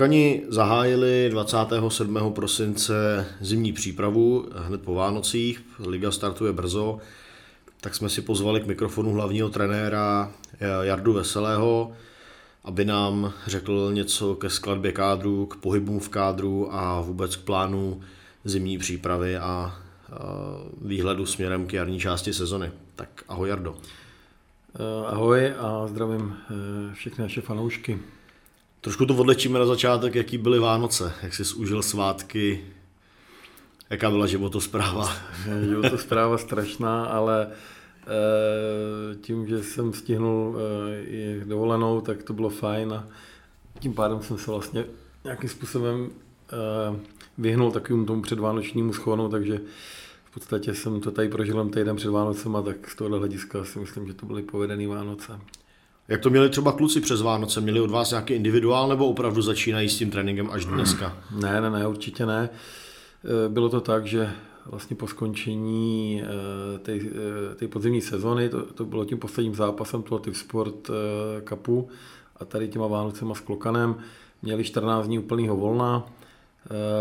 Ronkani 0.00 0.42
zahájili 0.48 1.28
27. 1.30 2.32
prosince 2.32 3.26
zimní 3.40 3.72
přípravu 3.72 4.46
hned 4.56 4.82
po 4.82 4.94
Vánocích. 4.94 5.62
Liga 5.86 6.10
startuje 6.10 6.52
brzo, 6.52 6.98
tak 7.80 7.94
jsme 7.94 8.08
si 8.08 8.22
pozvali 8.22 8.60
k 8.60 8.66
mikrofonu 8.66 9.12
hlavního 9.12 9.48
trenéra 9.48 10.32
Jardu 10.82 11.12
Veselého, 11.12 11.92
aby 12.64 12.84
nám 12.84 13.32
řekl 13.46 13.90
něco 13.92 14.34
ke 14.34 14.50
skladbě 14.50 14.92
kádru, 14.92 15.46
k 15.46 15.56
pohybům 15.56 16.00
v 16.00 16.08
kádru 16.08 16.74
a 16.74 17.00
vůbec 17.00 17.36
k 17.36 17.44
plánu 17.44 18.00
zimní 18.44 18.78
přípravy 18.78 19.36
a 19.36 19.78
výhledu 20.82 21.26
směrem 21.26 21.66
k 21.66 21.72
jarní 21.72 22.00
části 22.00 22.32
sezony. 22.32 22.72
Tak 22.96 23.08
ahoj 23.28 23.48
Jardo. 23.48 23.76
Ahoj 25.06 25.52
a 25.58 25.86
zdravím 25.86 26.36
eh, 26.50 26.94
všechny 26.94 27.22
naše 27.22 27.40
fanoušky. 27.40 27.98
Trošku 28.80 29.06
to 29.06 29.16
odlečíme 29.16 29.58
na 29.58 29.66
začátek, 29.66 30.14
jaký 30.14 30.38
byly 30.38 30.58
Vánoce, 30.58 31.12
jak 31.22 31.34
jsi 31.34 31.54
užil 31.54 31.82
svátky, 31.82 32.64
jaká 33.90 34.10
byla 34.10 34.26
životospráva. 34.26 35.12
životospráva 35.68 36.38
strašná, 36.38 37.04
ale 37.04 37.48
eh, 37.50 39.16
tím, 39.16 39.48
že 39.48 39.62
jsem 39.62 39.92
stihnul 39.92 40.56
eh, 40.58 41.00
i 41.02 41.42
dovolenou, 41.44 42.00
tak 42.00 42.22
to 42.22 42.32
bylo 42.32 42.50
fajn 42.50 42.92
a 42.92 43.06
tím 43.78 43.94
pádem 43.94 44.22
jsem 44.22 44.38
se 44.38 44.50
vlastně 44.50 44.84
nějakým 45.24 45.48
způsobem 45.48 46.10
eh, 46.52 47.00
vyhnul 47.38 47.72
takovému 47.72 48.06
tomu 48.06 48.22
předvánočnímu 48.22 48.92
schonu, 48.92 49.28
takže 49.28 49.60
v 50.24 50.34
podstatě 50.34 50.74
jsem 50.74 51.00
to 51.00 51.10
tady 51.10 51.28
prožil 51.28 51.68
týden 51.68 51.96
před 51.96 52.10
Vánocema, 52.10 52.62
tak 52.62 52.90
z 52.90 52.96
tohohle 52.96 53.18
hlediska 53.18 53.64
si 53.64 53.78
myslím, 53.78 54.06
že 54.06 54.14
to 54.14 54.26
byly 54.26 54.42
povedený 54.42 54.86
Vánoce. 54.86 55.40
Jak 56.10 56.20
to 56.20 56.30
měli 56.30 56.48
třeba 56.50 56.72
kluci 56.72 57.00
přes 57.00 57.22
Vánoce? 57.22 57.60
Měli 57.60 57.80
od 57.80 57.90
vás 57.90 58.10
nějaký 58.10 58.34
individuál 58.34 58.88
nebo 58.88 59.08
opravdu 59.08 59.42
začínají 59.42 59.88
s 59.88 59.98
tím 59.98 60.10
tréninkem 60.10 60.50
až 60.50 60.64
dneska? 60.64 61.16
Ne, 61.40 61.60
ne, 61.60 61.70
ne, 61.70 61.86
určitě 61.86 62.26
ne. 62.26 62.48
E, 63.46 63.48
bylo 63.48 63.68
to 63.68 63.80
tak, 63.80 64.06
že 64.06 64.30
vlastně 64.66 64.96
po 64.96 65.06
skončení 65.06 66.22
e, 66.22 67.54
té 67.54 67.68
podzimní 67.68 68.00
sezony, 68.00 68.48
to, 68.48 68.62
to 68.62 68.84
bylo 68.84 69.04
tím 69.04 69.18
posledním 69.18 69.54
zápasem 69.54 70.02
toho 70.02 70.18
Typ 70.18 70.34
Sport 70.34 70.90
Cupu 71.48 71.88
a 72.36 72.44
tady 72.44 72.68
těma 72.68 72.86
Vánocema 72.86 73.34
s 73.34 73.40
Klokanem, 73.40 73.94
měli 74.42 74.64
14 74.64 75.06
dní 75.06 75.18
úplného 75.18 75.56
volna, 75.56 76.06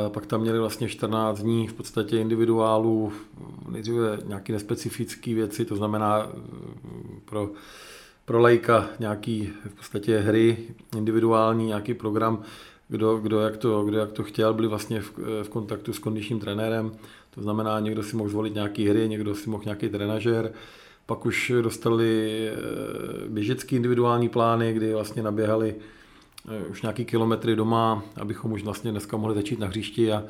pak 0.08 0.26
tam 0.26 0.42
měli 0.42 0.60
vlastně 0.60 0.90
14 0.90 1.40
dní 1.40 1.68
v 1.68 1.74
podstatě 1.74 2.20
individuálů, 2.20 3.12
nejdříve 3.70 4.20
nějaké 4.26 4.54
nespecifické 4.54 5.34
věci, 5.34 5.66
to 5.66 5.76
znamená 5.76 6.28
pro 7.26 7.50
pro 8.30 8.40
lajka 8.40 8.90
nějaký 9.00 9.50
v 9.66 9.74
podstatě 9.74 10.20
hry 10.20 10.58
individuální, 10.98 11.66
nějaký 11.66 11.94
program, 11.94 12.42
kdo, 12.88 13.18
kdo, 13.18 13.40
jak 13.40 13.58
to, 13.58 13.84
kdo 13.84 14.00
jak 14.00 14.12
to 14.12 14.24
chtěl, 14.24 14.54
byli 14.54 14.68
vlastně 14.68 15.02
v, 15.02 15.14
v 15.44 15.50
kontaktu 15.50 15.94
s 15.94 16.00
kondičním 16.00 16.40
trenérem, 16.40 16.92
to 17.30 17.42
znamená, 17.42 17.80
někdo 17.80 18.04
si 18.04 18.16
mohl 18.16 18.30
zvolit 18.30 18.54
nějaký 18.54 18.90
hry, 18.90 19.10
někdo 19.10 19.36
si 19.36 19.50
mohl 19.50 19.64
nějaký 19.66 19.90
trenažer, 19.90 20.52
pak 21.06 21.26
už 21.26 21.52
dostali 21.62 22.40
eh, 22.48 22.56
běžecký 23.28 23.76
individuální 23.76 24.30
plány, 24.30 24.74
kdy 24.74 24.94
vlastně 24.94 25.24
naběhali 25.24 25.76
eh, 26.50 26.68
už 26.68 26.82
nějaký 26.82 27.06
kilometry 27.06 27.56
doma, 27.56 28.04
abychom 28.16 28.52
už 28.52 28.64
vlastně 28.64 28.92
dneska 28.92 29.18
mohli 29.18 29.36
začít 29.36 29.60
na 29.60 29.68
hřišti 29.68 30.12
a 30.12 30.24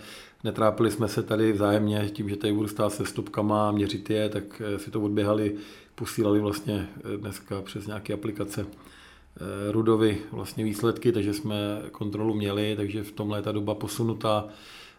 netrápili 0.43 0.91
jsme 0.91 1.07
se 1.07 1.23
tady 1.23 1.51
vzájemně 1.51 2.09
tím, 2.13 2.29
že 2.29 2.35
tady 2.35 2.53
budu 2.53 2.67
stát 2.67 2.93
se 2.93 3.05
stopkama 3.05 3.69
a 3.69 3.71
měřit 3.71 4.09
je, 4.09 4.29
tak 4.29 4.61
eh, 4.61 4.79
si 4.79 4.91
to 4.91 5.01
odběhali 5.01 5.55
posílali 5.95 6.39
vlastně 6.39 6.89
eh, 6.97 7.17
dneska 7.17 7.61
přes 7.61 7.87
nějaké 7.87 8.13
aplikace 8.13 8.65
eh, 8.65 9.71
Rudovi 9.71 10.17
vlastně 10.31 10.63
výsledky, 10.63 11.11
takže 11.11 11.33
jsme 11.33 11.81
kontrolu 11.91 12.33
měli, 12.33 12.75
takže 12.75 13.03
v 13.03 13.11
tomhle 13.11 13.37
je 13.37 13.41
ta 13.41 13.51
doba 13.51 13.75
posunutá, 13.75 14.47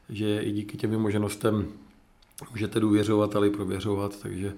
že 0.08 0.42
i 0.42 0.52
díky 0.52 0.76
těm 0.76 0.98
možnostem 0.98 1.68
můžete 2.50 2.80
důvěřovat, 2.80 3.36
ale 3.36 3.46
i 3.46 3.50
prověřovat, 3.50 4.22
takže 4.22 4.52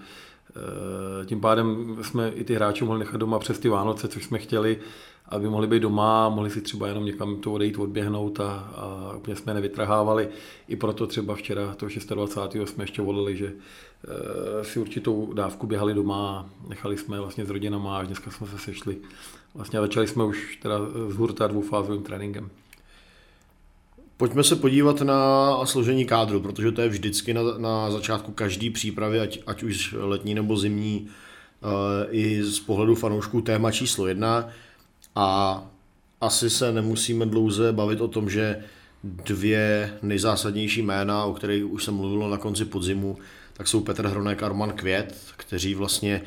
tím 1.27 1.41
pádem 1.41 1.97
jsme 2.03 2.29
i 2.29 2.45
ty 2.45 2.55
hráče 2.55 2.85
mohli 2.85 2.99
nechat 2.99 3.17
doma 3.17 3.39
přes 3.39 3.59
ty 3.59 3.69
Vánoce, 3.69 4.09
což 4.09 4.25
jsme 4.25 4.39
chtěli, 4.39 4.79
aby 5.33 5.49
mohli 5.49 5.67
být 5.67 5.81
doma, 5.81 6.29
mohli 6.29 6.51
si 6.51 6.61
třeba 6.61 6.89
jenom 6.89 7.05
někam 7.05 7.37
to 7.37 7.53
odejít, 7.53 7.79
odběhnout 7.79 8.41
a, 8.41 8.51
a 8.77 9.13
úplně 9.17 9.37
jsme 9.37 9.55
nevytrhávali. 9.55 10.29
I 10.69 10.77
proto 10.77 11.07
třeba 11.07 11.35
včera, 11.35 11.75
to 11.75 11.87
26. 12.15 12.71
jsme 12.71 12.85
ještě 12.85 13.03
volili, 13.03 13.37
že 13.37 13.47
e, 13.47 14.65
si 14.65 14.79
určitou 14.79 15.33
dávku 15.33 15.67
běhali 15.67 15.95
doma, 15.95 16.51
nechali 16.69 16.99
jsme 16.99 17.21
vlastně 17.21 17.45
s 17.45 17.51
rodinama, 17.51 17.99
až 17.99 18.07
dneska 18.07 18.31
jsme 18.31 18.47
se 18.47 18.59
sešli. 18.59 18.97
Vlastně 19.55 19.81
začali 19.81 20.09
jsme 20.09 20.25
už 20.25 20.59
teda 20.63 20.79
s 21.09 21.17
hurta 21.17 21.47
dvoufázovým 21.47 22.03
tréninkem. 22.03 22.51
Pojďme 24.17 24.45
se 24.45 24.57
podívat 24.57 25.01
na 25.01 25.67
složení 25.67 26.05
kádru, 26.05 26.41
protože 26.41 26.73
to 26.73 26.81
je 26.81 26.89
vždycky 26.89 27.35
na, 27.35 27.43
na 27.59 27.91
začátku 27.91 28.33
každé 28.33 28.71
přípravy, 28.71 29.21
ať, 29.21 29.39
ať 29.47 29.63
už 29.63 29.95
letní 29.99 30.35
nebo 30.35 30.57
zimní, 30.57 31.09
e, 31.63 32.07
i 32.11 32.43
z 32.43 32.61
pohledu 32.61 32.95
fanoušků 32.95 33.41
téma 33.41 33.71
číslo 33.71 34.07
jedna. 34.07 34.49
A 35.15 35.63
asi 36.21 36.51
se 36.51 36.73
nemusíme 36.73 37.27
dlouze 37.27 37.73
bavit 37.73 38.01
o 38.01 38.09
tom, 38.09 38.31
že 38.31 38.65
dvě 39.05 39.95
nejzásadnější 40.03 40.83
jména, 40.83 41.25
o 41.25 41.35
kterých 41.35 41.65
už 41.65 41.85
jsem 41.85 41.95
mluvil 41.95 42.31
na 42.31 42.37
konci 42.37 42.65
podzimu, 42.65 43.17
tak 43.53 43.69
jsou 43.69 43.81
Petr 43.81 44.07
Hronek 44.07 44.43
a 44.43 44.49
Roman 44.49 44.73
Květ, 44.73 45.17
kteří 45.37 45.75
vlastně 45.75 46.23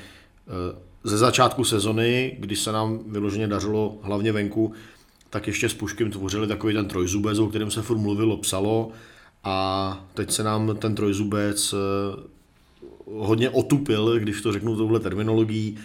eh, 0.47 0.85
ze 1.03 1.17
začátku 1.17 1.63
sezony, 1.63 2.37
kdy 2.39 2.55
se 2.55 2.71
nám 2.71 2.99
vyloženě 3.07 3.47
dařilo 3.47 3.97
hlavně 4.01 4.31
venku, 4.31 4.73
tak 5.29 5.47
ještě 5.47 5.69
s 5.69 5.73
Puškem 5.73 6.11
tvořili 6.11 6.47
takový 6.47 6.73
ten 6.73 6.87
trojzubec, 6.87 7.39
o 7.39 7.47
kterém 7.47 7.71
se 7.71 7.81
furt 7.81 7.97
mluvilo, 7.97 8.37
psalo. 8.37 8.91
A 9.43 10.07
teď 10.13 10.31
se 10.31 10.43
nám 10.43 10.75
ten 10.77 10.95
trojzubec 10.95 11.73
eh, 11.73 12.23
hodně 13.05 13.49
otupil, 13.49 14.19
když 14.19 14.41
to 14.41 14.51
řeknu 14.51 14.77
touhle 14.77 14.99
terminologií, 14.99 15.77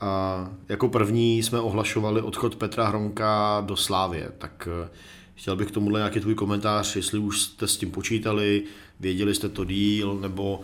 a 0.00 0.48
jako 0.68 0.88
první 0.88 1.42
jsme 1.42 1.60
ohlašovali 1.60 2.22
odchod 2.22 2.56
Petra 2.56 2.88
Hronka 2.88 3.62
do 3.66 3.76
Slávě, 3.76 4.28
tak 4.38 4.68
eh, 4.84 4.88
chtěl 5.34 5.56
bych 5.56 5.68
k 5.68 5.70
tomuhle 5.70 6.00
nějaký 6.00 6.20
tvůj 6.20 6.34
komentář, 6.34 6.96
jestli 6.96 7.18
už 7.18 7.40
jste 7.40 7.66
s 7.66 7.76
tím 7.76 7.90
počítali, 7.90 8.62
věděli 9.00 9.34
jste 9.34 9.48
to 9.48 9.64
díl, 9.64 10.14
nebo 10.14 10.60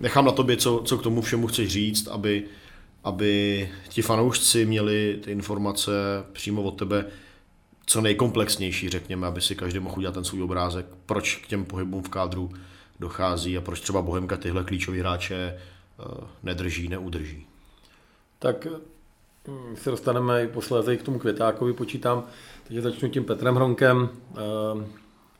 nechám 0.00 0.24
na 0.24 0.32
tobě, 0.32 0.56
co, 0.56 0.82
co 0.84 0.98
k 0.98 1.02
tomu 1.02 1.22
všemu 1.22 1.46
chceš 1.46 1.68
říct, 1.68 2.08
aby, 2.08 2.44
aby 3.04 3.68
ti 3.88 4.02
fanoušci 4.02 4.64
měli 4.64 5.18
ty 5.24 5.32
informace 5.32 5.92
přímo 6.32 6.62
od 6.62 6.78
tebe 6.78 7.04
co 7.86 8.00
nejkomplexnější, 8.00 8.88
řekněme, 8.88 9.26
aby 9.26 9.40
si 9.40 9.54
každý 9.54 9.78
mohl 9.78 9.98
udělat 9.98 10.14
ten 10.14 10.24
svůj 10.24 10.42
obrázek, 10.42 10.86
proč 11.06 11.36
k 11.36 11.46
těm 11.46 11.64
pohybům 11.64 12.02
v 12.02 12.08
kádru 12.08 12.50
dochází 13.00 13.58
a 13.58 13.60
proč 13.60 13.80
třeba 13.80 14.02
Bohemka 14.02 14.36
tyhle 14.36 14.64
klíčové 14.64 14.98
hráče 14.98 15.34
eh, 15.34 16.24
nedrží, 16.42 16.88
neudrží. 16.88 17.49
Tak 18.42 18.66
hm, 19.48 19.76
se 19.76 19.90
dostaneme 19.90 20.44
i 20.44 20.48
posléze 20.48 20.96
k 20.96 21.02
tomu 21.02 21.18
Květákovi, 21.18 21.72
počítám, 21.72 22.24
takže 22.64 22.82
začnu 22.82 23.08
tím 23.08 23.24
Petrem 23.24 23.54
Hronkem. 23.54 24.08
Ehm, 24.36 24.86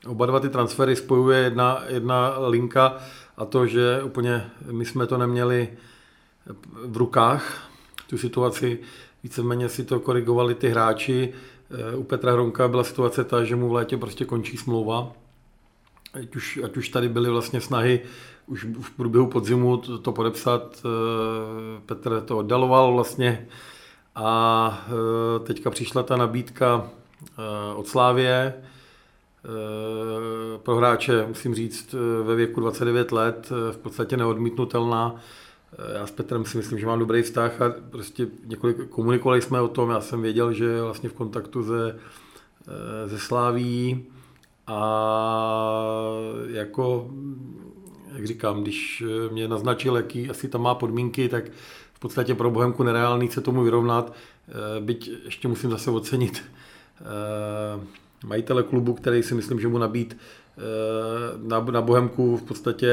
oba 0.06 0.26
dva 0.26 0.40
ty 0.40 0.48
transfery 0.48 0.96
spojuje 0.96 1.38
jedna, 1.38 1.82
jedna 1.88 2.38
linka 2.48 2.98
a 3.36 3.44
to, 3.44 3.66
že 3.66 4.02
úplně 4.02 4.50
my 4.70 4.84
jsme 4.84 5.06
to 5.06 5.18
neměli 5.18 5.68
v 6.86 6.96
rukách, 6.96 7.70
tu 8.10 8.18
situaci, 8.18 8.78
víceméně 9.22 9.68
si 9.68 9.84
to 9.84 10.00
korigovali 10.00 10.54
ty 10.54 10.68
hráči. 10.68 11.32
Ehm, 11.70 11.98
u 11.98 12.04
Petra 12.04 12.32
Hronka 12.32 12.68
byla 12.68 12.84
situace 12.84 13.24
ta, 13.24 13.44
že 13.44 13.56
mu 13.56 13.68
v 13.68 13.72
létě 13.72 13.96
prostě 13.96 14.24
končí 14.24 14.56
smlouva. 14.56 15.12
Ať 16.14 16.36
už, 16.36 16.60
ať 16.64 16.76
už 16.76 16.88
tady 16.88 17.08
byly 17.08 17.30
vlastně 17.30 17.60
snahy 17.60 18.00
už 18.50 18.66
v 18.80 18.90
průběhu 18.90 19.26
podzimu 19.26 19.76
to, 19.76 19.98
to 19.98 20.12
podepsat. 20.12 20.82
Eh, 20.84 21.80
Petr 21.86 22.20
to 22.20 22.38
oddaloval 22.38 22.92
vlastně 22.92 23.46
a 24.14 24.86
eh, 24.86 25.38
teďka 25.38 25.70
přišla 25.70 26.02
ta 26.02 26.16
nabídka 26.16 26.90
eh, 27.22 27.74
od 27.74 27.88
Slávě 27.88 28.54
pro 30.62 30.76
hráče, 30.76 31.26
musím 31.26 31.54
říct, 31.54 31.94
ve 32.22 32.34
věku 32.34 32.60
29 32.60 33.12
let, 33.12 33.52
v 33.72 33.76
podstatě 33.76 34.16
neodmítnutelná. 34.16 35.16
Já 35.94 36.06
s 36.06 36.10
Petrem 36.10 36.44
si 36.44 36.56
myslím, 36.56 36.78
že 36.78 36.86
mám 36.86 36.98
dobrý 36.98 37.22
vztah 37.22 37.62
a 37.62 37.74
prostě 37.90 38.26
několik 38.46 38.88
komunikovali 38.88 39.42
jsme 39.42 39.60
o 39.60 39.68
tom, 39.68 39.90
já 39.90 40.00
jsem 40.00 40.22
věděl, 40.22 40.52
že 40.52 40.64
je 40.64 40.82
vlastně 40.82 41.08
v 41.08 41.12
kontaktu 41.12 41.62
ze, 41.62 41.98
ze 43.06 43.18
Sláví 43.18 44.06
a 44.66 44.80
jako 46.46 47.10
jak 48.14 48.26
říkám, 48.26 48.62
když 48.62 49.02
eh, 49.06 49.32
mě 49.32 49.48
naznačil, 49.48 49.96
jaký 49.96 50.30
asi 50.30 50.48
tam 50.48 50.62
má 50.62 50.74
podmínky, 50.74 51.28
tak 51.28 51.44
v 51.92 52.00
podstatě 52.00 52.34
pro 52.34 52.50
Bohemku 52.50 52.82
nereálný 52.82 53.28
se 53.28 53.40
tomu 53.40 53.62
vyrovnat. 53.62 54.12
Eh, 54.48 54.80
byť 54.80 55.10
ještě 55.24 55.48
musím 55.48 55.70
zase 55.70 55.90
ocenit 55.90 56.42
eh, 57.00 57.86
majitele 58.26 58.62
klubu, 58.62 58.94
který 58.94 59.22
si 59.22 59.34
myslím, 59.34 59.60
že 59.60 59.68
mu 59.68 59.78
nabít 59.78 60.16
na, 61.46 61.80
Bohemku 61.80 62.36
v 62.36 62.42
podstatě 62.42 62.88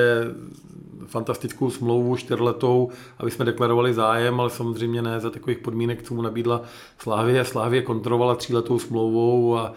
fantastickou 1.07 1.69
smlouvu 1.69 2.15
čtyřletou, 2.15 2.89
aby 3.17 3.31
jsme 3.31 3.45
deklarovali 3.45 3.93
zájem, 3.93 4.39
ale 4.39 4.49
samozřejmě 4.49 5.01
ne 5.01 5.19
za 5.19 5.29
takových 5.29 5.57
podmínek, 5.57 6.03
co 6.03 6.13
mu 6.13 6.21
nabídla 6.21 6.61
Slávě. 6.97 7.45
Slávě 7.45 7.81
kontrolovala 7.81 8.35
tříletou 8.35 8.79
smlouvou 8.79 9.57
a 9.57 9.73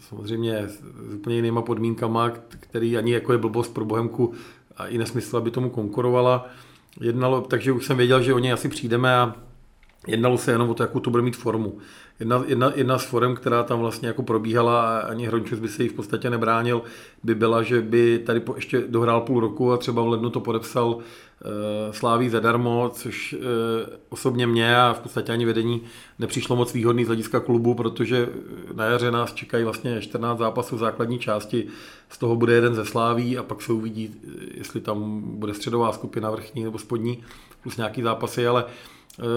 samozřejmě 0.00 0.58
s 0.58 0.82
úplně 1.14 1.36
jinýma 1.36 1.62
podmínkama, 1.62 2.30
který 2.48 2.96
ani 2.96 3.12
jako 3.12 3.32
je 3.32 3.38
blbost 3.38 3.74
pro 3.74 3.84
Bohemku 3.84 4.32
a 4.76 4.86
i 4.86 4.98
nesmysl, 4.98 5.36
aby 5.36 5.50
tomu 5.50 5.70
konkurovala. 5.70 6.46
Jednalo, 7.00 7.40
takže 7.40 7.72
už 7.72 7.86
jsem 7.86 7.96
věděl, 7.96 8.22
že 8.22 8.34
o 8.34 8.38
něj 8.38 8.52
asi 8.52 8.68
přijdeme 8.68 9.16
a 9.16 9.36
jednalo 10.06 10.38
se 10.38 10.50
jenom 10.50 10.70
o 10.70 10.74
to, 10.74 10.82
jakou 10.82 11.00
to 11.00 11.10
bude 11.10 11.22
mít 11.22 11.36
formu. 11.36 11.78
Jedna, 12.20 12.44
jedna, 12.46 12.72
jedna 12.74 12.98
z 12.98 13.04
forem, 13.04 13.34
která 13.34 13.62
tam 13.62 13.80
vlastně 13.80 14.08
jako 14.08 14.22
probíhala 14.22 14.98
a 14.98 14.98
ani 14.98 15.26
Hrončus 15.26 15.58
by 15.58 15.68
se 15.68 15.82
jí 15.82 15.88
v 15.88 15.92
podstatě 15.92 16.30
nebránil, 16.30 16.82
by 17.22 17.34
byla, 17.34 17.62
že 17.62 17.80
by 17.80 18.18
tady 18.18 18.40
po, 18.40 18.54
ještě 18.54 18.80
dohrál 18.88 19.20
půl 19.20 19.40
roku 19.40 19.72
a 19.72 19.76
třeba 19.76 20.02
v 20.02 20.08
lednu 20.08 20.30
to 20.30 20.40
podepsal 20.40 20.88
uh, 20.88 21.02
Sláví 21.90 22.28
zadarmo, 22.28 22.90
což 22.94 23.32
uh, 23.32 23.40
osobně 24.08 24.46
mě 24.46 24.76
a 24.76 24.92
v 24.92 25.00
podstatě 25.00 25.32
ani 25.32 25.46
vedení 25.46 25.82
nepřišlo 26.18 26.56
moc 26.56 26.74
výhodný 26.74 27.04
z 27.04 27.06
hlediska 27.06 27.40
klubu, 27.40 27.74
protože 27.74 28.28
na 28.74 28.84
jaře 28.84 29.10
nás 29.10 29.32
čekají 29.32 29.64
vlastně 29.64 30.00
14 30.00 30.38
zápasů 30.38 30.76
v 30.76 30.78
základní 30.78 31.18
části, 31.18 31.66
z 32.08 32.18
toho 32.18 32.36
bude 32.36 32.54
jeden 32.54 32.74
ze 32.74 32.84
Sláví 32.84 33.38
a 33.38 33.42
pak 33.42 33.62
se 33.62 33.72
uvidí, 33.72 34.14
jestli 34.54 34.80
tam 34.80 35.22
bude 35.24 35.54
středová 35.54 35.92
skupina 35.92 36.30
vrchní 36.30 36.64
nebo 36.64 36.78
spodní, 36.78 37.24
plus 37.62 37.76
nějaký 37.76 38.02
zápasy, 38.02 38.46
ale 38.46 38.64
Eh, 38.64 38.91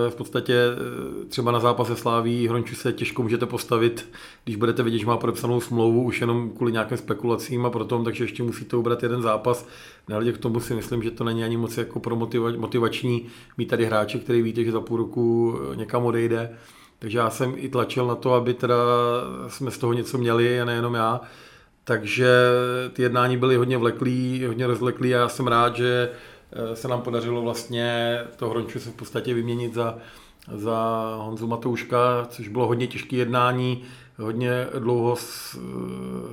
v 0.10 0.16
podstatě 0.16 0.54
eh, 0.54 1.26
třeba 1.26 1.52
na 1.52 1.60
zápase 1.60 1.96
Sláví 1.96 2.48
Hronču 2.48 2.76
se 2.76 2.94
těžko 2.94 3.24
můžete 3.24 3.46
postavit, 3.46 4.10
když 4.44 4.56
budete 4.56 4.84
vidět, 4.84 5.00
že 5.00 5.06
má 5.06 5.18
podepsanou 5.18 5.62
smlouvu 5.62 6.04
už 6.04 6.22
jenom 6.22 6.50
kvůli 6.50 6.72
nějakým 6.72 6.98
spekulacím 6.98 7.66
a 7.66 7.70
proto, 7.70 8.04
takže 8.04 8.24
ještě 8.24 8.44
musíte 8.44 8.78
ubrat 8.78 9.04
jeden 9.04 9.22
zápas. 9.22 9.68
Nehledě 10.08 10.32
k 10.32 10.38
tomu 10.38 10.60
si 10.60 10.74
myslím, 10.74 11.04
že 11.04 11.12
to 11.12 11.24
není 11.24 11.44
ani 11.44 11.58
moc 11.58 11.78
jako 11.78 12.00
pro 12.00 12.16
motivační 12.58 13.26
mít 13.58 13.66
tady 13.66 13.86
hráče, 13.86 14.20
který 14.20 14.42
víte, 14.42 14.64
že 14.64 14.72
za 14.72 14.82
půl 14.82 14.98
roku 14.98 15.56
eh, 15.72 15.76
někam 15.76 16.06
odejde. 16.06 16.50
Takže 17.00 17.18
já 17.18 17.30
jsem 17.30 17.54
i 17.58 17.70
tlačil 17.70 18.08
na 18.08 18.16
to, 18.16 18.34
aby 18.34 18.54
teda 18.54 18.76
jsme 19.48 19.72
z 19.72 19.78
toho 19.78 19.94
něco 19.94 20.18
měli 20.18 20.62
a 20.62 20.66
nejenom 20.66 20.94
já. 20.94 21.22
Takže 21.84 22.30
ty 22.94 23.02
jednání 23.02 23.38
byly 23.38 23.56
hodně 23.56 23.78
vleklý, 23.78 24.46
hodně 24.48 24.68
rozvleklý 24.68 25.16
a 25.16 25.18
já 25.18 25.30
jsem 25.30 25.48
rád, 25.48 25.76
že 25.76 26.10
Eh, 26.10 26.10
se 26.74 26.88
nám 26.88 27.02
podařilo 27.02 27.42
vlastně 27.42 28.20
to 28.36 28.50
Hronču 28.50 28.80
se 28.80 28.90
v 28.90 28.94
podstatě 28.94 29.34
vyměnit 29.34 29.74
za, 29.74 29.98
za 30.56 31.02
Honzu 31.18 31.48
Matouška, 31.48 32.28
což 32.30 32.48
bylo 32.48 32.68
hodně 32.68 32.88
těžké 32.88 33.16
jednání, 33.16 33.84
hodně 34.18 34.68
dlouho 34.80 35.16
eh, 35.18 35.60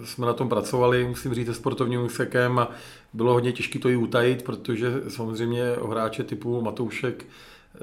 jsme 0.05 0.27
na 0.27 0.33
tom 0.33 0.49
pracovali, 0.49 1.09
musím 1.09 1.35
říct, 1.35 1.47
se 1.47 1.55
sportovním 1.55 2.05
úsekem 2.05 2.59
a 2.59 2.69
bylo 3.13 3.33
hodně 3.33 3.53
těžké 3.53 3.79
to 3.79 3.89
i 3.89 3.97
utajit, 3.97 4.43
protože 4.43 5.03
samozřejmě 5.09 5.77
o 5.77 5.89
hráče 5.89 6.25
typu 6.25 6.63
Matoušek 6.63 7.27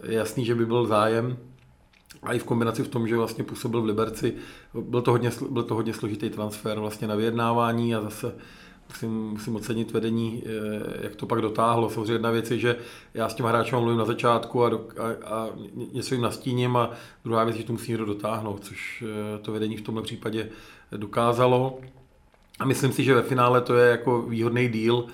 je 0.07 0.17
jasný, 0.17 0.45
že 0.45 0.55
by 0.55 0.65
byl 0.65 0.85
zájem, 0.85 1.37
a 2.23 2.33
i 2.33 2.39
v 2.39 2.43
kombinaci 2.43 2.83
v 2.83 2.87
tom, 2.87 3.07
že 3.07 3.17
vlastně 3.17 3.43
působil 3.43 3.81
v 3.81 3.85
Liberci, 3.85 4.33
byl 4.73 5.01
to 5.01 5.11
hodně, 5.11 5.31
byl 5.49 5.63
to 5.63 5.75
hodně 5.75 5.93
složitý 5.93 6.29
transfer 6.29 6.79
vlastně 6.79 7.07
na 7.07 7.15
vyjednávání 7.15 7.95
a 7.95 8.01
zase 8.01 8.35
musím, 8.89 9.29
musím 9.29 9.55
ocenit 9.55 9.91
vedení, 9.91 10.43
eh, 10.45 11.03
jak 11.03 11.15
to 11.15 11.25
pak 11.25 11.41
dotáhlo. 11.41 11.89
Samozřejmě 11.89 12.13
jedna 12.13 12.31
věc 12.31 12.51
je, 12.51 12.59
že 12.59 12.75
já 13.13 13.29
s 13.29 13.33
těma 13.33 13.49
hráčem 13.49 13.79
mluvím 13.79 13.97
na 13.97 14.05
začátku 14.05 14.63
a, 14.63 14.69
do, 14.69 14.87
a, 14.97 15.27
a 15.27 15.49
něco 15.93 16.15
jim 16.15 16.21
nastíním 16.21 16.77
a 16.77 16.91
druhá 17.23 17.43
věc 17.43 17.55
je, 17.55 17.61
že 17.61 17.67
to 17.67 17.73
musí 17.73 17.91
někdo 17.91 18.05
dotáhnout, 18.05 18.65
což 18.65 19.03
eh, 19.07 19.39
to 19.39 19.51
vedení 19.51 19.77
v 19.77 19.81
tomhle 19.81 20.03
případě 20.03 20.49
dokázalo. 20.91 21.79
A 22.59 22.65
myslím 22.65 22.91
si, 22.91 23.03
že 23.03 23.15
ve 23.15 23.21
finále 23.21 23.61
to 23.61 23.75
je 23.75 23.91
jako 23.91 24.21
výhodný 24.21 24.69
díl, 24.69 25.05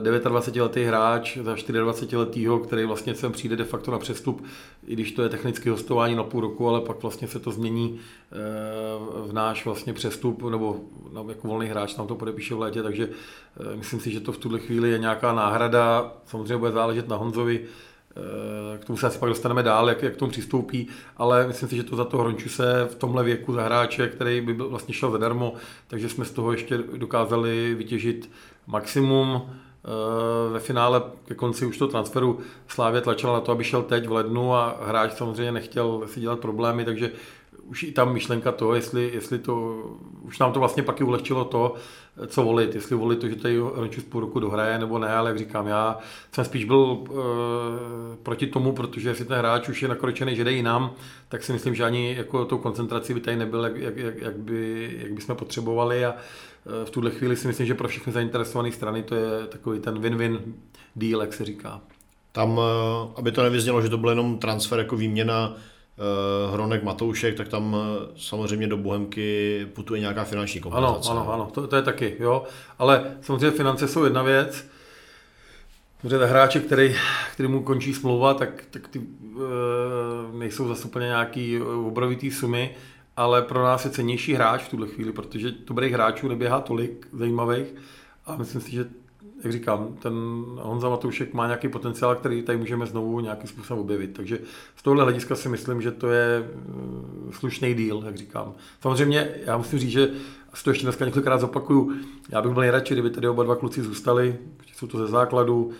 29-letý 0.00 0.84
hráč 0.84 1.36
za 1.36 1.54
24-letýho, 1.54 2.58
který 2.58 2.84
vlastně 2.84 3.14
sem 3.14 3.32
přijde 3.32 3.56
de 3.56 3.64
facto 3.64 3.90
na 3.90 3.98
přestup, 3.98 4.44
i 4.86 4.92
když 4.92 5.12
to 5.12 5.22
je 5.22 5.28
technické 5.28 5.70
hostování 5.70 6.14
na 6.14 6.22
půl 6.22 6.40
roku, 6.40 6.68
ale 6.68 6.80
pak 6.80 7.02
vlastně 7.02 7.28
se 7.28 7.38
to 7.38 7.50
změní 7.50 7.98
eh, 7.98 8.36
v 9.28 9.32
náš 9.32 9.64
vlastně 9.64 9.92
přestup, 9.92 10.50
nebo 10.50 10.80
jako 11.28 11.48
volný 11.48 11.66
hráč 11.66 11.96
nám 11.96 12.06
to 12.06 12.14
podepíše 12.14 12.54
v 12.54 12.60
létě, 12.60 12.82
takže 12.82 13.08
eh, 13.08 13.76
myslím 13.76 14.00
si, 14.00 14.10
že 14.10 14.20
to 14.20 14.32
v 14.32 14.38
tuhle 14.38 14.58
chvíli 14.58 14.90
je 14.90 14.98
nějaká 14.98 15.32
náhrada, 15.32 16.12
samozřejmě 16.26 16.56
bude 16.56 16.72
záležet 16.72 17.08
na 17.08 17.16
Honzovi, 17.16 17.60
eh, 17.64 18.78
k 18.78 18.84
tomu 18.84 18.96
se 18.96 19.06
asi 19.06 19.18
pak 19.18 19.28
dostaneme 19.28 19.62
dál, 19.62 19.88
jak, 19.88 20.02
jak 20.02 20.14
k 20.14 20.16
tomu 20.16 20.30
přistoupí, 20.30 20.88
ale 21.16 21.46
myslím 21.46 21.68
si, 21.68 21.76
že 21.76 21.84
to 21.84 21.96
za 21.96 22.04
to 22.04 22.18
Hronču 22.18 22.48
se 22.48 22.88
v 22.90 22.94
tomhle 22.94 23.24
věku 23.24 23.52
za 23.52 23.62
hráče, 23.62 24.08
který 24.08 24.40
by 24.40 24.54
byl, 24.54 24.68
vlastně 24.68 24.94
šel 24.94 25.10
zadarmo, 25.10 25.54
takže 25.86 26.08
jsme 26.08 26.24
z 26.24 26.30
toho 26.30 26.52
ještě 26.52 26.78
dokázali 26.78 27.74
vytěžit 27.74 28.30
maximum. 28.70 29.42
Eh, 29.84 30.52
ve 30.52 30.60
finále 30.60 31.02
ke 31.24 31.34
konci 31.34 31.66
už 31.66 31.78
to 31.78 31.88
transferu 31.88 32.38
Slávě 32.68 33.00
tlačila 33.00 33.32
na 33.32 33.40
to, 33.40 33.52
aby 33.52 33.64
šel 33.64 33.82
teď 33.82 34.06
v 34.06 34.12
lednu 34.12 34.54
a 34.54 34.78
hráč 34.82 35.12
samozřejmě 35.12 35.52
nechtěl 35.52 36.02
si 36.06 36.20
dělat 36.20 36.40
problémy, 36.40 36.84
takže 36.84 37.10
už 37.70 37.82
i 37.82 37.92
tam 37.92 38.12
myšlenka 38.12 38.52
toho, 38.52 38.74
jestli, 38.74 39.10
jestli 39.14 39.38
to, 39.38 39.84
už 40.22 40.38
nám 40.38 40.52
to 40.52 40.58
vlastně 40.58 40.82
pak 40.82 41.00
i 41.00 41.04
ulehčilo 41.04 41.44
to, 41.44 41.74
co 42.26 42.42
volit, 42.42 42.74
jestli 42.74 42.96
volit 42.96 43.18
to, 43.18 43.28
že 43.28 43.36
tady 43.36 43.58
Rončus 43.58 44.04
půl 44.04 44.20
roku 44.20 44.40
dohraje 44.40 44.78
nebo 44.78 44.98
ne, 44.98 45.14
ale 45.14 45.30
jak 45.30 45.38
říkám, 45.38 45.66
já 45.66 45.98
jsem 46.32 46.44
spíš 46.44 46.64
byl 46.64 46.98
e, 46.98 47.10
proti 48.22 48.46
tomu, 48.46 48.72
protože 48.72 49.08
jestli 49.08 49.24
ten 49.24 49.38
hráč 49.38 49.68
už 49.68 49.82
je 49.82 49.88
nakročený, 49.88 50.36
že 50.36 50.44
jde 50.44 50.52
jinam, 50.52 50.92
tak 51.28 51.42
si 51.42 51.52
myslím, 51.52 51.74
že 51.74 51.84
ani 51.84 52.14
jako 52.16 52.44
tou 52.44 52.58
koncentrací 52.58 53.14
by 53.14 53.20
tady 53.20 53.36
nebyl, 53.36 53.64
jak, 53.64 53.96
jak, 53.96 54.16
jak, 54.16 54.36
by, 54.36 54.90
jak 55.02 55.12
by 55.12 55.20
jsme 55.20 55.34
potřebovali 55.34 56.04
a 56.04 56.14
v 56.84 56.90
tuhle 56.90 57.10
chvíli 57.10 57.36
si 57.36 57.46
myslím, 57.46 57.66
že 57.66 57.74
pro 57.74 57.88
všechny 57.88 58.12
zainteresované 58.12 58.72
strany 58.72 59.02
to 59.02 59.14
je 59.14 59.46
takový 59.46 59.80
ten 59.80 60.00
win-win 60.00 60.38
deal, 60.96 61.20
jak 61.20 61.32
se 61.32 61.44
říká. 61.44 61.80
Tam, 62.32 62.60
e, 62.60 62.62
aby 63.16 63.32
to 63.32 63.42
nevyznělo, 63.42 63.82
že 63.82 63.88
to 63.88 63.98
byl 63.98 64.10
jenom 64.10 64.38
transfer 64.38 64.78
jako 64.78 64.96
výměna 64.96 65.48
uh, 66.00 66.54
Hronek 66.54 66.82
Matoušek, 66.82 67.36
tak 67.36 67.48
tam 67.48 67.76
samozřejmě 68.16 68.66
do 68.66 68.76
Bohemky 68.76 69.66
putuje 69.72 70.00
nějaká 70.00 70.24
finanční 70.24 70.60
kompenzace. 70.60 71.10
Ano, 71.10 71.20
ano, 71.20 71.32
ano, 71.32 71.50
to, 71.54 71.66
to 71.66 71.76
je 71.76 71.82
taky, 71.82 72.16
jo. 72.20 72.44
Ale 72.78 73.16
samozřejmě 73.20 73.50
finance 73.50 73.88
jsou 73.88 74.04
jedna 74.04 74.22
věc. 74.22 74.66
Protože 76.02 76.24
hráče, 76.24 76.60
který, 76.60 76.96
který 77.34 77.48
mu 77.48 77.62
končí 77.62 77.94
smlouva, 77.94 78.34
tak, 78.34 78.64
tak 78.70 78.88
ty 78.88 78.98
uh, 78.98 79.44
nejsou 80.38 80.68
zase 80.68 80.84
úplně 80.84 81.06
nějaký 81.06 81.60
obrovitý 81.60 82.30
sumy, 82.30 82.70
ale 83.20 83.42
pro 83.42 83.62
nás 83.62 83.84
je 83.84 83.90
cenější 83.90 84.34
hráč 84.34 84.62
v 84.62 84.68
tuhle 84.68 84.88
chvíli, 84.88 85.12
protože 85.12 85.54
dobrých 85.66 85.92
hráčů 85.92 86.28
neběhá 86.28 86.60
tolik 86.60 87.08
zajímavých 87.12 87.74
a 88.26 88.36
myslím 88.36 88.60
si, 88.60 88.70
že 88.70 88.86
jak 89.44 89.52
říkám, 89.52 89.96
ten 90.02 90.14
Honza 90.56 90.88
Matoušek 90.88 91.34
má 91.34 91.46
nějaký 91.46 91.68
potenciál, 91.68 92.16
který 92.16 92.42
tady 92.42 92.58
můžeme 92.58 92.86
znovu 92.86 93.20
nějakým 93.20 93.48
způsobem 93.48 93.80
objevit. 93.80 94.12
Takže 94.12 94.38
z 94.76 94.82
tohle 94.82 95.02
hlediska 95.02 95.36
si 95.36 95.48
myslím, 95.48 95.82
že 95.82 95.90
to 95.90 96.08
je 96.08 96.44
eh, 96.44 97.32
slušný 97.32 97.74
díl, 97.74 98.02
jak 98.06 98.16
říkám. 98.16 98.52
Samozřejmě, 98.80 99.30
já 99.46 99.56
musím 99.56 99.78
říct, 99.78 99.90
že 99.90 100.10
a 100.52 100.56
to 100.64 100.70
ještě 100.70 100.86
dneska 100.86 101.04
několikrát 101.04 101.40
zopakuju, 101.40 101.92
já 102.28 102.42
bych 102.42 102.52
byl 102.52 102.60
nejradši, 102.60 102.94
kdyby 102.94 103.10
tady 103.10 103.28
oba 103.28 103.44
dva 103.44 103.56
kluci 103.56 103.82
zůstali, 103.82 104.36
jsou 104.76 104.86
to 104.86 104.98
ze 104.98 105.06
základu, 105.06 105.70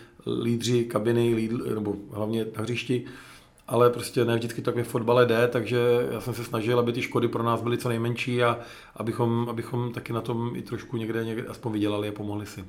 lídři 0.42 0.84
kabiny, 0.84 1.34
lídl, 1.34 1.74
nebo 1.74 1.96
hlavně 2.12 2.46
na 2.56 2.62
hřišti, 2.62 3.04
ale 3.70 3.90
prostě 3.90 4.24
ne 4.24 4.36
vždycky 4.36 4.62
tak 4.62 4.76
ve 4.76 4.84
fotbale 4.84 5.26
jde, 5.26 5.48
takže 5.48 5.78
já 6.10 6.20
jsem 6.20 6.34
se 6.34 6.44
snažil, 6.44 6.78
aby 6.78 6.92
ty 6.92 7.02
škody 7.02 7.28
pro 7.28 7.42
nás 7.42 7.62
byly 7.62 7.78
co 7.78 7.88
nejmenší 7.88 8.42
a 8.42 8.58
abychom, 8.96 9.48
abychom 9.48 9.92
taky 9.92 10.12
na 10.12 10.20
tom 10.20 10.56
i 10.56 10.62
trošku 10.62 10.96
někde, 10.96 11.24
někde 11.24 11.48
aspoň 11.48 11.72
vydělali 11.72 12.08
a 12.08 12.12
pomohli 12.12 12.46
si. 12.46 12.64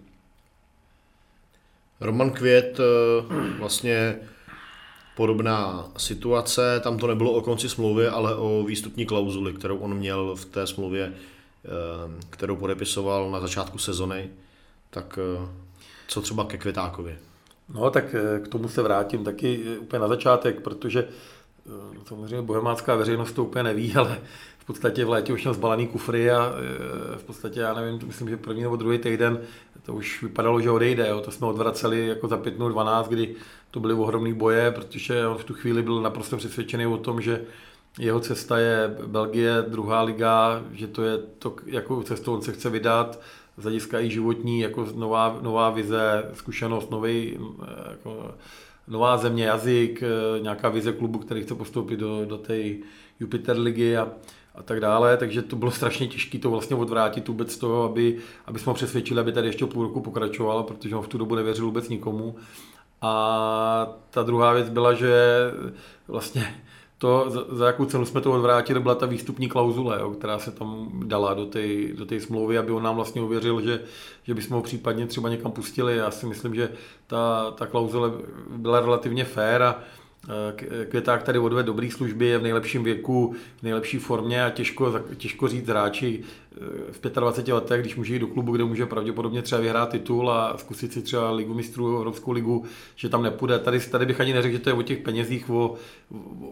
Roman 1.99 2.31
Květ, 2.31 2.79
eh, 2.79 3.57
vlastně 3.59 4.19
podobná 5.15 5.89
situace, 5.97 6.79
tam 6.83 6.97
to 6.97 7.07
nebylo 7.07 7.31
o 7.31 7.41
konci 7.41 7.69
smlouvy, 7.69 8.07
ale 8.07 8.35
o 8.35 8.63
výstupní 8.63 9.05
klauzuli, 9.05 9.53
kterou 9.53 9.77
on 9.77 9.93
měl 9.93 10.35
v 10.35 10.45
té 10.45 10.67
smlouvě, 10.67 11.13
eh, 11.13 12.23
kterou 12.29 12.55
podepisoval 12.55 13.31
na 13.31 13.39
začátku 13.39 13.77
sezony. 13.77 14.29
Tak 14.89 15.19
eh, 15.21 15.47
co 16.07 16.21
třeba 16.21 16.45
ke 16.45 16.57
Květákovi? 16.57 17.17
No 17.73 17.89
tak 17.89 18.15
k 18.43 18.47
tomu 18.47 18.67
se 18.67 18.81
vrátím 18.81 19.23
taky 19.23 19.77
úplně 19.79 19.99
na 19.99 20.07
začátek, 20.07 20.61
protože 20.61 21.07
samozřejmě 22.05 22.41
bohemácká 22.41 22.95
veřejnost 22.95 23.31
to 23.31 23.43
úplně 23.43 23.63
neví, 23.63 23.93
ale 23.95 24.17
v 24.57 24.65
podstatě 24.65 25.05
v 25.05 25.09
létě 25.09 25.33
už 25.33 25.43
měl 25.43 25.53
zbalený 25.53 25.87
kufry 25.87 26.31
a 26.31 26.53
v 27.17 27.23
podstatě, 27.23 27.59
já 27.59 27.73
nevím, 27.73 27.99
myslím, 28.07 28.29
že 28.29 28.37
první 28.37 28.63
nebo 28.63 28.75
druhý 28.75 28.97
týden 28.97 29.41
to 29.85 29.93
už 29.93 30.23
vypadalo, 30.23 30.61
že 30.61 30.71
odejde. 30.71 31.07
Jo. 31.07 31.21
To 31.21 31.31
jsme 31.31 31.47
odvraceli 31.47 32.07
jako 32.07 32.27
za 32.27 32.37
5 32.37 32.53
12, 32.53 33.07
kdy 33.07 33.35
to 33.71 33.79
byly 33.79 33.93
ohromné 33.93 34.33
boje, 34.33 34.71
protože 34.71 35.27
on 35.27 35.37
v 35.37 35.43
tu 35.43 35.53
chvíli 35.53 35.81
byl 35.81 36.01
naprosto 36.01 36.37
přesvědčený 36.37 36.85
o 36.85 36.97
tom, 36.97 37.21
že 37.21 37.41
jeho 37.99 38.19
cesta 38.19 38.57
je 38.57 38.95
Belgie, 39.07 39.65
druhá 39.67 40.01
liga, 40.01 40.63
že 40.71 40.87
to 40.87 41.03
je 41.03 41.17
to, 41.17 41.55
jakou 41.65 42.03
cestou 42.03 42.33
on 42.33 42.41
se 42.41 42.51
chce 42.51 42.69
vydat, 42.69 43.19
z 43.57 43.63
hlediska 43.63 43.99
i 43.99 44.09
životní, 44.09 44.59
jako 44.59 44.87
nová, 44.95 45.39
nová 45.41 45.69
vize, 45.69 46.29
zkušenost, 46.33 46.91
nový, 46.91 47.37
jako, 47.91 48.31
nová 48.87 49.17
země, 49.17 49.45
jazyk, 49.45 50.03
nějaká 50.41 50.69
vize 50.69 50.93
klubu, 50.93 51.19
který 51.19 51.41
chce 51.41 51.55
postoupit 51.55 51.97
do, 51.97 52.25
do 52.25 52.37
té 52.37 52.57
Jupiter 53.19 53.59
ligy 53.59 53.97
a, 53.97 54.07
a 54.55 54.63
tak 54.63 54.79
dále, 54.79 55.17
takže 55.17 55.41
to 55.41 55.55
bylo 55.55 55.71
strašně 55.71 56.07
těžké 56.07 56.39
to 56.39 56.51
vlastně 56.51 56.75
odvrátit 56.75 57.27
vůbec 57.27 57.57
toho, 57.57 57.83
aby, 57.83 58.17
aby 58.45 58.59
jsme 58.59 58.69
ho 58.69 58.73
přesvědčili, 58.73 59.19
aby 59.19 59.31
tady 59.31 59.47
ještě 59.47 59.65
půl 59.65 59.83
roku 59.83 60.01
pokračoval, 60.01 60.63
protože 60.63 60.95
on 60.95 61.03
v 61.03 61.07
tu 61.07 61.17
dobu 61.17 61.35
nevěřil 61.35 61.65
vůbec 61.65 61.89
nikomu. 61.89 62.35
A 63.01 63.93
ta 64.09 64.23
druhá 64.23 64.53
věc 64.53 64.69
byla, 64.69 64.93
že 64.93 65.13
vlastně 66.07 66.61
to, 67.01 67.25
za, 67.29 67.45
za 67.49 67.67
jakou 67.67 67.85
cenu 67.85 68.05
jsme 68.05 68.21
to 68.21 68.31
odvrátili, 68.31 68.79
byla 68.79 68.95
ta 68.95 69.05
výstupní 69.05 69.49
klauzule, 69.49 69.99
jo, 69.99 70.11
která 70.11 70.39
se 70.39 70.51
tam 70.51 70.89
dala 71.05 71.33
do 71.33 71.45
té 71.45 71.93
do 71.93 72.05
smlouvy, 72.19 72.57
aby 72.57 72.71
on 72.71 72.83
nám 72.83 72.95
vlastně 72.95 73.21
uvěřil, 73.21 73.61
že, 73.61 73.81
že 74.23 74.33
bychom 74.33 74.57
ho 74.57 74.63
případně 74.63 75.07
třeba 75.07 75.29
někam 75.29 75.51
pustili. 75.51 75.97
Já 75.97 76.11
si 76.11 76.25
myslím, 76.25 76.55
že 76.55 76.69
ta, 77.07 77.51
ta 77.51 77.65
klauzule 77.65 78.11
byla 78.49 78.79
relativně 78.79 79.25
fair 79.25 79.61
a 79.61 79.83
Eh, 80.29 80.85
Květák 80.85 81.23
tady 81.23 81.39
odvede 81.39 81.65
dobrý 81.65 81.91
služby, 81.91 82.25
je 82.25 82.37
v 82.37 82.43
nejlepším 82.43 82.83
věku, 82.83 83.35
v 83.59 83.63
nejlepší 83.63 83.97
formě 83.97 84.45
a 84.45 84.49
těžko, 84.49 84.99
těžko 85.17 85.47
říct 85.47 85.67
hráči 85.67 86.23
v 86.91 86.99
25 87.01 87.53
letech, 87.53 87.81
když 87.81 87.95
může 87.95 88.13
jít 88.13 88.19
do 88.19 88.27
klubu, 88.27 88.51
kde 88.51 88.63
může 88.63 88.85
pravděpodobně 88.85 89.41
třeba 89.41 89.61
vyhrát 89.61 89.89
titul 89.89 90.31
a 90.31 90.57
zkusit 90.57 90.93
si 90.93 91.01
třeba 91.01 91.31
ligu 91.31 91.53
mistrů, 91.53 91.95
Evropskou 91.95 92.31
ligu, 92.31 92.63
že 92.95 93.09
tam 93.09 93.23
nepůjde. 93.23 93.59
Tady, 93.59 93.79
tady 93.79 94.05
bych 94.05 94.21
ani 94.21 94.33
neřekl, 94.33 94.53
že 94.53 94.59
to 94.59 94.69
je 94.69 94.73
o 94.73 94.81
těch 94.81 94.97
penězích, 94.97 95.49
o, 95.49 95.53
o, 95.53 95.75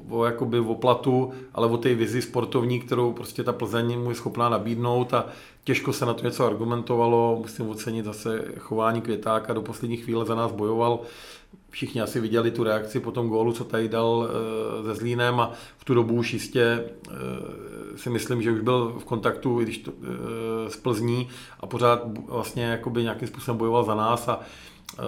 o, 0.10 0.26
jakoby 0.26 0.60
o 0.60 0.76
platu, 0.76 1.32
ale 1.54 1.68
o 1.68 1.78
té 1.78 1.96
vizi 1.96 2.22
sportovní, 2.22 2.80
kterou 2.80 3.14
prostě 3.14 3.44
ta 3.44 3.54
Plzeň 3.54 4.00
mu 4.00 4.10
je 4.10 4.16
schopná 4.16 4.50
nabídnout 4.50 5.14
a 5.14 5.26
těžko 5.64 5.94
se 5.94 6.06
na 6.06 6.14
to 6.14 6.26
něco 6.26 6.46
argumentovalo. 6.46 7.38
Musím 7.42 7.70
ocenit 7.70 8.06
zase 8.06 8.46
chování 8.58 9.02
Květáka, 9.02 9.54
do 9.54 9.62
poslední 9.62 9.98
chvíle 9.98 10.26
za 10.26 10.36
nás 10.36 10.52
bojoval 10.52 11.00
všichni 11.70 12.02
asi 12.02 12.20
viděli 12.20 12.52
tu 12.52 12.64
reakci 12.64 13.00
po 13.00 13.12
tom 13.12 13.28
gólu, 13.28 13.52
co 13.52 13.64
tady 13.64 13.90
dal 13.90 14.30
e, 14.30 14.84
se 14.84 14.96
Zlínem 14.96 15.40
a 15.40 15.52
v 15.78 15.86
tu 15.86 15.94
dobu 15.94 16.14
už 16.14 16.34
jistě 16.34 16.62
e, 16.62 16.84
si 17.98 18.10
myslím, 18.10 18.42
že 18.42 18.52
už 18.52 18.60
byl 18.60 18.96
v 19.00 19.06
kontaktu 19.06 19.60
když 19.60 19.78
to, 19.92 19.98
e, 20.68 20.70
s 20.70 20.78
Plzní 20.78 21.30
a 21.60 21.68
pořád 21.68 22.02
vlastně 22.28 22.64
jakoby 22.64 23.04
nějakým 23.04 23.28
způsobem 23.28 23.58
bojoval 23.58 23.84
za 23.84 23.96
nás 23.96 24.28
a 24.28 24.40
e, 24.40 25.04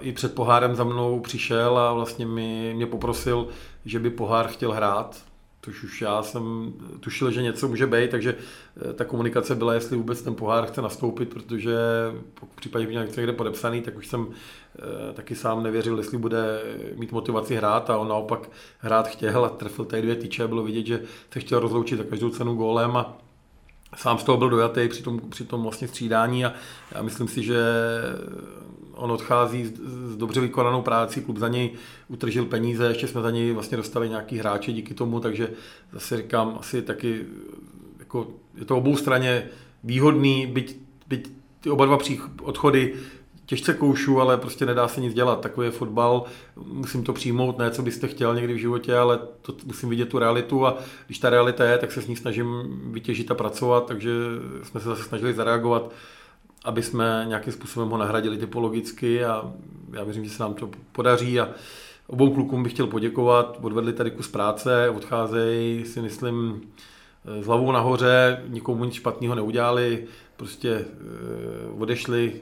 i 0.00 0.12
před 0.12 0.34
pohárem 0.34 0.74
za 0.74 0.84
mnou 0.84 1.20
přišel 1.20 1.78
a 1.78 1.92
vlastně 1.92 2.26
mi, 2.26 2.72
mě 2.76 2.86
poprosil, 2.86 3.48
že 3.84 3.98
by 3.98 4.10
pohár 4.10 4.48
chtěl 4.48 4.72
hrát, 4.72 5.22
Tož 5.60 5.82
už 5.82 6.02
já 6.02 6.22
jsem 6.22 6.72
tušil, 7.00 7.30
že 7.30 7.42
něco 7.42 7.68
může 7.68 7.86
být, 7.86 8.10
takže 8.10 8.34
eh, 8.90 8.92
ta 8.92 9.04
komunikace 9.04 9.54
byla, 9.54 9.74
jestli 9.74 9.96
vůbec 9.96 10.22
ten 10.22 10.34
pohár 10.34 10.66
chce 10.66 10.82
nastoupit, 10.82 11.28
protože 11.28 11.76
v 12.52 12.56
případě, 12.56 12.92
že 12.92 12.92
něco 12.92 13.20
někde 13.20 13.32
podepsaný, 13.32 13.82
tak 13.82 13.96
už 13.96 14.06
jsem 14.06 14.26
eh, 14.30 15.12
taky 15.12 15.34
sám 15.34 15.62
nevěřil, 15.62 15.98
jestli 15.98 16.18
bude 16.18 16.62
mít 16.96 17.12
motivaci 17.12 17.56
hrát 17.56 17.90
a 17.90 17.98
on 17.98 18.08
naopak 18.08 18.50
hrát 18.78 19.08
chtěl 19.08 19.44
a 19.44 19.48
trefil 19.48 19.84
tady 19.84 20.02
dvě 20.02 20.14
tyče, 20.14 20.48
bylo 20.48 20.62
vidět, 20.62 20.86
že 20.86 21.02
se 21.32 21.40
chtěl 21.40 21.60
rozloučit 21.60 21.98
za 21.98 22.04
každou 22.04 22.30
cenu 22.30 22.54
gólem 22.54 22.96
a 22.96 23.18
sám 23.96 24.18
z 24.18 24.24
toho 24.24 24.38
byl 24.38 24.50
dojatý 24.50 24.88
při 24.88 25.02
tom, 25.02 25.20
při 25.30 25.44
tom 25.44 25.62
vlastně 25.62 25.88
střídání 25.88 26.44
a 26.44 26.52
já 26.92 27.02
myslím 27.02 27.28
si, 27.28 27.42
že 27.42 27.60
on 28.92 29.12
odchází 29.12 29.64
s 29.84 30.16
dobře 30.16 30.40
vykonanou 30.40 30.82
práci, 30.82 31.20
klub 31.20 31.38
za 31.38 31.48
něj 31.48 31.70
utržil 32.08 32.44
peníze, 32.44 32.88
ještě 32.88 33.08
jsme 33.08 33.22
za 33.22 33.30
něj 33.30 33.52
vlastně 33.52 33.76
dostali 33.76 34.08
nějaký 34.08 34.38
hráče 34.38 34.72
díky 34.72 34.94
tomu, 34.94 35.20
takže 35.20 35.48
zase 35.92 36.16
říkám, 36.16 36.56
asi 36.60 36.82
taky 36.82 37.24
jako, 37.98 38.26
je 38.54 38.64
to 38.64 38.76
obou 38.76 38.96
straně 38.96 39.48
výhodný, 39.84 40.46
byť, 40.46 40.76
byť 41.08 41.32
ty 41.60 41.70
oba 41.70 41.86
dva 41.86 41.98
odchody 42.42 42.94
těžce 43.50 43.74
koušu, 43.74 44.20
ale 44.20 44.36
prostě 44.36 44.66
nedá 44.66 44.88
se 44.88 45.00
nic 45.00 45.14
dělat. 45.14 45.40
Takový 45.40 45.66
je 45.66 45.70
fotbal, 45.70 46.24
musím 46.56 47.04
to 47.04 47.12
přijmout, 47.12 47.58
ne 47.58 47.70
co 47.70 47.82
byste 47.82 48.08
chtěl 48.08 48.34
někdy 48.34 48.54
v 48.54 48.56
životě, 48.56 48.96
ale 48.96 49.18
to 49.42 49.54
musím 49.64 49.88
vidět 49.88 50.08
tu 50.08 50.18
realitu 50.18 50.66
a 50.66 50.78
když 51.06 51.18
ta 51.18 51.30
realita 51.30 51.64
je, 51.64 51.78
tak 51.78 51.92
se 51.92 52.02
s 52.02 52.06
ní 52.06 52.16
snažím 52.16 52.80
vytěžit 52.92 53.30
a 53.30 53.34
pracovat, 53.34 53.86
takže 53.86 54.10
jsme 54.62 54.80
se 54.80 54.88
zase 54.88 55.02
snažili 55.02 55.34
zareagovat 55.34 55.92
aby 56.64 56.82
jsme 56.82 57.24
nějakým 57.28 57.52
způsobem 57.52 57.88
ho 57.88 57.96
nahradili 57.96 58.38
typologicky 58.38 59.24
a 59.24 59.52
já 59.92 60.04
věřím, 60.04 60.24
že 60.24 60.30
se 60.30 60.42
nám 60.42 60.54
to 60.54 60.70
podaří 60.92 61.40
a 61.40 61.48
obou 62.06 62.34
klukům 62.34 62.62
bych 62.62 62.72
chtěl 62.72 62.86
poděkovat, 62.86 63.58
odvedli 63.62 63.92
tady 63.92 64.10
kus 64.10 64.28
práce, 64.28 64.90
odcházejí 64.90 65.84
si 65.84 66.02
myslím 66.02 66.60
s 67.40 67.46
hlavou 67.46 67.72
nahoře, 67.72 68.42
nikomu 68.48 68.84
nic 68.84 68.94
špatného 68.94 69.34
neudělali, 69.34 70.04
prostě 70.36 70.70
eh, 70.70 70.86
odešli 71.78 72.40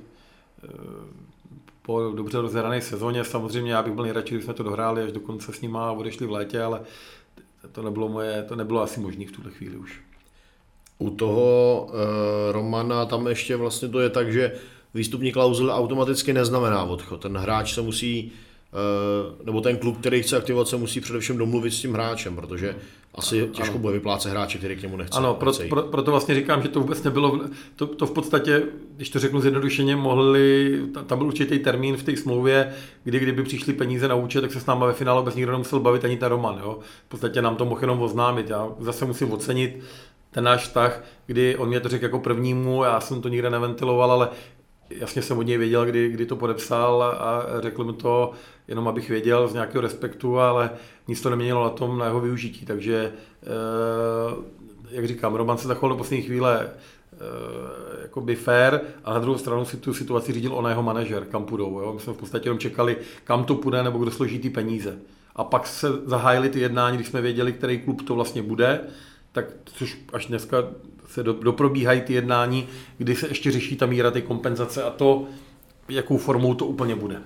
po 1.82 2.12
dobře 2.14 2.40
rozhrané 2.40 2.80
sezóně. 2.80 3.24
Samozřejmě 3.24 3.72
já 3.72 3.82
bych 3.82 3.92
byl 3.92 4.04
nejradši, 4.04 4.28
kdyby 4.28 4.44
jsme 4.44 4.54
to 4.54 4.62
dohráli 4.62 5.02
až 5.02 5.12
do 5.12 5.20
konce 5.20 5.52
s 5.52 5.60
nima 5.60 5.88
a 5.88 5.92
odešli 5.92 6.26
v 6.26 6.30
létě, 6.30 6.62
ale 6.62 6.80
to 7.72 7.82
nebylo 7.82 8.08
moje, 8.08 8.42
to 8.48 8.56
nebylo 8.56 8.82
asi 8.82 9.00
možné 9.00 9.26
v 9.26 9.32
tuhle 9.32 9.50
chvíli 9.50 9.76
už. 9.76 10.00
U 10.98 11.10
toho 11.10 11.88
e, 11.90 12.52
Romana 12.52 13.06
tam 13.06 13.26
ještě 13.26 13.56
vlastně 13.56 13.88
to 13.88 14.00
je 14.00 14.10
tak, 14.10 14.32
že 14.32 14.52
výstupní 14.94 15.32
klauzule 15.32 15.74
automaticky 15.74 16.32
neznamená 16.32 16.84
odchod. 16.84 17.22
Ten 17.22 17.36
hráč 17.36 17.74
se 17.74 17.82
musí, 17.82 18.18
e, 18.18 19.44
nebo 19.44 19.60
ten 19.60 19.76
klub, 19.76 19.98
který 20.00 20.22
chce 20.22 20.36
aktivovat, 20.36 20.68
se 20.68 20.76
musí 20.76 21.00
především 21.00 21.38
domluvit 21.38 21.70
s 21.70 21.80
tím 21.80 21.92
hráčem, 21.92 22.36
protože 22.36 22.76
asi 23.14 23.42
ano, 23.42 23.52
těžko 23.52 23.74
ano. 23.74 23.78
bude 23.78 23.92
vyplácet 23.92 24.32
hráče, 24.32 24.58
který 24.58 24.76
k 24.76 24.82
němu 24.82 24.96
nechce. 24.96 25.18
Ano, 25.18 25.34
pro, 25.34 25.52
pro, 25.68 25.82
proto 25.82 26.10
vlastně 26.10 26.34
říkám, 26.34 26.62
že 26.62 26.68
to 26.68 26.80
vůbec 26.80 27.02
nebylo, 27.02 27.40
to, 27.76 27.86
to 27.86 28.06
v 28.06 28.10
podstatě, 28.10 28.62
když 28.96 29.10
to 29.10 29.18
řeknu 29.18 29.40
zjednodušeně, 29.40 29.96
mohli, 29.96 30.80
tam 31.06 31.18
byl 31.18 31.26
určitý 31.26 31.58
termín 31.58 31.96
v 31.96 32.02
té 32.02 32.16
smlouvě, 32.16 32.74
kdy 33.04 33.18
kdyby 33.18 33.42
přišly 33.42 33.72
peníze 33.72 34.08
na 34.08 34.14
účet, 34.14 34.40
tak 34.40 34.52
se 34.52 34.60
s 34.60 34.66
náma 34.66 34.86
ve 34.86 34.92
finále 34.92 35.22
bez 35.22 35.34
nikdo 35.34 35.52
nemusel 35.52 35.80
bavit 35.80 36.04
ani 36.04 36.16
ta 36.16 36.28
Roman. 36.28 36.58
Jo? 36.62 36.78
V 37.06 37.08
podstatě 37.08 37.42
nám 37.42 37.56
to 37.56 37.64
mohl 37.64 37.80
jenom 37.80 38.02
oznámit. 38.02 38.50
Já 38.50 38.68
zase 38.80 39.04
musím 39.04 39.32
ocenit, 39.32 39.80
ten 40.30 40.44
náš 40.44 40.62
vztah, 40.62 41.04
kdy 41.26 41.56
on 41.56 41.68
mě 41.68 41.80
to 41.80 41.88
řekl 41.88 42.04
jako 42.04 42.18
prvnímu, 42.18 42.84
já 42.84 43.00
jsem 43.00 43.22
to 43.22 43.28
nikde 43.28 43.50
neventiloval, 43.50 44.12
ale 44.12 44.28
jasně 44.90 45.22
jsem 45.22 45.38
od 45.38 45.42
něj 45.42 45.58
věděl, 45.58 45.86
kdy, 45.86 46.08
kdy 46.08 46.26
to 46.26 46.36
podepsal 46.36 47.02
a 47.02 47.44
řekl 47.60 47.84
mi 47.84 47.92
to 47.92 48.32
jenom, 48.68 48.88
abych 48.88 49.08
věděl 49.08 49.48
z 49.48 49.54
nějakého 49.54 49.82
respektu, 49.82 50.38
ale 50.38 50.70
nic 51.08 51.20
to 51.20 51.30
neměnilo 51.30 51.64
na 51.64 51.70
tom, 51.70 51.98
na 51.98 52.06
jeho 52.06 52.20
využití. 52.20 52.66
Takže, 52.66 53.12
eh, 53.42 53.46
jak 54.90 55.06
říkám, 55.06 55.34
Roman 55.34 55.58
se 55.58 55.68
zachoval 55.68 55.90
do 55.90 55.98
poslední 55.98 56.26
chvíle 56.26 56.68
eh, 57.12 58.02
jakoby 58.02 58.36
fair 58.36 58.80
a 59.04 59.14
na 59.14 59.18
druhou 59.18 59.38
stranu 59.38 59.64
si 59.64 59.76
tu 59.76 59.94
situaci 59.94 60.32
řídil 60.32 60.54
on 60.54 60.68
jeho 60.68 60.82
manažer, 60.82 61.24
kam 61.24 61.44
půjdou. 61.44 61.80
Jo? 61.80 61.92
My 61.92 62.00
jsme 62.00 62.12
v 62.12 62.16
podstatě 62.16 62.46
jenom 62.46 62.58
čekali, 62.58 62.96
kam 63.24 63.44
to 63.44 63.54
půjde 63.54 63.82
nebo 63.82 63.98
kdo 63.98 64.10
složí 64.10 64.38
ty 64.38 64.50
peníze. 64.50 64.98
A 65.36 65.44
pak 65.44 65.66
se 65.66 65.88
zahájili 66.04 66.48
ty 66.48 66.60
jednání, 66.60 66.96
když 66.96 67.08
jsme 67.08 67.20
věděli, 67.20 67.52
který 67.52 67.78
klub 67.78 68.02
to 68.02 68.14
vlastně 68.14 68.42
bude 68.42 68.80
tak 69.32 69.44
což 69.64 69.98
až 70.12 70.26
dneska 70.26 70.56
se 71.06 71.22
do, 71.22 71.32
doprobíhají 71.32 72.00
ty 72.00 72.12
jednání, 72.12 72.68
kdy 72.98 73.16
se 73.16 73.28
ještě 73.28 73.50
řeší 73.50 73.76
ta 73.76 73.86
míra 73.86 74.10
ty 74.10 74.22
kompenzace 74.22 74.82
a 74.82 74.90
to, 74.90 75.26
jakou 75.88 76.16
formou 76.16 76.54
to 76.54 76.66
úplně 76.66 76.94
bude. 76.94 77.22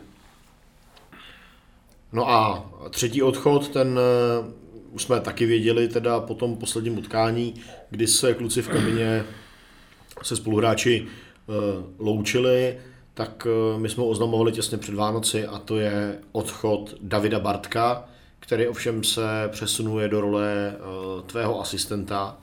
No 2.12 2.30
a 2.30 2.70
třetí 2.90 3.22
odchod, 3.22 3.68
ten 3.68 3.98
uh, 3.98 4.94
už 4.94 5.02
jsme 5.02 5.20
taky 5.20 5.46
věděli 5.46 5.88
teda 5.88 6.20
po 6.20 6.34
tom 6.34 6.56
posledním 6.56 6.98
utkání, 6.98 7.54
kdy 7.90 8.06
se 8.06 8.34
kluci 8.34 8.62
v 8.62 8.68
kabině 8.68 9.24
se 10.22 10.36
spoluhráči 10.36 11.06
uh, 11.46 11.56
loučili, 11.98 12.78
tak 13.14 13.46
uh, 13.74 13.80
my 13.80 13.88
jsme 13.88 14.04
oznamovali 14.04 14.52
těsně 14.52 14.78
před 14.78 14.94
Vánoci 14.94 15.46
a 15.46 15.58
to 15.58 15.76
je 15.76 16.18
odchod 16.32 16.94
Davida 17.00 17.40
Bartka, 17.40 18.04
který 18.40 18.66
ovšem 18.66 19.04
se 19.04 19.48
přesunuje 19.48 20.08
do 20.08 20.20
role 20.20 20.76
tvého 21.26 21.60
asistenta, 21.60 22.38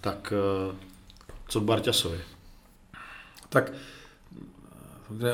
tak 0.00 0.32
co 1.48 1.60
k 1.60 1.64
Barťasovi? 1.64 2.18
Tak 3.48 3.72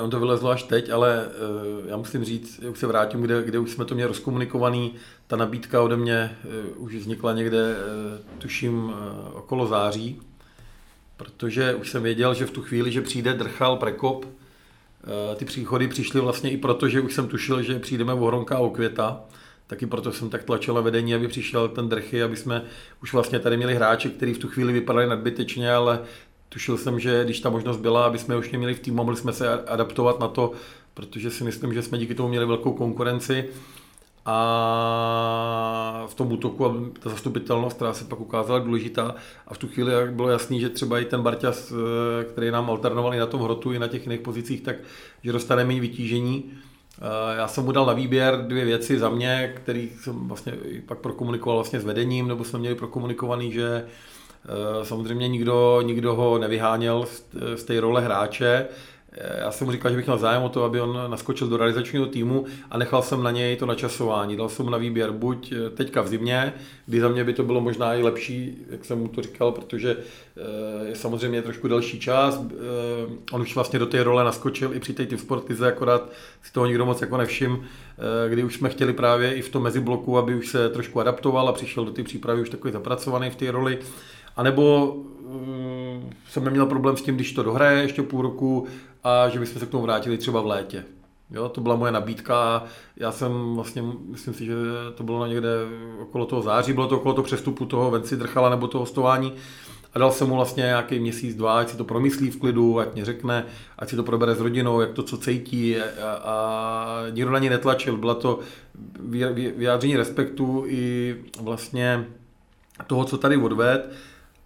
on 0.00 0.10
to 0.10 0.20
vylezlo 0.20 0.50
až 0.50 0.62
teď, 0.62 0.90
ale 0.90 1.26
uh, 1.26 1.88
já 1.88 1.96
musím 1.96 2.24
říct, 2.24 2.58
už 2.58 2.78
se 2.78 2.86
vrátím, 2.86 3.22
kde, 3.22 3.42
kde 3.42 3.58
už 3.58 3.70
jsme 3.70 3.84
to 3.84 3.94
měli 3.94 4.08
rozkomunikovaný, 4.08 4.94
ta 5.26 5.36
nabídka 5.36 5.82
ode 5.82 5.96
mě 5.96 6.36
uh, 6.76 6.84
už 6.84 6.94
vznikla 6.94 7.32
někde, 7.32 7.76
uh, 7.76 8.38
tuším, 8.38 8.84
uh, 8.84 8.92
okolo 9.32 9.66
září, 9.66 10.20
protože 11.16 11.74
už 11.74 11.90
jsem 11.90 12.02
věděl, 12.02 12.34
že 12.34 12.46
v 12.46 12.50
tu 12.50 12.62
chvíli, 12.62 12.92
že 12.92 13.02
přijde 13.02 13.34
Drchal, 13.34 13.76
Prekop, 13.76 14.26
ty 15.36 15.44
příchody 15.44 15.88
přišly 15.88 16.20
vlastně 16.20 16.50
i 16.50 16.56
proto, 16.56 16.88
že 16.88 17.00
už 17.00 17.14
jsem 17.14 17.28
tušil, 17.28 17.62
že 17.62 17.78
přijdeme 17.78 18.12
o 18.12 18.26
Hronka 18.26 18.56
a 18.56 18.58
o 18.58 18.70
Květa, 18.70 19.24
Taky 19.66 19.86
proto 19.86 20.12
jsem 20.12 20.30
tak 20.30 20.44
tlačil 20.44 20.82
vedení, 20.82 21.14
aby 21.14 21.28
přišel 21.28 21.68
ten 21.68 21.88
drchy, 21.88 22.22
aby 22.22 22.36
jsme 22.36 22.62
už 23.02 23.12
vlastně 23.12 23.38
tady 23.38 23.56
měli 23.56 23.74
hráče, 23.74 24.10
kteří 24.10 24.34
v 24.34 24.38
tu 24.38 24.48
chvíli 24.48 24.72
vypadali 24.72 25.06
nadbytečně, 25.06 25.72
ale 25.72 26.00
tušil 26.54 26.78
jsem, 26.78 27.00
že 27.00 27.24
když 27.24 27.40
ta 27.40 27.50
možnost 27.50 27.76
byla, 27.76 28.04
aby 28.04 28.18
jsme 28.18 28.36
už 28.36 28.50
měli 28.50 28.74
v 28.74 28.80
týmu, 28.80 28.96
mohli 28.96 29.16
jsme 29.16 29.32
se 29.32 29.62
adaptovat 29.64 30.20
na 30.20 30.28
to, 30.28 30.52
protože 30.94 31.30
si 31.30 31.44
myslím, 31.44 31.74
že 31.74 31.82
jsme 31.82 31.98
díky 31.98 32.14
tomu 32.14 32.28
měli 32.28 32.46
velkou 32.46 32.72
konkurenci. 32.72 33.44
A 34.26 36.04
v 36.06 36.14
tom 36.14 36.32
útoku 36.32 36.92
ta 37.00 37.10
zastupitelnost, 37.10 37.76
která 37.76 37.92
se 37.92 38.04
pak 38.04 38.20
ukázala 38.20 38.58
důležitá 38.58 39.14
a 39.48 39.54
v 39.54 39.58
tu 39.58 39.68
chvíli 39.68 39.92
bylo 40.10 40.30
jasný, 40.30 40.60
že 40.60 40.68
třeba 40.68 40.98
i 40.98 41.04
ten 41.04 41.22
Barťas, 41.22 41.72
eh, 41.72 42.24
který 42.24 42.50
nám 42.50 42.70
alternoval 42.70 43.14
i 43.14 43.18
na 43.18 43.26
tom 43.26 43.40
hrotu, 43.40 43.72
i 43.72 43.78
na 43.78 43.88
těch 43.88 44.06
jiných 44.06 44.20
pozicích, 44.20 44.60
tak 44.60 44.76
že 45.24 45.32
dostane 45.32 45.64
méně 45.64 45.80
vytížení. 45.80 46.52
Já 47.36 47.48
jsem 47.48 47.64
mu 47.64 47.72
dal 47.72 47.86
na 47.86 47.92
výběr 47.92 48.44
dvě 48.46 48.64
věci 48.64 48.98
za 48.98 49.08
mě, 49.08 49.52
které 49.56 49.86
jsem 50.00 50.28
vlastně 50.28 50.52
pak 50.86 50.98
prokomunikoval 50.98 51.56
vlastně 51.56 51.80
s 51.80 51.84
vedením, 51.84 52.28
nebo 52.28 52.44
jsme 52.44 52.58
měli 52.58 52.74
prokomunikovaný, 52.74 53.52
že 53.52 53.84
samozřejmě 54.82 55.28
nikdo, 55.28 55.82
nikdo 55.84 56.14
ho 56.14 56.38
nevyháněl 56.38 57.06
z 57.54 57.64
té 57.64 57.80
role 57.80 58.00
hráče, 58.00 58.68
já 59.38 59.50
jsem 59.50 59.66
mu 59.66 59.72
říkal, 59.72 59.90
že 59.90 59.96
bych 59.96 60.06
měl 60.06 60.18
zájem 60.18 60.42
o 60.42 60.48
to, 60.48 60.64
aby 60.64 60.80
on 60.80 61.10
naskočil 61.10 61.48
do 61.48 61.56
realizačního 61.56 62.06
týmu 62.06 62.44
a 62.70 62.78
nechal 62.78 63.02
jsem 63.02 63.22
na 63.22 63.30
něj 63.30 63.56
to 63.56 63.66
načasování. 63.66 64.36
Dal 64.36 64.48
jsem 64.48 64.64
mu 64.64 64.70
na 64.70 64.78
výběr 64.78 65.12
buď 65.12 65.52
eh, 65.52 65.70
teďka 65.70 66.02
v 66.02 66.08
zimě, 66.08 66.52
kdy 66.86 67.00
za 67.00 67.08
mě 67.08 67.24
by 67.24 67.32
to 67.32 67.42
bylo 67.42 67.60
možná 67.60 67.94
i 67.94 68.02
lepší, 68.02 68.58
jak 68.70 68.84
jsem 68.84 68.98
mu 68.98 69.08
to 69.08 69.22
říkal, 69.22 69.52
protože 69.52 69.96
eh, 69.96 70.88
je 70.88 70.96
samozřejmě 70.96 71.42
trošku 71.42 71.68
delší 71.68 72.00
čas. 72.00 72.40
Eh, 72.42 72.54
on 73.32 73.42
už 73.42 73.54
vlastně 73.54 73.78
do 73.78 73.86
té 73.86 74.02
role 74.02 74.24
naskočil 74.24 74.74
i 74.74 74.80
při 74.80 74.92
té 74.92 75.06
Team 75.06 75.18
Sport 75.18 75.48
Lize, 75.48 75.68
akorát 75.68 76.12
si 76.42 76.52
toho 76.52 76.66
nikdo 76.66 76.86
moc 76.86 77.00
jako 77.00 77.16
nevšim, 77.16 77.64
kdy 78.28 78.44
už 78.44 78.54
jsme 78.54 78.68
chtěli 78.68 78.92
právě 78.92 79.34
i 79.34 79.42
v 79.42 79.48
tom 79.48 79.62
mezibloku, 79.62 80.18
aby 80.18 80.34
už 80.34 80.48
se 80.48 80.68
trošku 80.68 81.00
adaptoval 81.00 81.48
a 81.48 81.52
přišel 81.52 81.84
do 81.84 81.90
té 81.90 82.02
přípravy 82.02 82.42
už 82.42 82.50
takový 82.50 82.72
zapracovaný 82.72 83.30
v 83.30 83.36
té 83.36 83.50
roli. 83.50 83.78
A 84.36 84.42
nebo 84.42 84.96
jsem 86.28 86.44
neměl 86.44 86.66
problém 86.66 86.96
s 86.96 87.02
tím, 87.02 87.14
když 87.14 87.32
to 87.32 87.42
dohraje 87.42 87.82
ještě 87.82 88.02
půl 88.02 88.22
roku 88.22 88.66
a 89.04 89.28
že 89.28 89.40
bychom 89.40 89.60
se 89.60 89.66
k 89.66 89.70
tomu 89.70 89.82
vrátili 89.82 90.18
třeba 90.18 90.40
v 90.40 90.46
létě. 90.46 90.84
Jo, 91.30 91.48
to 91.48 91.60
byla 91.60 91.76
moje 91.76 91.92
nabídka 91.92 92.64
já 92.96 93.12
jsem 93.12 93.54
vlastně, 93.54 93.82
myslím 94.10 94.34
si, 94.34 94.44
že 94.44 94.54
to 94.94 95.02
bylo 95.02 95.26
někde 95.26 95.48
okolo 96.02 96.26
toho 96.26 96.42
září, 96.42 96.72
bylo 96.72 96.86
to 96.86 96.96
okolo 96.96 97.14
toho 97.14 97.24
přestupu 97.24 97.64
toho 97.64 97.90
Venci 97.90 98.16
Drchala 98.16 98.50
nebo 98.50 98.68
toho 98.68 98.82
hostování 98.82 99.32
a 99.94 99.98
dal 99.98 100.12
jsem 100.12 100.28
mu 100.28 100.36
vlastně 100.36 100.62
nějaký 100.62 101.00
měsíc, 101.00 101.36
dva, 101.36 101.58
ať 101.58 101.68
si 101.68 101.76
to 101.76 101.84
promyslí 101.84 102.30
v 102.30 102.40
klidu, 102.40 102.78
ať 102.78 102.94
mě 102.94 103.04
řekne, 103.04 103.44
ať 103.78 103.88
si 103.88 103.96
to 103.96 104.02
probere 104.02 104.34
s 104.34 104.40
rodinou, 104.40 104.80
jak 104.80 104.92
to 104.92 105.02
co 105.02 105.16
cítí 105.16 105.76
a, 105.78 106.12
a 106.12 106.86
nikdo 107.10 107.30
na 107.30 107.38
něj 107.38 107.50
netlačil. 107.50 107.96
Byla 107.96 108.14
to 108.14 108.38
vyjádření 109.56 109.96
respektu 109.96 110.64
i 110.66 111.16
vlastně 111.40 112.06
toho, 112.86 113.04
co 113.04 113.18
tady 113.18 113.36
odved 113.36 113.92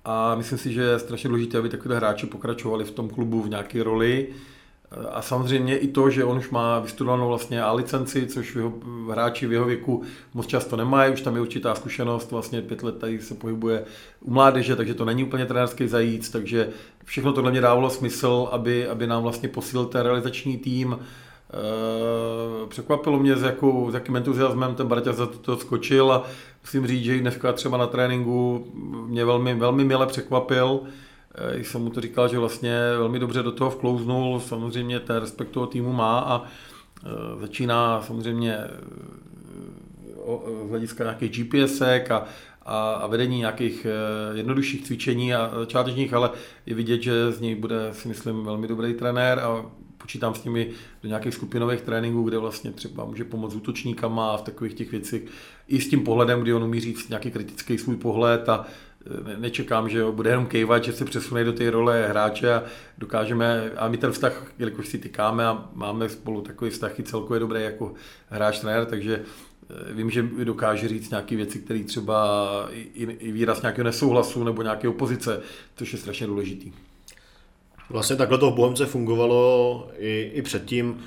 a 0.04 0.34
myslím 0.34 0.58
si, 0.58 0.72
že 0.72 0.82
je 0.82 0.98
strašně 0.98 1.28
důležité, 1.28 1.58
aby 1.58 1.68
takovýhle 1.68 1.96
hráči 1.96 2.26
pokračovali 2.26 2.84
v 2.84 2.90
tom 2.90 3.08
klubu 3.08 3.42
v 3.42 3.48
nějaké 3.48 3.82
roli. 3.82 4.28
A 5.12 5.22
samozřejmě 5.22 5.78
i 5.78 5.88
to, 5.88 6.10
že 6.10 6.24
on 6.24 6.38
už 6.38 6.50
má 6.50 6.78
vystudovanou 6.78 7.28
vlastně 7.28 7.62
A 7.62 7.72
licenci, 7.72 8.26
což 8.26 8.54
jeho, 8.54 8.72
hráči 9.10 9.46
v 9.46 9.52
jeho 9.52 9.64
věku 9.64 10.02
moc 10.34 10.46
často 10.46 10.76
nemají, 10.76 11.12
už 11.12 11.20
tam 11.20 11.34
je 11.34 11.40
určitá 11.40 11.74
zkušenost, 11.74 12.30
vlastně 12.30 12.62
pět 12.62 12.82
let 12.82 12.98
tady 12.98 13.20
se 13.20 13.34
pohybuje 13.34 13.84
u 14.20 14.30
mládeže, 14.30 14.76
takže 14.76 14.94
to 14.94 15.04
není 15.04 15.24
úplně 15.24 15.46
trenérský 15.46 15.88
zajíc, 15.88 16.30
takže 16.30 16.68
všechno 17.04 17.32
tohle 17.32 17.50
mě 17.50 17.60
dávalo 17.60 17.90
smysl, 17.90 18.48
aby, 18.52 18.86
aby 18.86 19.06
nám 19.06 19.22
vlastně 19.22 19.48
posílil 19.48 19.86
ten 19.86 20.00
realizační 20.00 20.58
tým, 20.58 20.98
překvapilo 22.68 23.18
mě, 23.18 23.36
s, 23.36 23.42
jakou, 23.42 23.90
s 23.90 23.94
jakým 23.94 24.16
entuziasmem 24.16 24.74
ten 24.74 24.86
Barťa 24.86 25.12
za 25.12 25.26
to 25.26 25.56
skočil 25.56 26.12
a 26.12 26.24
musím 26.62 26.86
říct, 26.86 27.04
že 27.04 27.16
i 27.16 27.20
dneska 27.20 27.52
třeba 27.52 27.78
na 27.78 27.86
tréninku 27.86 28.66
mě 29.06 29.24
velmi, 29.24 29.54
velmi 29.54 29.84
milé 29.84 30.06
překvapil. 30.06 30.80
Eh, 31.34 31.64
jsem 31.64 31.82
mu 31.82 31.90
to 31.90 32.00
říkal, 32.00 32.28
že 32.28 32.38
vlastně 32.38 32.78
velmi 32.98 33.18
dobře 33.18 33.42
do 33.42 33.52
toho 33.52 33.70
vklouznul, 33.70 34.40
samozřejmě 34.40 35.00
ten 35.00 35.16
respekt 35.16 35.50
toho 35.50 35.66
týmu 35.66 35.92
má 35.92 36.18
a 36.18 36.42
eh, 36.44 37.40
začíná 37.40 38.02
samozřejmě 38.02 38.58
z 40.66 40.68
hlediska 40.68 41.04
nějakých 41.04 41.44
GPSek 41.44 42.10
a, 42.10 42.24
a, 42.62 42.92
a 42.92 43.06
vedení 43.06 43.38
nějakých 43.38 43.86
jednodušších 44.34 44.84
cvičení 44.84 45.34
a 45.34 45.50
začátečních, 45.58 46.14
ale 46.14 46.30
je 46.66 46.74
vidět, 46.74 47.02
že 47.02 47.32
z 47.32 47.40
něj 47.40 47.54
bude, 47.54 47.88
si 47.92 48.08
myslím, 48.08 48.44
velmi 48.44 48.68
dobrý 48.68 48.94
trenér 48.94 49.38
a 49.38 49.64
počítám 49.98 50.34
s 50.34 50.44
nimi 50.44 50.70
do 51.02 51.08
nějakých 51.08 51.34
skupinových 51.34 51.82
tréninků, 51.82 52.22
kde 52.22 52.38
vlastně 52.38 52.72
třeba 52.72 53.04
může 53.04 53.24
pomoct 53.24 53.54
útočníkama 53.54 54.32
a 54.32 54.36
v 54.36 54.42
takových 54.42 54.74
těch 54.74 54.90
věcích 54.90 55.22
i 55.68 55.80
s 55.80 55.88
tím 55.88 56.04
pohledem, 56.04 56.40
kdy 56.40 56.52
on 56.52 56.64
umí 56.64 56.80
říct 56.80 57.08
nějaký 57.08 57.30
kritický 57.30 57.78
svůj 57.78 57.96
pohled 57.96 58.48
a 58.48 58.66
e, 59.34 59.36
nečekám, 59.36 59.88
že 59.88 60.04
bude 60.04 60.30
jenom 60.30 60.46
kejvat, 60.46 60.84
že 60.84 60.92
se 60.92 61.04
přesune 61.04 61.44
do 61.44 61.52
té 61.52 61.70
role 61.70 62.08
hráče 62.08 62.54
a 62.54 62.62
dokážeme, 62.98 63.70
a 63.76 63.88
my 63.88 63.96
ten 63.96 64.12
vztah, 64.12 64.46
jelikož 64.58 64.88
si 64.88 64.98
tykáme 64.98 65.46
a 65.46 65.68
máme 65.74 66.08
spolu 66.08 66.40
takový 66.40 66.70
vztah 66.70 66.98
i 66.98 67.02
celkově 67.02 67.40
dobrý 67.40 67.62
jako 67.62 67.94
hráč 68.28 68.60
trenér, 68.60 68.86
takže 68.86 69.14
e, 69.90 69.92
vím, 69.92 70.10
že 70.10 70.22
dokáže 70.44 70.88
říct 70.88 71.10
nějaké 71.10 71.36
věci, 71.36 71.58
které 71.58 71.84
třeba 71.84 72.68
i, 72.72 73.02
i 73.02 73.32
výraz 73.32 73.62
nějakého 73.62 73.84
nesouhlasu 73.84 74.44
nebo 74.44 74.62
nějaké 74.62 74.88
opozice, 74.88 75.40
což 75.76 75.92
je 75.92 75.98
strašně 75.98 76.26
důležitý. 76.26 76.72
Vlastně 77.90 78.16
takhle 78.16 78.38
to 78.38 78.50
v 78.50 78.54
Bohemce 78.54 78.86
fungovalo 78.86 79.88
i, 79.98 80.30
i 80.34 80.42
předtím. 80.42 80.98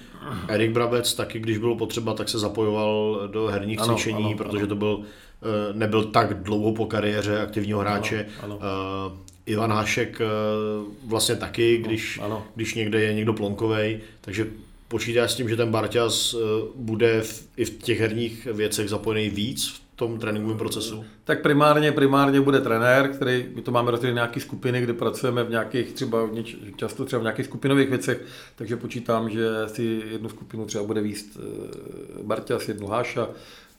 Erik 0.47 0.71
Brabec 0.71 1.13
taky, 1.13 1.39
když 1.39 1.57
bylo 1.57 1.75
potřeba, 1.75 2.13
tak 2.13 2.29
se 2.29 2.39
zapojoval 2.39 3.21
do 3.31 3.47
herních 3.47 3.79
ano, 3.79 3.95
cvičení, 3.95 4.25
ano, 4.25 4.37
protože 4.37 4.59
ano. 4.59 4.67
to 4.67 4.75
byl, 4.75 5.01
eh, 5.01 5.73
nebyl 5.73 6.03
tak 6.03 6.43
dlouho 6.43 6.73
po 6.73 6.85
kariéře 6.85 7.41
aktivního 7.41 7.79
hráče. 7.79 8.25
Ano, 8.43 8.59
ano. 8.61 9.09
Uh, 9.11 9.17
Ivan 9.45 9.71
Hašek 9.71 10.21
uh, 10.21 11.09
vlastně 11.09 11.35
taky, 11.35 11.77
když, 11.77 12.19
ano. 12.23 12.43
když 12.55 12.75
někde 12.75 13.01
je 13.01 13.13
někdo 13.13 13.33
plonkovej, 13.33 13.99
takže 14.21 14.47
počítá 14.87 15.27
s 15.27 15.35
tím, 15.35 15.49
že 15.49 15.57
ten 15.57 15.71
Barťas 15.71 16.35
bude 16.75 17.21
v, 17.21 17.47
i 17.57 17.65
v 17.65 17.77
těch 17.77 17.99
herních 17.99 18.45
věcech 18.45 18.89
zapojený 18.89 19.29
víc 19.29 19.81
tom 20.01 20.19
tréninkovém 20.19 20.57
procesu? 20.57 21.05
Tak 21.23 21.41
primárně, 21.41 21.91
primárně 21.91 22.41
bude 22.41 22.61
trenér, 22.61 23.09
který, 23.09 23.45
my 23.55 23.61
to 23.61 23.71
máme 23.71 23.91
rozdělené 23.91 24.15
nějaké 24.15 24.39
skupiny, 24.39 24.81
kde 24.81 24.93
pracujeme 24.93 25.43
v 25.43 25.49
nějakých 25.49 25.93
třeba, 25.93 26.29
často 26.75 27.05
třeba 27.05 27.19
v 27.19 27.23
nějakých 27.23 27.45
skupinových 27.45 27.89
věcech, 27.89 28.25
takže 28.55 28.77
počítám, 28.77 29.29
že 29.29 29.49
si 29.67 30.03
jednu 30.11 30.29
skupinu 30.29 30.65
třeba 30.65 30.83
bude 30.83 31.01
výst 31.01 31.37
eh, 31.37 32.23
Barťas, 32.23 32.67
jednu 32.67 32.87
Háša, 32.87 33.27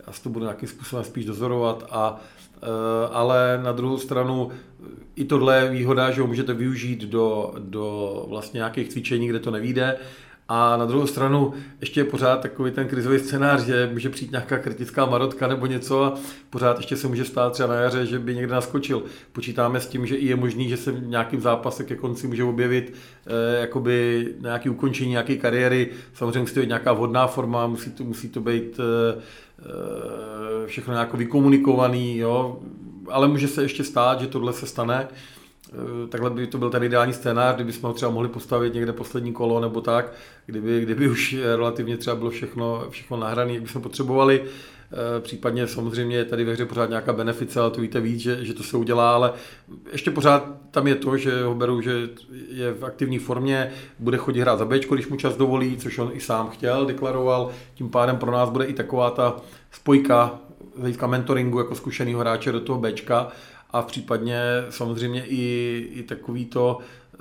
já 0.07 0.13
si 0.13 0.23
to 0.23 0.29
budu 0.29 0.45
nějakým 0.45 0.69
způsobem 0.69 1.05
spíš 1.05 1.25
dozorovat 1.25 1.87
a 1.91 2.21
eh, 2.63 2.67
ale 3.13 3.61
na 3.63 3.73
druhou 3.73 3.99
stranu 3.99 4.51
i 5.17 5.25
tohle 5.25 5.59
je 5.59 5.71
výhoda, 5.71 6.11
že 6.11 6.21
ho 6.21 6.27
můžete 6.27 6.55
využít 6.55 7.05
do, 7.05 7.55
do 7.59 8.27
vlastně 8.29 8.59
nějakých 8.59 8.89
cvičení, 8.89 9.29
kde 9.29 9.39
to 9.39 9.51
nevíde 9.51 9.99
a 10.55 10.77
na 10.77 10.87
druhou 10.87 11.07
stranu 11.07 11.55
ještě 11.81 12.01
je 12.01 12.05
pořád 12.05 12.41
takový 12.41 12.71
ten 12.71 12.88
krizový 12.88 13.19
scénář, 13.19 13.61
že 13.61 13.91
může 13.93 14.11
přijít 14.11 14.31
nějaká 14.31 14.59
kritická 14.59 15.07
marotka 15.07 15.47
nebo 15.47 15.67
něco 15.67 16.05
a 16.05 16.15
pořád 16.51 16.77
ještě 16.77 16.97
se 16.97 17.09
může 17.09 17.25
stát 17.25 17.53
třeba 17.53 17.69
na 17.69 17.75
jaře, 17.75 18.07
že 18.07 18.19
by 18.19 18.35
někde 18.35 18.55
naskočil. 18.55 19.03
Počítáme 19.33 19.81
s 19.81 19.87
tím, 19.87 20.07
že 20.07 20.17
i 20.17 20.27
je 20.27 20.37
možný, 20.37 20.69
že 20.69 20.77
se 20.77 20.93
v 20.93 21.07
nějakým 21.07 21.41
zápase 21.41 21.85
ke 21.85 21.97
konci 21.97 22.27
může 22.27 22.45
objevit 22.45 22.95
eh, 23.27 23.61
jakoby 23.61 24.29
nějaké 24.41 24.71
ukončení 24.71 25.11
nějaké 25.11 25.37
kariéry. 25.37 25.88
Samozřejmě 26.15 26.41
musí 26.41 26.55
to 26.55 26.61
být 26.61 26.67
nějaká 26.67 26.93
vhodná 26.93 27.27
forma, 27.27 27.67
musí 27.67 27.91
to, 27.91 28.05
musí 28.05 28.29
to 28.29 28.41
být 28.41 28.81
eh, 28.81 29.21
eh, 29.59 30.67
všechno 30.67 30.93
nějak 30.93 31.15
vykomunikovaný, 31.15 32.19
jo? 32.19 32.61
ale 33.09 33.29
může 33.29 33.49
se 33.49 33.62
ještě 33.62 33.85
stát, 33.85 34.21
že 34.21 34.27
tohle 34.27 34.53
se 34.53 34.67
stane. 34.67 35.09
Eh, 35.11 35.42
takhle 36.09 36.31
by 36.31 36.47
to 36.47 36.59
byl 36.59 36.71
ten 36.71 36.83
ideální 36.83 37.13
scénář, 37.13 37.55
kdyby 37.55 37.73
jsme 37.73 37.89
ho 37.89 37.93
třeba 37.93 38.11
mohli 38.11 38.29
postavit 38.29 38.75
někde 38.75 38.93
poslední 38.93 39.33
kolo 39.33 39.61
nebo 39.61 39.81
tak, 39.81 40.13
kdyby, 40.47 40.81
kdyby 40.81 41.09
už 41.09 41.37
relativně 41.43 41.97
třeba 41.97 42.17
bylo 42.17 42.31
všechno, 42.31 42.87
všechno 42.91 43.17
nahrané, 43.17 43.53
jak 43.53 43.63
bychom 43.63 43.83
potřebovali. 43.83 44.45
Eh, 44.93 45.21
případně 45.21 45.67
samozřejmě 45.67 46.17
je 46.17 46.25
tady 46.25 46.45
ve 46.45 46.53
hře 46.53 46.67
pořád 46.67 46.89
nějaká 46.89 47.13
benefice, 47.13 47.61
ale 47.61 47.71
to 47.71 47.81
víte 47.81 48.01
víc, 48.01 48.21
že, 48.21 48.45
že 48.45 48.55
to 48.55 48.63
se 48.63 48.77
udělá, 48.77 49.15
ale 49.15 49.33
ještě 49.93 50.11
pořád 50.11 50.49
tam 50.71 50.87
je 50.87 50.95
to, 50.95 51.17
že 51.17 51.45
ho 51.45 51.55
beru, 51.55 51.81
že 51.81 52.09
je 52.49 52.73
v 52.73 52.85
aktivní 52.85 53.19
formě, 53.19 53.73
bude 53.99 54.17
chodit 54.17 54.41
hrát 54.41 54.59
za 54.59 54.65
Bčko, 54.65 54.95
když 54.95 55.09
mu 55.09 55.17
čas 55.17 55.37
dovolí, 55.37 55.77
což 55.77 55.99
on 55.99 56.11
i 56.15 56.21
sám 56.21 56.51
chtěl, 56.51 56.87
deklaroval, 56.87 57.51
tím 57.75 57.89
pádem 57.89 58.17
pro 58.17 58.33
nás 58.33 58.51
bude 58.51 58.65
i 58.65 58.73
taková 58.73 59.11
ta 59.11 59.37
spojka 59.71 60.41
hlediska 60.79 61.07
mentoringu 61.07 61.59
jako 61.59 61.75
zkušeného 61.75 62.21
hráče 62.21 62.53
do 62.53 62.61
toho 62.61 62.79
Bčka, 62.79 63.29
a 63.73 63.83
případně 63.83 64.41
samozřejmě 64.71 65.25
i, 65.27 65.77
i 65.93 66.03
takový 66.03 66.47
to, 66.47 66.79
eh, 67.15 67.19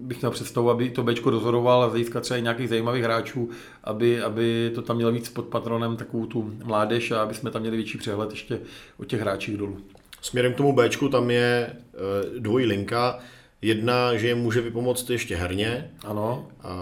bych 0.00 0.20
měl 0.20 0.30
představu, 0.30 0.70
aby 0.70 0.90
to 0.90 1.02
Bčko 1.02 1.30
dozoroval 1.30 1.82
a 1.82 1.90
získat 1.90 2.20
třeba 2.20 2.38
i 2.38 2.42
nějakých 2.42 2.68
zajímavých 2.68 3.04
hráčů, 3.04 3.50
aby, 3.84 4.22
aby 4.22 4.72
to 4.74 4.82
tam 4.82 4.96
mělo 4.96 5.12
víc 5.12 5.28
pod 5.28 5.44
patronem 5.44 5.96
takovou 5.96 6.26
tu 6.26 6.52
mládež 6.64 7.10
a 7.10 7.22
aby 7.22 7.34
jsme 7.34 7.50
tam 7.50 7.62
měli 7.62 7.76
větší 7.76 7.98
přehled 7.98 8.30
ještě 8.30 8.60
o 8.98 9.04
těch 9.04 9.20
hráčích 9.20 9.56
dolů. 9.56 9.78
Směrem 10.20 10.52
k 10.52 10.56
tomu 10.56 10.72
Bčku 10.72 11.08
tam 11.08 11.30
je 11.30 11.66
eh, 11.70 12.38
dvojí 12.38 12.66
linka. 12.66 13.18
Jedna, 13.62 14.16
že 14.16 14.28
je 14.28 14.34
může 14.34 14.60
vypomoct 14.60 15.10
ještě 15.10 15.36
herně. 15.36 15.90
Ano. 16.04 16.48
A 16.62 16.74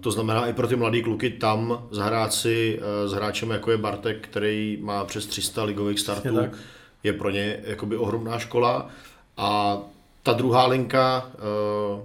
to 0.00 0.10
znamená 0.10 0.46
i 0.46 0.52
pro 0.52 0.68
ty 0.68 0.76
mladé 0.76 1.02
kluky 1.02 1.30
tam 1.30 1.88
zahrát 1.90 2.32
si 2.32 2.80
eh, 2.82 3.08
s 3.08 3.12
hráčem 3.12 3.50
jako 3.50 3.70
je 3.70 3.76
Bartek, 3.76 4.28
který 4.28 4.78
má 4.80 5.04
přes 5.04 5.26
300 5.26 5.64
ligových 5.64 6.00
startů 6.00 6.38
je 7.02 7.12
pro 7.12 7.30
ně 7.30 7.60
jakoby 7.64 7.96
ohromná 7.96 8.38
škola. 8.38 8.90
A 9.36 9.78
ta 10.22 10.32
druhá 10.32 10.66
linka, 10.66 11.30
eh, 11.34 12.02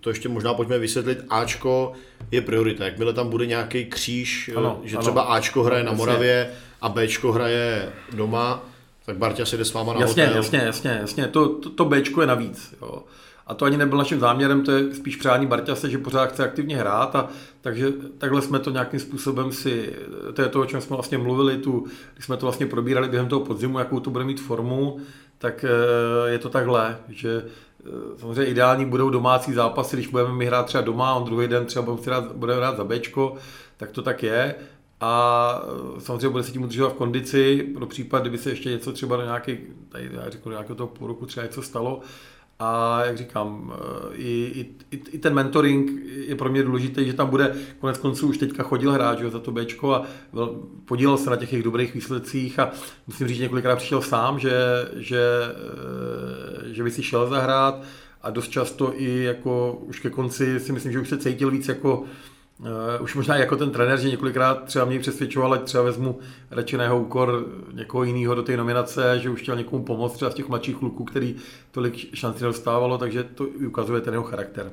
to 0.00 0.10
ještě 0.10 0.28
možná 0.28 0.54
pojďme 0.54 0.78
vysvětlit, 0.78 1.18
Ačko 1.30 1.92
je 2.30 2.40
priorita. 2.40 2.84
Jakmile 2.84 3.12
tam 3.12 3.28
bude 3.30 3.46
nějaký 3.46 3.84
kříž, 3.84 4.50
eh, 4.52 4.56
ano, 4.56 4.80
že 4.84 4.96
ano. 4.96 5.02
třeba 5.02 5.22
Ačko 5.22 5.62
hraje 5.62 5.84
na 5.84 5.92
Moravě 5.92 6.50
a 6.80 6.88
Bčko 6.88 7.32
hraje 7.32 7.92
doma, 8.12 8.62
tak 9.06 9.16
Barťa 9.16 9.44
si 9.46 9.56
jde 9.56 9.64
s 9.64 9.72
váma 9.72 9.92
na 9.92 10.00
jasně, 10.00 10.24
hotel. 10.24 10.36
Jasně, 10.36 10.58
jasně, 10.58 10.98
jasně. 11.00 11.28
To, 11.28 11.48
to, 11.48 11.70
to 11.70 11.84
Bčko 11.84 12.20
je 12.20 12.26
navíc. 12.26 12.74
Jo. 12.82 13.02
A 13.46 13.54
to 13.54 13.64
ani 13.64 13.76
nebyl 13.76 13.98
naším 13.98 14.20
záměrem, 14.20 14.64
to 14.64 14.72
je 14.72 14.94
spíš 14.94 15.16
přání 15.16 15.46
Barťase, 15.46 15.90
že 15.90 15.98
pořád 15.98 16.26
chce 16.26 16.44
aktivně 16.44 16.76
hrát 16.76 17.16
a 17.16 17.28
takže 17.60 17.92
takhle 18.18 18.42
jsme 18.42 18.58
to 18.58 18.70
nějakým 18.70 19.00
způsobem 19.00 19.52
si, 19.52 19.92
to 20.34 20.42
je 20.42 20.48
to, 20.48 20.60
o 20.60 20.66
čem 20.66 20.80
jsme 20.80 20.96
vlastně 20.96 21.18
mluvili, 21.18 21.56
tu, 21.56 21.86
když 22.14 22.24
jsme 22.24 22.36
to 22.36 22.46
vlastně 22.46 22.66
probírali 22.66 23.08
během 23.08 23.28
toho 23.28 23.44
podzimu, 23.44 23.78
jakou 23.78 24.00
to 24.00 24.10
bude 24.10 24.24
mít 24.24 24.40
formu, 24.40 25.00
tak 25.38 25.64
je 26.26 26.38
to 26.38 26.48
takhle, 26.48 26.98
že 27.08 27.44
samozřejmě 28.16 28.44
ideální 28.44 28.84
budou 28.86 29.10
domácí 29.10 29.52
zápasy, 29.52 29.96
když 29.96 30.08
budeme 30.08 30.32
my 30.32 30.46
hrát 30.46 30.66
třeba 30.66 30.82
doma, 30.82 31.14
on 31.14 31.24
druhý 31.24 31.48
den 31.48 31.66
třeba 31.66 31.84
budeme 31.84 32.06
hrát, 32.06 32.32
budeme 32.32 32.60
hrát 32.60 32.76
za 32.76 32.84
Bčko, 32.84 33.34
tak 33.76 33.90
to 33.90 34.02
tak 34.02 34.22
je. 34.22 34.54
A 35.00 35.62
samozřejmě 35.98 36.28
bude 36.28 36.42
se 36.42 36.52
tím 36.52 36.62
udržovat 36.62 36.92
v 36.92 36.96
kondici 36.96 37.68
pro 37.74 37.86
případ, 37.86 38.20
kdyby 38.20 38.38
se 38.38 38.50
ještě 38.50 38.70
něco 38.70 38.92
třeba 38.92 39.16
do 39.16 39.22
nějaký, 39.22 39.58
tady 39.88 40.10
já 40.12 40.30
řeknu, 40.30 40.50
nějakého 40.50 40.76
toho 40.76 40.86
půl 40.86 41.08
roku 41.08 41.26
třeba 41.26 41.46
něco 41.46 41.62
stalo. 41.62 42.00
A 42.62 43.00
jak 43.04 43.16
říkám, 43.16 43.72
i, 44.12 44.66
i, 44.90 44.96
i 45.10 45.18
ten 45.18 45.34
mentoring 45.34 45.90
je 46.28 46.36
pro 46.36 46.50
mě 46.50 46.62
důležitý, 46.62 47.06
že 47.06 47.12
tam 47.12 47.30
bude, 47.30 47.54
konec 47.78 47.98
konců 47.98 48.28
už 48.28 48.38
teďka 48.38 48.62
chodil 48.62 48.92
hráč 48.92 49.18
za 49.18 49.38
to 49.38 49.52
Bčko 49.52 49.94
a 49.94 50.06
podílel 50.84 51.16
se 51.16 51.30
na 51.30 51.36
těch 51.36 51.52
jejich 51.52 51.64
dobrých 51.64 51.94
výsledcích 51.94 52.58
a 52.58 52.70
musím 53.06 53.28
říct, 53.28 53.38
několikrát 53.38 53.76
přišel 53.76 54.02
sám, 54.02 54.38
že, 54.38 54.52
že, 54.96 55.22
že 56.64 56.82
by 56.82 56.90
si 56.90 57.02
šel 57.02 57.28
zahrát 57.28 57.82
a 58.22 58.30
dost 58.30 58.48
často 58.48 58.92
i 59.00 59.22
jako 59.22 59.72
už 59.86 60.00
ke 60.00 60.10
konci 60.10 60.60
si 60.60 60.72
myslím, 60.72 60.92
že 60.92 61.00
už 61.00 61.08
se 61.08 61.18
cítil 61.18 61.50
víc 61.50 61.68
jako 61.68 62.04
Uh, 62.60 63.02
už 63.02 63.14
možná 63.14 63.36
jako 63.36 63.56
ten 63.56 63.70
trenér, 63.70 64.00
že 64.00 64.08
několikrát 64.08 64.64
třeba 64.64 64.84
mě 64.84 64.98
přesvědčoval, 64.98 65.52
ať 65.52 65.62
třeba 65.62 65.82
vezmu 65.82 66.18
radši 66.50 66.76
na 66.76 66.84
jeho 66.84 67.00
úkor 67.00 67.46
někoho 67.72 68.04
jiného 68.04 68.34
do 68.34 68.42
té 68.42 68.56
nominace, 68.56 69.18
že 69.22 69.30
už 69.30 69.42
chtěl 69.42 69.56
někomu 69.56 69.84
pomoct, 69.84 70.12
třeba 70.12 70.30
z 70.30 70.34
těch 70.34 70.48
mladších 70.48 70.76
kluků, 70.76 71.04
který 71.04 71.36
tolik 71.70 72.16
šancí 72.16 72.42
nedostávalo, 72.42 72.98
takže 72.98 73.24
to 73.24 73.44
ukazuje 73.44 74.00
ten 74.00 74.14
jeho 74.14 74.24
charakter. 74.24 74.72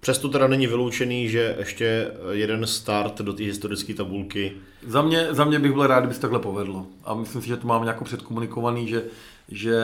Přesto 0.00 0.28
teda 0.28 0.46
není 0.46 0.66
vyloučený, 0.66 1.28
že 1.28 1.56
ještě 1.58 2.12
jeden 2.30 2.66
start 2.66 3.20
do 3.20 3.32
té 3.32 3.42
historické 3.42 3.94
tabulky. 3.94 4.52
Za 4.86 5.02
mě, 5.02 5.28
za 5.30 5.44
mě 5.44 5.58
bych 5.58 5.72
byl 5.72 5.86
rád, 5.86 6.00
kdyby 6.00 6.14
se 6.14 6.20
takhle 6.20 6.38
povedlo. 6.38 6.86
A 7.04 7.14
myslím 7.14 7.42
si, 7.42 7.48
že 7.48 7.56
to 7.56 7.66
mám 7.66 7.82
nějakou 7.82 8.04
předkomunikovaný, 8.04 8.88
že 8.88 9.02
že 9.48 9.76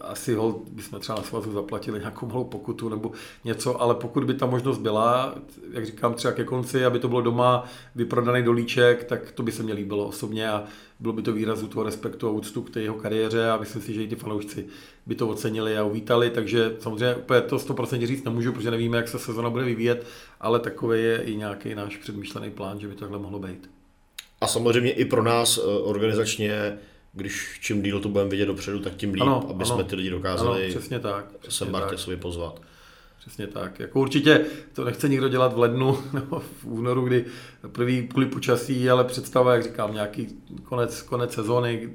asi 0.00 0.34
hol 0.34 0.60
bychom 0.70 1.00
třeba 1.00 1.18
na 1.18 1.24
svazu 1.24 1.52
zaplatili 1.52 1.98
nějakou 1.98 2.26
malou 2.26 2.44
pokutu 2.44 2.88
nebo 2.88 3.12
něco, 3.44 3.82
ale 3.82 3.94
pokud 3.94 4.24
by 4.24 4.34
ta 4.34 4.46
možnost 4.46 4.78
byla, 4.78 5.34
jak 5.72 5.86
říkám 5.86 6.14
třeba 6.14 6.34
ke 6.34 6.44
konci, 6.44 6.84
aby 6.84 6.98
to 6.98 7.08
bylo 7.08 7.20
doma 7.20 7.64
vyprodaný 7.94 8.42
dolíček, 8.42 9.04
tak 9.04 9.32
to 9.32 9.42
by 9.42 9.52
se 9.52 9.62
mě 9.62 9.74
líbilo 9.74 10.06
osobně 10.06 10.50
a 10.50 10.64
bylo 11.00 11.12
by 11.12 11.22
to 11.22 11.32
výrazu 11.32 11.66
toho 11.68 11.84
respektu 11.84 12.28
a 12.28 12.30
úctu 12.30 12.62
k 12.62 12.70
té 12.70 12.80
jeho 12.80 12.94
kariéře 12.94 13.50
a 13.50 13.56
myslím 13.56 13.82
si, 13.82 13.94
že 13.94 14.02
i 14.02 14.08
ty 14.08 14.16
fanoušci 14.16 14.66
by 15.06 15.14
to 15.14 15.28
ocenili 15.28 15.78
a 15.78 15.84
uvítali, 15.84 16.30
takže 16.30 16.76
samozřejmě 16.78 17.14
úplně 17.14 17.40
to 17.40 17.56
100% 17.56 18.06
říct 18.06 18.24
nemůžu, 18.24 18.52
protože 18.52 18.70
nevíme, 18.70 18.96
jak 18.96 19.08
se 19.08 19.18
sezona 19.18 19.50
bude 19.50 19.64
vyvíjet, 19.64 20.06
ale 20.40 20.60
takový 20.60 21.02
je 21.02 21.22
i 21.22 21.36
nějaký 21.36 21.74
náš 21.74 21.96
předmyšlený 21.96 22.50
plán, 22.50 22.80
že 22.80 22.88
by 22.88 22.94
to 22.94 23.00
takhle 23.00 23.18
mohlo 23.18 23.38
být. 23.38 23.70
A 24.40 24.46
samozřejmě 24.46 24.92
i 24.92 25.04
pro 25.04 25.22
nás 25.22 25.58
eh, 25.58 25.62
organizačně 25.62 26.78
když 27.12 27.58
čím 27.60 27.82
díl 27.82 28.00
to 28.00 28.08
budeme 28.08 28.30
vidět 28.30 28.46
dopředu, 28.46 28.80
tak 28.80 28.96
tím 28.96 29.12
líp, 29.12 29.22
ano, 29.22 29.46
aby 29.50 29.64
ano, 29.64 29.74
jsme 29.74 29.84
ty 29.84 29.96
lidi 29.96 30.10
dokázali 30.10 30.64
ano, 30.64 30.70
přesně 30.70 31.00
tak, 31.00 31.36
přesně 31.38 31.58
sem 31.58 31.72
Bartěsovi 31.72 32.16
pozvat. 32.16 32.60
Přesně 33.18 33.46
tak. 33.46 33.80
Jako 33.80 34.00
určitě 34.00 34.44
to 34.72 34.84
nechce 34.84 35.08
nikdo 35.08 35.28
dělat 35.28 35.52
v 35.52 35.58
lednu 35.58 35.98
nebo 36.12 36.40
v 36.40 36.64
únoru, 36.64 37.06
kdy 37.06 37.24
první 37.72 38.08
kvůli 38.08 38.26
počasí, 38.26 38.90
ale 38.90 39.04
představa, 39.04 39.54
jak 39.54 39.62
říkám, 39.62 39.94
nějaký 39.94 40.28
konec, 40.62 41.02
konec 41.02 41.34
sezóny, 41.34 41.90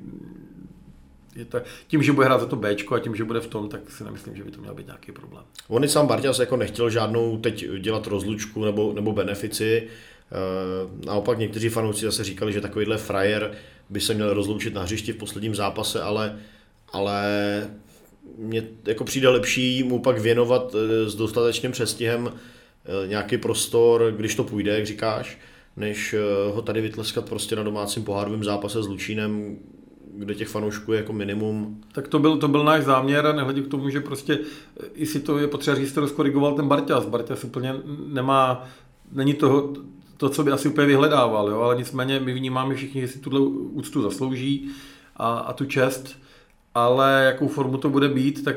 je 1.35 1.45
to, 1.45 1.61
tím, 1.87 2.03
že 2.03 2.11
bude 2.11 2.25
hrát 2.25 2.39
za 2.39 2.45
to 2.45 2.55
B 2.55 2.75
a 2.95 2.99
tím, 2.99 3.15
že 3.15 3.23
bude 3.23 3.39
v 3.39 3.47
tom, 3.47 3.69
tak 3.69 3.91
si 3.91 4.03
nemyslím, 4.03 4.35
že 4.35 4.43
by 4.43 4.51
to 4.51 4.61
měl 4.61 4.73
být 4.73 4.85
nějaký 4.85 5.11
problém. 5.11 5.43
On 5.67 5.83
i 5.83 5.89
sám 5.89 6.07
Barťas 6.07 6.39
jako 6.39 6.57
nechtěl 6.57 6.89
žádnou 6.89 7.37
teď 7.37 7.65
dělat 7.79 8.07
rozlučku 8.07 8.65
nebo, 8.65 8.93
nebo 8.93 9.13
benefici. 9.13 9.87
E, 10.31 11.05
naopak 11.05 11.37
někteří 11.37 11.69
fanoušci 11.69 12.05
zase 12.05 12.23
říkali, 12.23 12.53
že 12.53 12.61
takovýhle 12.61 12.97
frajer 12.97 13.51
by 13.89 14.01
se 14.01 14.13
měl 14.13 14.33
rozloučit 14.33 14.73
na 14.73 14.83
hřišti 14.83 15.13
v 15.13 15.17
posledním 15.17 15.55
zápase, 15.55 16.01
ale, 16.01 16.39
ale 16.93 17.27
mně 18.37 18.63
jako 18.85 19.03
přijde 19.03 19.29
lepší 19.29 19.83
mu 19.83 19.99
pak 19.99 20.19
věnovat 20.19 20.75
eh, 20.75 21.09
s 21.09 21.15
dostatečným 21.15 21.71
přestihem 21.71 22.31
eh, 22.33 23.07
nějaký 23.07 23.37
prostor, 23.37 24.13
když 24.17 24.35
to 24.35 24.43
půjde, 24.43 24.75
jak 24.75 24.85
říkáš, 24.85 25.37
než 25.77 26.13
eh, 26.13 26.19
ho 26.53 26.61
tady 26.61 26.81
vytleskat 26.81 27.29
prostě 27.29 27.55
na 27.55 27.63
domácím 27.63 28.03
pohárovém 28.03 28.43
zápase 28.43 28.83
s 28.83 28.87
Lučínem, 28.87 29.57
kde 30.17 30.35
těch 30.35 30.47
fanoušků 30.47 30.93
je 30.93 30.99
jako 30.99 31.13
minimum. 31.13 31.81
Tak 31.91 32.07
to 32.07 32.19
byl, 32.19 32.37
to 32.37 32.47
byl 32.47 32.63
náš 32.63 32.83
záměr 32.83 33.25
a 33.25 33.33
nehledě 33.33 33.61
k 33.61 33.67
tomu, 33.67 33.89
že 33.89 33.99
prostě 33.99 34.39
i 34.93 35.05
si 35.05 35.19
to 35.19 35.37
je 35.37 35.47
potřeba 35.47 35.77
říct, 35.77 35.93
to 35.93 36.07
skorigoval 36.07 36.55
ten 36.55 36.67
Barťas. 36.67 37.05
Barťas 37.05 37.43
úplně 37.43 37.73
nemá, 38.07 38.67
není 39.11 39.33
toho, 39.33 39.73
to, 40.17 40.29
co 40.29 40.43
by 40.43 40.51
asi 40.51 40.69
úplně 40.69 40.87
vyhledával, 40.87 41.49
jo? 41.49 41.59
ale 41.59 41.75
nicméně 41.75 42.19
my 42.19 42.33
vnímáme 42.33 42.75
všichni, 42.75 43.01
že 43.01 43.07
si 43.07 43.19
tuhle 43.19 43.39
úctu 43.71 44.01
zaslouží 44.01 44.69
a, 45.15 45.37
a 45.37 45.53
tu 45.53 45.65
čest, 45.65 46.17
ale 46.75 47.23
jakou 47.25 47.47
formu 47.47 47.77
to 47.77 47.89
bude 47.89 48.09
být, 48.09 48.43
tak 48.43 48.55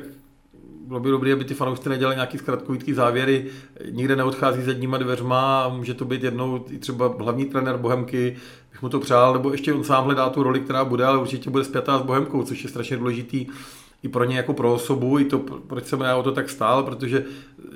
bylo 0.86 1.00
by 1.00 1.10
dobré, 1.10 1.32
aby 1.32 1.44
ty 1.44 1.54
fanoušci 1.54 1.88
nedělali 1.88 2.16
nějaký 2.16 2.38
zkratkovitý 2.38 2.92
závěry, 2.92 3.46
nikde 3.90 4.16
neodchází 4.16 4.62
jedníma 4.66 4.98
dveřma 4.98 5.62
a 5.62 5.68
může 5.68 5.94
to 5.94 6.04
být 6.04 6.22
jednou 6.22 6.64
i 6.70 6.78
třeba 6.78 7.14
hlavní 7.18 7.44
trenér 7.44 7.76
Bohemky, 7.76 8.36
bych 8.72 8.82
mu 8.82 8.88
to 8.88 9.00
přál, 9.00 9.32
nebo 9.32 9.52
ještě 9.52 9.72
on 9.72 9.84
sám 9.84 10.04
hledá 10.04 10.30
tu 10.30 10.42
roli, 10.42 10.60
která 10.60 10.84
bude, 10.84 11.04
ale 11.04 11.18
určitě 11.18 11.50
bude 11.50 11.64
zpětá 11.64 11.98
s 11.98 12.02
Bohemkou, 12.02 12.42
což 12.42 12.62
je 12.64 12.70
strašně 12.70 12.96
důležitý 12.96 13.46
i 14.02 14.08
pro 14.08 14.24
ně 14.24 14.36
jako 14.36 14.52
pro 14.52 14.74
osobu, 14.74 15.18
i 15.18 15.24
to, 15.24 15.38
proč 15.38 15.84
jsem 15.86 16.00
já 16.00 16.16
o 16.16 16.22
to 16.22 16.32
tak 16.32 16.50
stál, 16.50 16.82
protože 16.82 17.24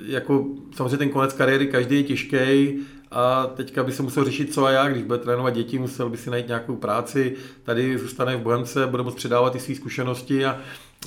jako 0.07 0.47
samozřejmě 0.75 0.97
ten 0.97 1.11
konec 1.11 1.33
kariéry 1.33 1.67
každý 1.67 1.97
je 1.97 2.03
těžký, 2.03 2.79
a 3.15 3.47
teďka 3.57 3.83
by 3.83 3.93
se 3.93 4.03
musel 4.03 4.25
řešit 4.25 4.55
co 4.55 4.65
a 4.65 4.71
jak, 4.71 4.93
když 4.93 5.05
bude 5.05 5.19
trénovat 5.19 5.55
děti, 5.55 5.79
musel 5.79 6.09
by 6.09 6.17
si 6.17 6.31
najít 6.31 6.49
nějakou 6.49 6.77
práci, 6.77 7.37
tady 7.63 7.99
zůstane 7.99 8.37
v 8.37 8.41
Bohemce, 8.41 8.87
bude 8.87 9.03
moct 9.03 9.15
předávat 9.15 9.55
i 9.55 9.61
své 9.61 9.75
zkušenosti 9.75 10.45
a 10.45 10.59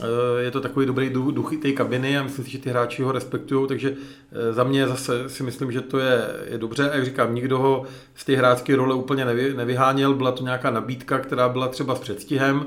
e, 0.02 0.42
je 0.42 0.52
to 0.52 0.62
takový 0.62 0.86
dobrý 0.86 1.10
duch 1.10 1.52
té 1.62 1.72
kabiny 1.72 2.18
a 2.18 2.24
myslím 2.24 2.46
si, 2.46 2.52
že 2.52 2.58
ty 2.58 2.70
hráči 2.70 3.04
ho 3.04 3.12
respektují, 3.12 3.68
takže 3.68 3.96
e, 4.32 4.54
za 4.54 4.64
mě 4.64 4.88
zase 4.88 5.30
si 5.30 5.44
myslím, 5.44 5.72
že 5.72 5.82
to 5.82 6.00
je, 6.00 6.28
je 6.50 6.58
dobře. 6.58 6.90
A 6.90 6.96
jak 6.96 7.06
říkám, 7.06 7.36
nikdo 7.36 7.60
ho 7.60 7.84
z 8.16 8.26
té 8.26 8.36
hráčské 8.36 8.76
role 8.76 8.96
úplně 8.96 9.26
nevy, 9.26 9.54
nevyháněl, 9.54 10.14
byla 10.14 10.32
to 10.32 10.44
nějaká 10.44 10.72
nabídka, 10.72 11.20
která 11.20 11.50
byla 11.50 11.68
třeba 11.68 11.96
s 11.96 12.00
předstihem 12.00 12.66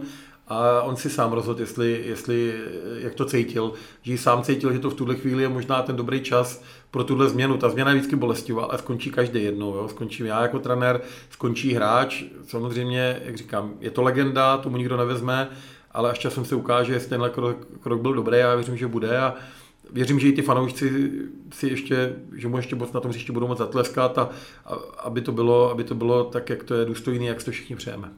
a 0.50 0.82
on 0.82 0.96
si 0.96 1.10
sám 1.10 1.32
rozhodl, 1.32 1.60
jestli, 1.60 2.02
jestli, 2.06 2.54
jak 2.98 3.14
to 3.14 3.24
cítil, 3.24 3.72
že 4.02 4.18
sám 4.18 4.42
cítil, 4.42 4.72
že 4.72 4.78
to 4.78 4.90
v 4.90 4.94
tuhle 4.94 5.16
chvíli 5.16 5.42
je 5.42 5.48
možná 5.48 5.82
ten 5.82 5.96
dobrý 5.96 6.20
čas 6.20 6.62
pro 6.90 7.04
tuhle 7.04 7.28
změnu. 7.28 7.56
Ta 7.56 7.68
změna 7.68 7.90
je 7.90 7.96
vždycky 7.96 8.16
bolestivá, 8.16 8.64
ale 8.64 8.78
skončí 8.78 9.10
každý 9.10 9.44
jednou. 9.44 9.74
Jo? 9.74 9.88
Skončím 9.88 10.26
já 10.26 10.42
jako 10.42 10.58
trenér, 10.58 11.00
skončí 11.30 11.72
hráč. 11.74 12.24
Samozřejmě, 12.46 13.22
jak 13.24 13.36
říkám, 13.36 13.74
je 13.80 13.90
to 13.90 14.02
legenda, 14.02 14.58
tomu 14.58 14.76
nikdo 14.76 14.96
nevezme, 14.96 15.48
ale 15.90 16.10
až 16.10 16.18
časem 16.18 16.44
se 16.44 16.54
ukáže, 16.54 16.92
jestli 16.92 17.08
tenhle 17.08 17.30
krok, 17.30 17.56
krok 17.80 18.00
byl 18.00 18.14
dobrý, 18.14 18.38
já 18.38 18.54
věřím, 18.54 18.76
že 18.76 18.86
bude. 18.86 19.18
A 19.18 19.34
věřím, 19.90 20.20
že 20.20 20.28
i 20.28 20.32
ty 20.32 20.42
fanoušci 20.42 21.10
si 21.52 21.68
ještě, 21.68 22.14
že 22.36 22.48
mu 22.48 22.56
ještě 22.56 22.76
moc 22.76 22.92
na 22.92 23.00
tom 23.00 23.10
příště 23.10 23.32
budou 23.32 23.46
moc 23.46 23.58
zatleskat 23.58 24.18
a, 24.18 24.30
a, 24.64 24.74
aby, 24.98 25.20
to 25.20 25.32
bylo, 25.32 25.70
aby 25.70 25.84
to 25.84 25.94
bylo 25.94 26.24
tak, 26.24 26.50
jak 26.50 26.64
to 26.64 26.74
je 26.74 26.84
důstojný, 26.84 27.26
jak 27.26 27.44
to 27.44 27.50
všichni 27.50 27.76
přejeme. 27.76 28.12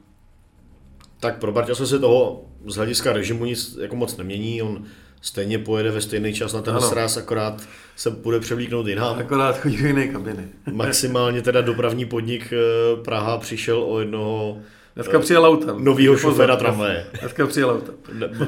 Tak 1.23 1.37
pro 1.37 1.51
Barťase 1.51 1.87
se 1.87 1.99
toho 1.99 2.45
z 2.65 2.75
hlediska 2.75 3.13
režimu 3.13 3.45
nic 3.45 3.77
jako 3.81 3.95
moc 3.95 4.17
nemění. 4.17 4.61
On 4.61 4.83
stejně 5.21 5.59
pojede 5.59 5.91
ve 5.91 6.01
stejný 6.01 6.33
čas 6.33 6.53
na 6.53 6.61
ten 6.61 6.81
sraz, 6.81 7.17
akorát 7.17 7.63
se 7.95 8.09
bude 8.09 8.39
převlíknout 8.39 8.87
jinam. 8.87 9.19
Akorát 9.19 9.59
chodí 9.59 9.77
do 9.77 9.87
jiné 9.87 10.07
kabiny. 10.07 10.47
Maximálně 10.71 11.41
teda 11.41 11.61
dopravní 11.61 12.05
podnik 12.05 12.53
eh, 12.53 13.03
Praha 13.03 13.37
přišel 13.37 13.83
o 13.83 13.99
jednoho 13.99 14.57
Dneska 14.95 15.19
přijel 15.19 15.45
autem. 15.45 15.83
Novýho 15.83 16.17
šoféra 16.17 16.55
tramvaje. 16.55 17.05
Dneska 17.19 17.47
přijel 17.47 17.69
autem. 17.69 17.95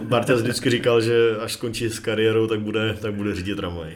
Bartěz 0.02 0.42
vždycky 0.42 0.70
říkal, 0.70 1.02
že 1.02 1.38
až 1.40 1.54
skončí 1.54 1.90
s 1.90 2.00
kariérou, 2.00 2.48
tak 2.48 2.60
bude, 2.60 2.98
tak 3.02 3.14
bude 3.14 3.36
řídit 3.36 3.56
tramvaj. 3.56 3.96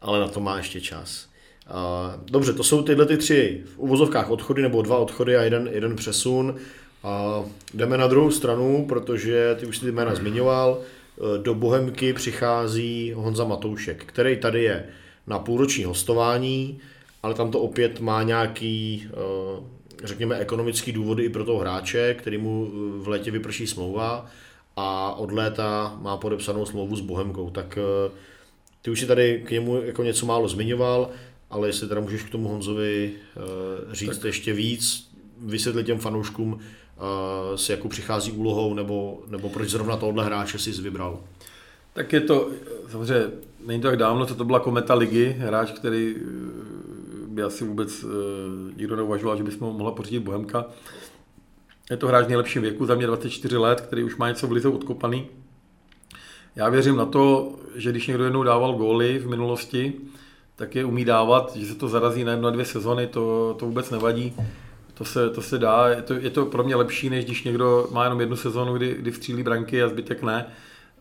Ale 0.00 0.20
na 0.20 0.28
to 0.28 0.40
má 0.40 0.56
ještě 0.56 0.80
čas. 0.80 1.28
Dobře, 2.30 2.52
to 2.52 2.64
jsou 2.64 2.82
tyhle 2.82 3.06
ty 3.06 3.16
tři 3.16 3.62
v 3.74 3.78
uvozovkách 3.78 4.30
odchody, 4.30 4.62
nebo 4.62 4.82
dva 4.82 4.98
odchody 4.98 5.36
a 5.36 5.42
jeden, 5.42 5.68
jeden 5.72 5.96
přesun. 5.96 6.54
A 7.02 7.44
jdeme 7.74 7.98
na 7.98 8.06
druhou 8.06 8.30
stranu, 8.30 8.86
protože 8.88 9.56
ty 9.60 9.66
už 9.66 9.78
si 9.78 9.84
ty 9.84 9.92
jména 9.92 10.14
zmiňoval. 10.14 10.78
Eh, 11.18 11.38
do 11.42 11.54
Bohemky 11.54 12.12
přichází 12.12 13.12
Honza 13.16 13.44
Matoušek, 13.44 14.04
který 14.04 14.36
tady 14.36 14.62
je 14.62 14.86
na 15.26 15.38
půlroční 15.38 15.84
hostování, 15.84 16.78
ale 17.22 17.34
tam 17.34 17.50
to 17.50 17.60
opět 17.60 18.00
má 18.00 18.22
nějaký, 18.22 19.08
eh, 19.08 19.62
řekněme, 20.04 20.38
ekonomický 20.38 20.92
důvody 20.92 21.24
i 21.24 21.28
pro 21.28 21.44
toho 21.44 21.58
hráče, 21.58 22.14
který 22.14 22.38
mu 22.38 22.68
eh, 22.68 23.02
v 23.02 23.08
létě 23.08 23.30
vyprší 23.30 23.66
smlouva 23.66 24.26
a 24.76 25.14
od 25.14 25.32
léta 25.32 25.98
má 26.02 26.16
podepsanou 26.16 26.66
smlouvu 26.66 26.96
s 26.96 27.00
Bohemkou. 27.00 27.50
Tak 27.50 27.78
ty 28.82 28.90
už 28.90 29.00
si 29.00 29.06
tady 29.06 29.42
k 29.46 29.50
němu 29.50 29.82
jako 29.82 30.02
něco 30.02 30.26
málo 30.26 30.48
zmiňoval, 30.48 31.10
ale 31.50 31.68
jestli 31.68 31.88
teda 31.88 32.00
můžeš 32.00 32.22
k 32.22 32.30
tomu 32.30 32.48
Honzovi 32.48 33.12
říct 33.92 34.18
tak. 34.18 34.24
ještě 34.24 34.52
víc, 34.52 35.10
vysvětlit 35.38 35.86
těm 35.86 35.98
fanouškům, 35.98 36.60
s 37.54 37.68
jakou 37.68 37.88
přichází 37.88 38.32
úlohou, 38.32 38.74
nebo, 38.74 39.22
nebo 39.28 39.48
proč 39.48 39.68
zrovna 39.68 39.96
tohle 39.96 40.24
hráče 40.24 40.58
si 40.58 40.70
vybral? 40.70 41.20
Tak 41.92 42.12
je 42.12 42.20
to, 42.20 42.50
samozřejmě, 42.88 43.30
není 43.66 43.82
to 43.82 43.88
tak 43.88 43.96
dávno, 43.96 44.26
co 44.26 44.34
to 44.34 44.44
byla 44.44 44.60
kometa 44.60 44.94
ligy, 44.94 45.36
hráč, 45.38 45.70
který 45.70 46.14
by 47.26 47.42
asi 47.42 47.64
vůbec 47.64 48.04
nikdo 48.76 48.96
neuvažoval, 48.96 49.36
že 49.36 49.42
bychom 49.42 49.76
mohla 49.76 49.92
pořídit 49.92 50.20
Bohemka. 50.20 50.64
Je 51.90 51.96
to 51.96 52.08
hráč 52.08 52.24
v 52.24 52.28
nejlepším 52.28 52.62
věku, 52.62 52.86
za 52.86 52.94
mě 52.94 53.06
24 53.06 53.56
let, 53.56 53.80
který 53.80 54.04
už 54.04 54.16
má 54.16 54.28
něco 54.28 54.46
v 54.46 54.52
lize 54.52 54.68
odkopaný. 54.68 55.26
Já 56.56 56.68
věřím 56.68 56.96
na 56.96 57.06
to, 57.06 57.52
že 57.74 57.90
když 57.90 58.06
někdo 58.06 58.24
jednou 58.24 58.42
dával 58.42 58.72
góly 58.72 59.18
v 59.18 59.28
minulosti, 59.28 59.92
tak 60.56 60.74
je 60.74 60.84
umí 60.84 61.04
dávat, 61.04 61.56
že 61.56 61.66
se 61.66 61.74
to 61.74 61.88
zarazí 61.88 62.24
na 62.24 62.32
jedno, 62.32 62.50
dvě 62.50 62.64
sezony, 62.64 63.06
to, 63.06 63.56
to 63.58 63.66
vůbec 63.66 63.90
nevadí. 63.90 64.34
To 64.98 65.04
se, 65.04 65.30
to 65.30 65.42
se 65.42 65.58
dá, 65.58 65.88
je 65.88 66.02
to, 66.02 66.14
je 66.14 66.30
to 66.30 66.46
pro 66.46 66.64
mě 66.64 66.76
lepší, 66.76 67.10
než 67.10 67.24
když 67.24 67.44
někdo 67.44 67.88
má 67.92 68.04
jenom 68.04 68.20
jednu 68.20 68.36
sezonu, 68.36 68.74
kdy, 68.74 68.94
kdy 68.98 69.10
vstřílí 69.10 69.42
branky 69.42 69.82
a 69.82 69.88
zbytek 69.88 70.22
ne. 70.22 70.46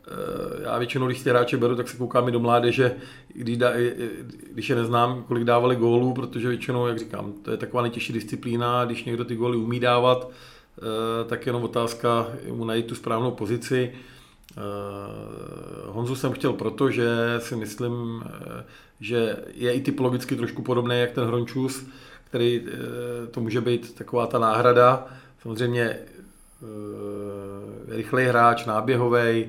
Eh, 0.08 0.64
já 0.64 0.78
většinou, 0.78 1.06
když 1.08 1.22
ty 1.24 1.30
hráče 1.30 1.58
beru, 1.58 1.76
tak 1.76 1.90
se 1.90 1.98
koukám 1.98 2.28
i 2.28 2.32
do 2.32 2.40
mládeže, 2.40 2.96
když, 3.28 3.58
da, 3.58 3.72
když 4.54 4.70
je 4.70 4.76
neznám, 4.76 5.24
kolik 5.24 5.44
dávali 5.44 5.76
gólů, 5.76 6.14
protože 6.14 6.50
většinou, 6.50 6.88
jak 6.88 7.00
říkám, 7.00 7.34
to 7.34 7.52
je 7.52 7.58
taková 7.58 7.82
nejtěžší 7.82 8.14
disciplína, 8.14 8.86
když 8.86 9.04
někdo 9.04 9.26
ty 9.26 9.36
góly 9.36 9.58
umí 9.58 9.80
dávat, 9.80 10.30
eh, 10.30 10.82
tak 11.26 11.46
jenom 11.46 11.64
otázka 11.64 12.28
mu 12.52 12.66
najít 12.66 12.86
tu 12.86 12.96
správnou 12.96 13.32
pozici. 13.32 13.94
Eh, 13.94 14.62
Honzu 15.86 16.16
jsem 16.16 16.32
chtěl 16.32 16.54
proto, 16.54 16.92
že 16.92 17.08
si 17.40 17.56
myslím, 17.56 18.24
že 19.00 19.38
je 19.54 19.74
i 19.74 19.82
typologicky 19.82 20.36
trošku 20.36 20.62
podobný 20.62 21.00
jak 21.00 21.12
ten 21.12 21.24
Hrončus, 21.24 21.86
který 22.36 22.62
to 23.32 23.42
může 23.42 23.62
být 23.62 23.96
taková 23.96 24.28
ta 24.28 24.40
náhrada. 24.40 25.08
Samozřejmě 25.42 26.00
rychlej 27.88 28.26
hráč, 28.26 28.66
náběhový, 28.66 29.46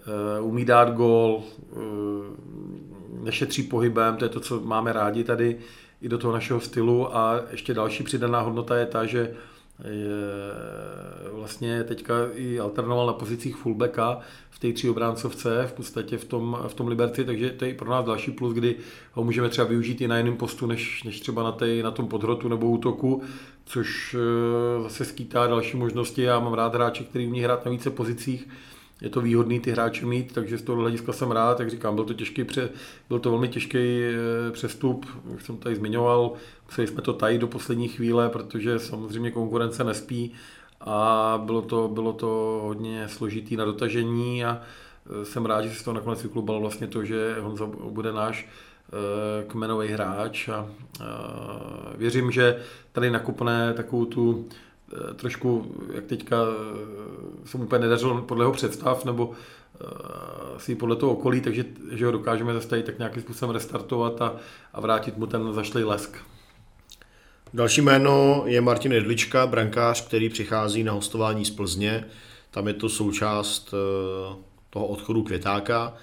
Eh, 0.00 0.40
umí 0.40 0.64
dát 0.64 0.94
gol, 0.94 1.42
eh, 1.42 1.76
nešetří 3.22 3.62
pohybem, 3.62 4.16
to 4.16 4.24
je 4.24 4.28
to, 4.28 4.40
co 4.40 4.60
máme 4.60 4.92
rádi 4.92 5.24
tady 5.24 5.58
i 6.00 6.08
do 6.08 6.18
toho 6.18 6.32
našeho 6.32 6.60
stylu 6.60 7.16
a 7.16 7.40
ještě 7.50 7.74
další 7.74 8.02
přidaná 8.02 8.40
hodnota 8.40 8.76
je 8.76 8.86
ta, 8.86 9.06
že 9.06 9.34
je, 9.84 10.06
vlastně 11.32 11.84
teďka 11.84 12.14
i 12.34 12.60
alternoval 12.60 13.06
na 13.06 13.12
pozicích 13.12 13.56
fullbacka 13.56 14.20
té 14.60 14.72
tři 14.72 14.90
obráncovce, 14.90 15.66
v 15.66 15.72
podstatě 15.72 16.18
v 16.18 16.24
tom, 16.24 16.58
v 16.68 16.74
tom 16.74 16.88
Liberci, 16.88 17.24
takže 17.24 17.50
to 17.50 17.64
je 17.64 17.74
pro 17.74 17.90
nás 17.90 18.04
další 18.04 18.30
plus, 18.30 18.54
kdy 18.54 18.76
ho 19.12 19.24
můžeme 19.24 19.48
třeba 19.48 19.66
využít 19.68 20.00
i 20.00 20.08
na 20.08 20.18
jiném 20.18 20.36
postu, 20.36 20.66
než, 20.66 21.02
než 21.02 21.20
třeba 21.20 21.42
na, 21.42 21.52
tej, 21.52 21.82
na 21.82 21.90
tom 21.90 22.08
podhrotu 22.08 22.48
nebo 22.48 22.70
útoku, 22.70 23.22
což 23.64 24.16
eh, 24.18 24.82
zase 24.82 25.04
skýtá 25.04 25.46
další 25.46 25.76
možnosti. 25.76 26.22
Já 26.22 26.40
mám 26.40 26.54
rád 26.54 26.74
hráče, 26.74 27.04
který 27.04 27.26
umí 27.26 27.40
hrát 27.40 27.64
na 27.64 27.70
více 27.70 27.90
pozicích, 27.90 28.48
je 29.00 29.10
to 29.10 29.20
výhodný 29.20 29.60
ty 29.60 29.70
hráče 29.70 30.06
mít, 30.06 30.32
takže 30.32 30.58
z 30.58 30.62
toho 30.62 30.80
hlediska 30.80 31.12
jsem 31.12 31.30
rád, 31.30 31.60
jak 31.60 31.70
říkám, 31.70 31.94
byl 31.94 32.04
to 32.04 32.14
těžký, 32.14 32.44
pře, 32.44 32.68
byl 33.08 33.18
to 33.18 33.30
velmi 33.30 33.48
těžký 33.48 33.78
eh, 33.78 34.50
přestup, 34.50 35.06
jak 35.30 35.40
jsem 35.40 35.56
tady 35.56 35.76
zmiňoval, 35.76 36.32
museli 36.66 36.86
jsme 36.86 37.02
to 37.02 37.12
tajit 37.12 37.40
do 37.40 37.46
poslední 37.46 37.88
chvíle, 37.88 38.28
protože 38.28 38.78
samozřejmě 38.78 39.30
konkurence 39.30 39.84
nespí 39.84 40.32
a 40.80 41.40
bylo 41.44 41.62
to, 41.62 41.88
bylo 41.88 42.12
to 42.12 42.60
hodně 42.64 43.08
složitý 43.08 43.56
na 43.56 43.64
dotažení 43.64 44.44
a 44.44 44.60
eh, 44.60 45.24
jsem 45.24 45.46
rád, 45.46 45.62
že 45.62 45.74
se 45.74 45.84
to 45.84 45.92
nakonec 45.92 46.22
vyklubalo 46.22 46.60
vlastně 46.60 46.86
to, 46.86 47.04
že 47.04 47.36
Honza 47.40 47.66
bude 47.66 48.12
náš 48.12 48.48
eh, 48.48 49.44
kmenový 49.44 49.88
hráč 49.88 50.48
a, 50.48 50.54
a 50.54 50.66
věřím, 51.96 52.30
že 52.30 52.62
tady 52.92 53.10
nakupne 53.10 53.74
takovou 53.74 54.04
tu 54.04 54.48
trošku, 55.16 55.74
jak 55.92 56.04
teďka 56.04 56.36
se 57.44 57.58
mu 57.58 57.64
úplně 57.64 57.80
nedařilo 57.80 58.22
podle 58.22 58.44
jeho 58.44 58.52
představ, 58.52 59.04
nebo 59.04 59.32
si 60.58 60.74
podle 60.74 60.96
toho 60.96 61.12
okolí, 61.12 61.40
takže 61.40 61.64
že 61.90 62.06
ho 62.06 62.12
dokážeme 62.12 62.54
zastavit 62.54 62.86
tak 62.86 62.98
nějakým 62.98 63.22
způsobem 63.22 63.54
restartovat 63.54 64.22
a, 64.22 64.36
a 64.72 64.80
vrátit 64.80 65.16
mu 65.16 65.26
ten 65.26 65.52
zašlej 65.52 65.84
lesk. 65.84 66.16
Další 67.54 67.80
jméno 67.80 68.42
je 68.46 68.60
Martin 68.60 68.92
Jedlička, 68.92 69.46
brankář, 69.46 70.06
který 70.06 70.28
přichází 70.28 70.84
na 70.84 70.92
hostování 70.92 71.44
z 71.44 71.50
Plzně. 71.50 72.04
Tam 72.50 72.68
je 72.68 72.74
to 72.74 72.88
součást 72.88 73.74
toho 74.70 74.86
odchodu 74.86 75.22
Květáka. 75.22 75.94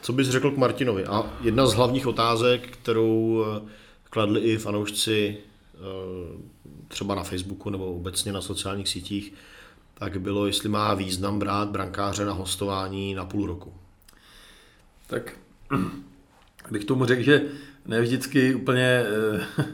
Co 0.00 0.12
bys 0.12 0.28
řekl 0.28 0.50
k 0.50 0.56
Martinovi? 0.56 1.04
A 1.04 1.32
jedna 1.40 1.66
z 1.66 1.74
hlavních 1.74 2.06
otázek, 2.06 2.70
kterou 2.70 3.44
kladli 4.10 4.40
i 4.40 4.58
fanoušci 4.58 5.36
třeba 6.88 7.14
na 7.14 7.22
Facebooku 7.22 7.70
nebo 7.70 7.94
obecně 7.94 8.32
na 8.32 8.40
sociálních 8.40 8.88
sítích, 8.88 9.32
tak 9.94 10.20
bylo, 10.20 10.46
jestli 10.46 10.68
má 10.68 10.94
význam 10.94 11.38
brát 11.38 11.68
brankáře 11.68 12.24
na 12.24 12.32
hostování 12.32 13.14
na 13.14 13.24
půl 13.24 13.46
roku. 13.46 13.74
Tak 15.06 15.32
bych 16.70 16.84
tomu 16.84 17.04
řekl, 17.04 17.22
že 17.22 17.42
ne 17.86 18.00
vždycky 18.00 18.54
úplně 18.54 19.04
eh, 19.58 19.64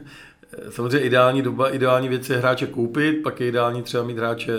samozřejmě 0.71 1.01
ideální 1.01 1.43
doba, 1.43 1.71
ideální 1.71 2.09
věc 2.09 2.31
je 2.31 2.37
hráče 2.37 2.67
koupit, 2.67 3.23
pak 3.23 3.41
je 3.41 3.49
ideální 3.49 3.83
třeba 3.83 4.03
mít 4.05 4.19
hráče 4.19 4.53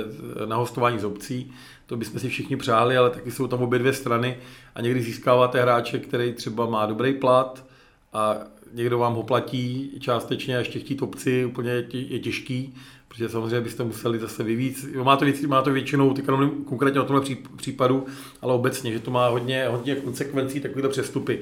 na 0.46 0.56
hostování 0.56 1.00
z 1.00 1.06
obcí, 1.06 1.54
to 1.86 1.98
bychom 1.98 2.20
si 2.20 2.30
všichni 2.30 2.58
přáli, 2.58 2.98
ale 2.98 3.10
taky 3.10 3.32
jsou 3.32 3.48
tam 3.48 3.62
obě 3.62 3.80
dvě 3.80 3.94
strany 3.94 4.38
a 4.76 4.82
někdy 4.82 5.02
získáváte 5.02 5.62
hráče, 5.62 6.00
který 6.00 6.34
třeba 6.34 6.66
má 6.66 6.86
dobrý 6.86 7.14
plat 7.14 7.66
a 8.14 8.38
někdo 8.74 8.98
vám 9.00 9.14
ho 9.14 9.24
platí 9.24 9.92
částečně 10.00 10.56
a 10.56 10.60
ještě 10.60 10.80
chtít 10.80 11.02
obci 11.02 11.46
úplně 11.46 11.86
je 11.94 12.20
těžký, 12.20 12.76
protože 13.08 13.30
samozřejmě 13.30 13.62
byste 13.62 13.84
museli 13.84 14.20
zase 14.20 14.44
vyvíc. 14.44 14.86
Má 15.04 15.18
to, 15.18 15.26
má 15.48 15.62
to 15.62 15.74
většinou, 15.74 16.14
teďka 16.14 16.50
konkrétně 16.66 17.02
o 17.02 17.06
tomhle 17.06 17.36
případu, 17.56 18.06
ale 18.42 18.54
obecně, 18.54 18.92
že 18.92 19.00
to 19.00 19.12
má 19.12 19.28
hodně, 19.28 19.68
hodně 19.68 19.96
konsekvencí 19.96 20.60
takovýhle 20.60 20.90
přestupy. 20.90 21.40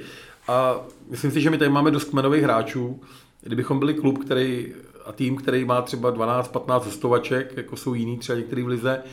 A 0.47 0.75
myslím 1.09 1.31
si, 1.31 1.41
že 1.41 1.49
my 1.49 1.57
tady 1.57 1.69
máme 1.69 1.91
dost 1.91 2.03
kmenových 2.03 2.43
hráčů. 2.43 3.01
Kdybychom 3.41 3.79
byli 3.79 3.93
klub, 3.93 4.23
který 4.25 4.73
a 5.05 5.11
tým, 5.11 5.35
který 5.35 5.65
má 5.65 5.81
třeba 5.81 6.13
12-15 6.13 6.83
hostovaček, 6.83 7.57
jako 7.57 7.77
jsou 7.77 7.93
jiní 7.93 8.17
třeba 8.17 8.37
některý 8.37 8.63
v 8.63 8.67
lize, 8.67 9.03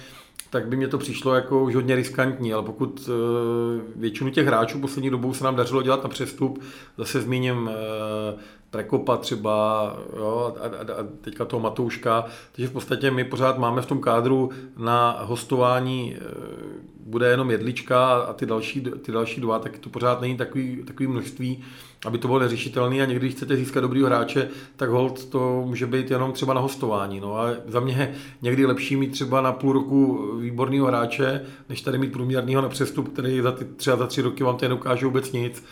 tak 0.51 0.69
by 0.69 0.77
mě 0.77 0.89
to 0.89 0.99
přišlo 0.99 1.35
jako 1.35 1.65
už 1.65 1.75
hodně 1.75 1.97
riskantní, 1.97 2.53
ale 2.53 2.63
pokud 2.63 3.09
eh, 3.09 3.83
většinu 3.97 4.31
těch 4.31 4.47
hráčů 4.47 4.81
poslední 4.81 5.11
dobou 5.11 5.35
se 5.35 5.45
nám 5.45 5.57
dařilo 5.57 5.83
dělat 5.83 6.03
na 6.03 6.09
přestup, 6.09 6.63
zase 6.99 7.21
zmíním 7.21 7.71
eh, 7.73 8.39
Prekopa 8.71 9.17
třeba 9.17 9.97
jo, 10.17 10.55
a, 10.61 10.65
a, 10.65 11.01
a 11.01 11.07
teďka 11.21 11.45
toho 11.45 11.61
Matouška, 11.61 12.25
takže 12.53 12.69
v 12.69 12.73
podstatě 12.73 13.11
my 13.11 13.25
pořád 13.25 13.59
máme 13.59 13.83
v 13.83 13.87
tom 13.87 14.01
kádru 14.01 14.51
na 14.77 15.19
hostování 15.21 16.17
eh, 16.17 16.98
bude 17.09 17.29
jenom 17.29 17.51
jedlička 17.51 18.15
a 18.15 18.33
ty 18.33 18.47
další, 18.47 18.81
ty 18.81 19.13
další 19.13 19.41
dva, 19.41 19.59
tak 19.59 19.79
to 19.79 19.91
pořád 19.91 20.21
není 20.21 20.37
takový, 20.37 20.83
takový 20.87 21.07
množství, 21.07 21.65
aby 22.07 22.19
to 22.19 22.29
bylo 22.29 22.39
neřešitelné 22.39 23.03
a 23.03 23.05
někdy, 23.05 23.27
když 23.27 23.35
chcete 23.35 23.57
získat 23.57 23.81
dobrýho 23.81 24.07
hráče, 24.07 24.49
tak 24.77 24.91
hold 24.91 25.25
to 25.25 25.63
může 25.67 25.87
být 25.87 26.11
jenom 26.11 26.33
třeba 26.33 26.55
na 26.55 26.61
hostování. 26.61 27.21
No 27.21 27.37
a 27.39 27.51
za 27.67 27.81
mě 27.81 27.95
je 27.95 28.15
někdy 28.43 28.67
lepší 28.67 28.97
mít 28.97 29.13
třeba 29.13 29.41
na 29.41 29.53
půl 29.53 29.73
roku 29.73 30.31
výborného 30.41 30.87
hráče, 30.87 31.43
než 31.69 31.81
tady 31.83 31.99
mít 31.99 32.13
průměrného 32.13 32.63
na 32.63 32.69
přestup, 32.69 33.13
který 33.13 33.41
za 33.41 33.53
ty, 33.53 33.65
třeba 33.65 33.97
za 33.97 34.07
tři 34.07 34.23
roky 34.23 34.45
vám 34.45 34.57
to 34.57 34.69
neukáže 34.69 35.07
vůbec 35.07 35.33
nic. 35.33 35.65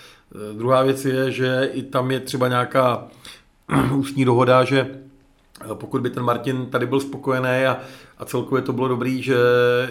E, 0.50 0.58
druhá 0.58 0.82
věc 0.82 1.04
je, 1.04 1.30
že 1.30 1.70
i 1.72 1.82
tam 1.82 2.10
je 2.10 2.20
třeba 2.20 2.48
nějaká 2.48 3.08
ústní 3.94 4.24
dohoda, 4.24 4.64
že 4.64 5.05
pokud 5.74 6.00
by 6.00 6.10
ten 6.10 6.22
Martin 6.22 6.66
tady 6.66 6.86
byl 6.86 7.00
spokojený 7.00 7.66
a, 7.66 7.78
a 8.18 8.24
celkově 8.24 8.62
to 8.62 8.72
bylo 8.72 8.88
dobrý, 8.88 9.22
že 9.22 9.36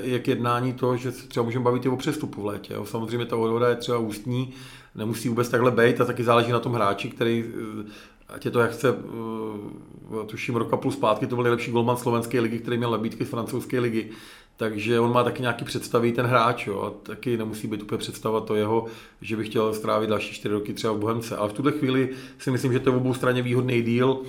je 0.04 0.20
k 0.20 0.28
jednání 0.28 0.74
to, 0.74 0.98
že 0.98 1.12
se 1.12 1.28
třeba 1.28 1.44
můžeme 1.44 1.66
bavit 1.66 1.86
i 1.86 1.90
o 1.90 1.98
přestupu 1.98 2.42
v 2.42 2.46
létě. 2.46 2.74
Jo. 2.74 2.86
Samozřejmě 2.86 3.26
ta 3.26 3.36
dohoda 3.36 3.70
je 3.70 3.76
třeba 3.76 3.98
ústní, 3.98 4.54
nemusí 4.96 5.30
vůbec 5.30 5.50
takhle 5.50 5.72
být 5.72 6.02
a 6.02 6.06
taky 6.06 6.24
záleží 6.24 6.52
na 6.52 6.60
tom 6.60 6.74
hráči, 6.74 7.10
který, 7.10 7.46
eh, 7.48 7.92
ať 8.30 8.46
je 8.46 8.52
to 8.52 8.60
jak 8.60 8.72
chce, 8.72 8.90
eh, 8.90 10.26
tuším 10.26 10.56
roka 10.56 10.78
plus 10.78 10.94
zpátky, 10.94 11.28
to 11.28 11.36
byl 11.36 11.44
nejlepší 11.44 11.72
golman 11.72 11.98
slovenské 11.98 12.40
ligy, 12.40 12.60
který 12.60 12.78
měl 12.78 12.92
nabídky 12.92 13.26
z 13.26 13.30
francouzské 13.30 13.80
ligy. 13.80 14.10
Takže 14.58 15.00
on 15.00 15.14
má 15.14 15.24
taky 15.24 15.42
nějaký 15.42 15.66
představy, 15.66 16.12
ten 16.12 16.26
hráč, 16.26 16.68
jo, 16.68 16.82
a 16.82 16.90
taky 17.08 17.38
nemusí 17.38 17.68
být 17.68 17.84
úplně 17.84 17.98
představa 17.98 18.42
to 18.42 18.56
jeho, 18.56 18.86
že 19.22 19.38
by 19.38 19.44
chtěl 19.44 19.74
strávit 19.74 20.10
další 20.10 20.34
čtyři 20.34 20.54
roky 20.54 20.74
třeba 20.74 20.94
v 20.94 20.98
Bohemce. 20.98 21.36
Ale 21.36 21.50
v 21.50 21.54
tuhle 21.54 21.72
chvíli 21.72 22.10
si 22.38 22.52
myslím, 22.52 22.74
že 22.74 22.80
to 22.80 22.90
je 22.90 22.94
v 22.94 22.98
obou 22.98 23.14
straně 23.14 23.42
výhodný 23.42 23.82
díl, 23.82 24.22
eh, 24.24 24.28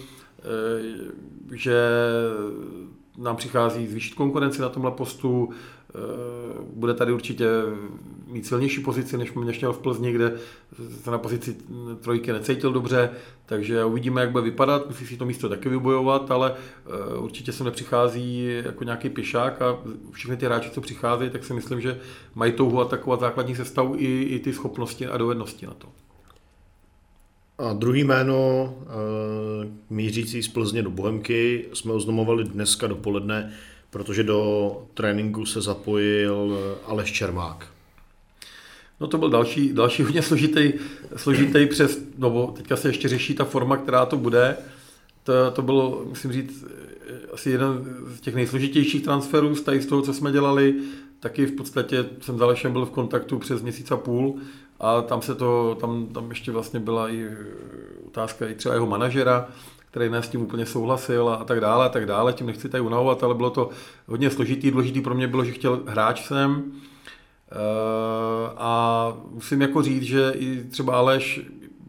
že 1.55 1.91
nám 3.19 3.37
přichází 3.37 3.87
zvýšit 3.87 4.15
konkurenci 4.15 4.63
na 4.63 4.69
tomhle 4.69 4.91
postu, 4.91 5.53
Eh, 5.97 6.63
bude 6.75 6.95
tady 6.95 7.13
určitě 7.13 7.47
mít 8.27 8.47
silnější 8.47 8.81
pozici, 8.81 9.19
než, 9.19 9.33
než 9.33 9.61
měl 9.61 9.73
v 9.73 9.79
Plzni, 9.79 10.13
kde 10.13 10.35
se 11.03 11.11
na 11.11 11.19
pozici 11.19 11.57
trojky 12.01 12.33
necítil 12.33 12.73
dobře, 12.73 13.11
takže 13.47 13.85
uvidíme, 13.85 14.21
jak 14.21 14.31
bude 14.31 14.45
vypadat, 14.45 14.89
musí 14.89 15.07
si 15.07 15.17
to 15.17 15.27
místo 15.27 15.49
taky 15.49 15.69
vybojovat, 15.69 16.31
ale 16.31 16.55
eh, 16.55 17.19
určitě 17.19 17.53
se 17.53 17.65
nepřichází 17.65 18.49
jako 18.65 18.85
nějaký 18.85 19.09
pěšák 19.09 19.63
a 19.63 19.79
všechny 20.11 20.37
ty 20.37 20.47
hráči, 20.47 20.71
co 20.71 20.81
přicházejí, 20.81 21.31
tak 21.31 21.45
si 21.45 21.55
myslím, 21.55 21.81
že 21.81 22.01
mají 22.35 22.53
touhu 22.53 22.81
atakovat 22.81 23.21
základní 23.21 23.57
sestavu 23.57 23.95
i, 23.97 24.23
i 24.23 24.39
ty 24.39 24.53
schopnosti 24.53 25.07
a 25.07 25.17
dovednosti 25.17 25.67
na 25.67 25.75
to. 25.75 25.89
A 27.59 27.73
druhý 27.73 28.05
jméno, 28.05 28.75
e, 28.83 29.69
mířící 29.90 30.42
z 30.42 30.49
Plzně 30.49 30.83
do 30.83 30.90
Bohemky, 30.90 31.64
jsme 31.73 31.92
oznamovali 31.92 32.45
dneska 32.45 32.87
dopoledne 32.87 33.53
protože 33.97 34.25
do 34.25 34.83
tréninku 34.95 35.47
se 35.47 35.61
zapojil 35.61 36.59
Aleš 36.87 37.12
Čermák. 37.12 37.66
No 39.01 39.07
to 39.07 39.19
byl 39.19 39.31
další, 39.31 39.73
další 39.73 40.03
hodně 40.03 40.23
složitý, 40.23 40.73
složitý 41.16 41.66
přes, 41.66 42.03
no 42.19 42.55
teďka 42.57 42.77
se 42.77 42.88
ještě 42.88 43.09
řeší 43.09 43.35
ta 43.35 43.45
forma, 43.45 43.77
která 43.77 44.07
to 44.07 44.16
bude. 44.16 44.57
To, 45.25 45.33
to 45.53 45.62
bylo, 45.62 46.03
musím 46.09 46.33
říct, 46.33 46.64
asi 47.33 47.51
jeden 47.51 47.85
z 48.14 48.21
těch 48.21 48.35
nejsložitějších 48.35 49.03
transferů 49.03 49.55
z, 49.55 49.64
z 49.81 49.87
toho, 49.87 50.03
co 50.03 50.14
jsme 50.14 50.33
dělali. 50.33 50.75
Taky 51.21 51.47
v 51.47 51.53
podstatě 51.53 52.07
jsem 52.21 52.38
s 52.38 52.42
Alešem 52.42 52.73
byl 52.73 52.87
v 52.87 52.90
kontaktu 52.90 53.38
přes 53.38 53.62
měsíc 53.62 53.90
a 53.90 53.97
půl 53.97 54.38
a 54.81 55.03
tam 55.03 55.23
se 55.23 55.35
to, 55.35 55.77
tam, 55.81 56.07
tam 56.07 56.29
ještě 56.29 56.53
vlastně 56.53 56.81
byla 56.81 57.11
i 57.11 57.29
otázka 58.07 58.49
i 58.49 58.55
třeba 58.55 58.75
jeho 58.75 58.87
manažera, 58.87 59.49
který 59.91 60.11
ne 60.11 60.23
s 60.23 60.29
tím 60.29 60.43
úplně 60.43 60.67
souhlasil 60.67 61.29
a, 61.29 61.45
tak 61.45 61.61
dále 61.61 61.87
a 61.87 61.89
tak 61.89 62.07
dále. 62.07 62.33
Tím 62.33 62.47
nechci 62.47 62.69
tady 62.69 62.81
unavovat, 62.81 63.23
ale 63.25 63.35
bylo 63.35 63.51
to 63.51 63.71
hodně 64.07 64.31
složitý. 64.31 64.71
Důležitý 64.71 65.01
pro 65.01 65.15
mě 65.15 65.29
bylo, 65.29 65.45
že 65.45 65.53
chtěl 65.53 65.81
hráč 65.87 66.27
sem, 66.27 66.73
Eh, 67.53 68.51
a 68.57 69.12
musím 69.31 69.62
jako 69.62 69.83
říct, 69.83 70.03
že 70.03 70.33
i 70.37 70.65
třeba 70.65 70.97
Aleš, 70.97 71.41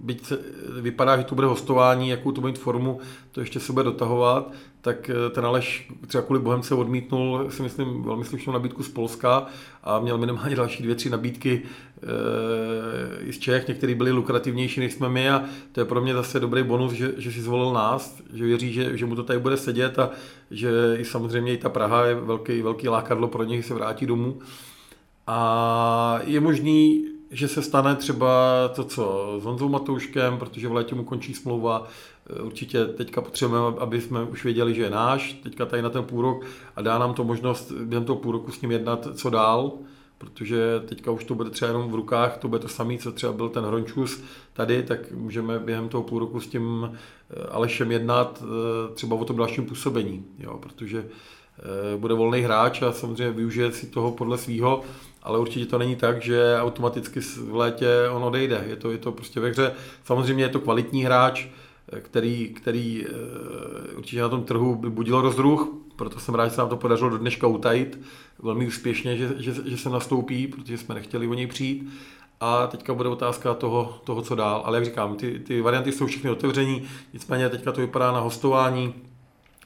byť 0.02 0.26
se, 0.26 0.40
vypadá, 0.82 1.18
že 1.18 1.24
to 1.24 1.36
bude 1.36 1.48
hostování, 1.48 2.10
jakou 2.10 2.32
to 2.32 2.42
bude 2.42 2.52
mít 2.52 2.60
formu, 2.60 3.00
to 3.32 3.40
ještě 3.40 3.60
se 3.60 3.74
bude 3.74 3.84
dotahovat, 3.84 4.52
tak 4.82 5.10
eh, 5.10 5.30
ten 5.30 5.46
Aleš 5.46 5.92
třeba 6.08 6.22
kvůli 6.22 6.40
Bohemce 6.40 6.76
odmítnul, 6.76 7.46
si 7.50 7.64
myslím, 7.64 8.04
velmi 8.04 8.26
slušnou 8.26 8.54
nabídku 8.54 8.84
z 8.84 8.90
Polska 8.90 9.46
a 9.84 10.00
měl 10.00 10.18
minimálně 10.18 10.56
další 10.56 10.84
dvě, 10.84 10.96
tři 10.96 11.10
nabídky 11.10 11.62
i 13.28 13.34
z 13.34 13.40
Čech, 13.40 13.68
některé 13.68 13.96
byly 13.96 14.12
lukrativnější 14.12 14.80
než 14.80 14.94
jsme 14.94 15.10
my 15.10 15.30
a 15.30 15.44
to 15.72 15.80
je 15.80 15.86
pro 15.86 16.02
mě 16.02 16.14
zase 16.14 16.40
dobrý 16.40 16.64
bonus, 16.64 16.94
že, 16.94 17.14
že 17.18 17.32
si 17.32 17.42
zvolil 17.42 17.74
nás, 17.74 18.22
že 18.34 18.46
věří, 18.46 18.74
že, 18.74 18.98
že 18.98 19.06
mu 19.06 19.16
to 19.16 19.24
tady 19.24 19.40
bude 19.40 19.58
sedět 19.58 20.00
a 20.00 20.10
že 20.52 20.70
i 21.00 21.06
samozřejmě 21.06 21.54
i 21.54 21.58
ta 21.58 21.70
Praha 21.70 22.06
je 22.06 22.16
velký, 22.16 22.62
velký 22.62 22.90
lákadlo 22.90 23.28
pro 23.28 23.44
něj 23.44 23.64
se 23.64 23.74
vrátí 23.74 24.06
domů. 24.06 24.40
A 25.28 26.20
je 26.24 26.40
možný, 26.40 27.06
že 27.32 27.48
se 27.48 27.62
stane 27.62 27.96
třeba 27.96 28.28
to, 28.76 28.84
co 28.84 29.36
s 29.42 29.44
Honzou 29.44 29.70
Matouškem, 29.70 30.38
protože 30.38 30.68
v 30.68 30.74
létě 30.74 30.96
mu 30.96 31.04
končí 31.04 31.34
smlouva. 31.34 31.88
Určitě 32.44 32.86
teďka 32.86 33.22
potřebujeme, 33.22 33.78
aby 33.80 34.02
jsme 34.02 34.24
už 34.24 34.44
věděli, 34.44 34.74
že 34.74 34.82
je 34.82 34.90
náš, 34.90 35.34
teďka 35.34 35.66
tady 35.66 35.82
na 35.82 35.90
ten 35.90 36.04
půl 36.04 36.22
rok 36.22 36.46
a 36.76 36.82
dá 36.82 36.98
nám 36.98 37.14
to 37.14 37.24
možnost 37.24 37.72
během 37.72 38.06
toho 38.06 38.20
půl 38.20 38.32
roku 38.32 38.52
s 38.52 38.62
ním 38.62 38.72
jednat, 38.72 39.08
co 39.14 39.30
dál, 39.30 39.72
protože 40.18 40.82
teďka 40.86 41.12
už 41.12 41.24
to 41.24 41.36
bude 41.36 41.50
třeba 41.50 41.68
jenom 41.68 41.92
v 41.92 41.96
rukách, 41.96 42.38
to 42.38 42.48
bude 42.48 42.60
to 42.60 42.68
samé, 42.68 42.98
co 42.98 43.12
třeba 43.12 43.34
byl 43.34 43.50
ten 43.50 43.64
Hrončus 43.64 44.24
tady, 44.54 44.84
tak 44.84 45.12
můžeme 45.12 45.60
během 45.60 45.90
toho 45.90 46.04
půl 46.04 46.20
roku 46.20 46.40
s 46.40 46.48
tím 46.48 46.90
eh, 46.92 47.44
Alešem 47.50 47.92
jednat 47.92 48.44
eh, 48.44 48.94
třeba 48.94 49.16
o 49.16 49.26
tom 49.26 49.38
dalším 49.38 49.66
působení, 49.66 50.26
jo, 50.40 50.58
protože 50.58 51.06
eh, 51.06 51.98
bude 51.98 52.14
volný 52.14 52.40
hráč 52.42 52.82
a 52.82 52.92
samozřejmě 52.92 53.32
využije 53.32 53.72
si 53.72 53.88
toho 53.88 54.12
podle 54.12 54.38
svého 54.38 54.84
ale 55.24 55.40
určitě 55.40 55.66
to 55.66 55.78
není 55.78 55.96
tak, 55.96 56.22
že 56.22 56.58
automaticky 56.60 57.20
v 57.20 57.56
létě 57.56 57.88
on 58.12 58.24
odejde. 58.24 58.64
Je 58.68 58.76
to, 58.76 58.92
je 58.92 58.98
to 58.98 59.12
prostě 59.12 59.40
ve 59.40 59.50
hře. 59.50 59.74
Samozřejmě 60.04 60.44
je 60.44 60.50
to 60.50 60.60
kvalitní 60.60 61.04
hráč, 61.04 61.48
který, 62.00 62.48
který 62.48 63.06
určitě 63.98 64.22
na 64.22 64.30
tom 64.30 64.44
trhu 64.44 64.76
by 64.76 64.90
budil 64.90 65.22
rozruch, 65.22 65.68
proto 65.98 66.20
jsem 66.20 66.36
rád, 66.36 66.48
že 66.48 66.56
se 66.56 66.62
nám 66.62 66.70
to 66.70 66.78
podařilo 66.78 67.10
do 67.10 67.18
dneška 67.18 67.48
utajit 67.48 68.00
velmi 68.40 68.68
úspěšně, 68.68 69.18
že, 69.18 69.30
že, 69.38 69.54
že 69.66 69.78
se 69.78 69.90
nastoupí, 69.90 70.48
protože 70.48 70.78
jsme 70.78 70.96
nechtěli 70.96 71.28
o 71.28 71.34
něj 71.34 71.48
přijít. 71.48 71.90
A 72.40 72.68
teďka 72.68 72.94
bude 72.94 73.10
otázka 73.10 73.54
toho, 73.54 74.02
toho 74.04 74.22
co 74.22 74.36
dál. 74.36 74.62
Ale 74.66 74.78
jak 74.78 74.86
říkám, 74.86 75.16
ty, 75.16 75.40
ty 75.40 75.62
varianty 75.62 75.92
jsou 75.92 76.06
všechny 76.06 76.30
otevření, 76.30 76.84
nicméně 77.14 77.50
teďka 77.50 77.72
to 77.72 77.82
vypadá 77.82 78.12
na 78.12 78.20
hostování. 78.20 78.94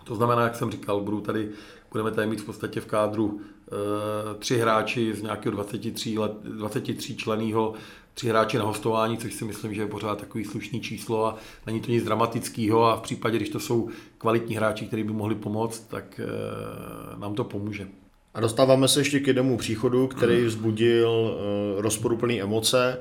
To 0.03 0.15
znamená, 0.15 0.41
jak 0.41 0.55
jsem 0.55 0.71
říkal, 0.71 1.01
budu 1.01 1.21
tady, 1.21 1.49
budeme 1.91 2.11
tady 2.11 2.27
mít 2.27 2.41
v 2.41 2.45
podstatě 2.45 2.81
v 2.81 2.85
kádru 2.85 3.41
Eh, 3.71 4.35
tři 4.39 4.57
hráči 4.57 5.13
z 5.13 5.21
nějakého 5.21 5.51
23, 5.51 6.17
let, 6.17 6.31
23 6.43 7.15
členého, 7.15 7.73
tři 8.13 8.29
hráči 8.29 8.57
na 8.57 8.63
hostování, 8.63 9.17
což 9.17 9.33
si 9.33 9.45
myslím, 9.45 9.73
že 9.73 9.81
je 9.81 9.87
pořád 9.87 10.19
takový 10.19 10.45
slušný 10.45 10.81
číslo 10.81 11.25
a 11.25 11.37
není 11.65 11.81
to 11.81 11.91
nic 11.91 12.03
dramatického 12.03 12.85
a 12.85 12.95
v 12.95 13.01
případě, 13.01 13.37
když 13.37 13.49
to 13.49 13.59
jsou 13.59 13.89
kvalitní 14.17 14.55
hráči, 14.55 14.85
kteří 14.85 15.03
by 15.03 15.13
mohli 15.13 15.35
pomoct, 15.35 15.79
tak 15.79 16.19
eh, 16.23 17.19
nám 17.19 17.35
to 17.35 17.43
pomůže. 17.43 17.87
A 18.33 18.39
dostáváme 18.39 18.87
se 18.87 18.99
ještě 18.99 19.19
k 19.19 19.27
jednomu 19.27 19.57
příchodu, 19.57 20.07
který 20.07 20.45
vzbudil 20.45 21.37
eh, 21.37 21.81
rozporuplné 21.81 22.33
emoce. 22.33 22.99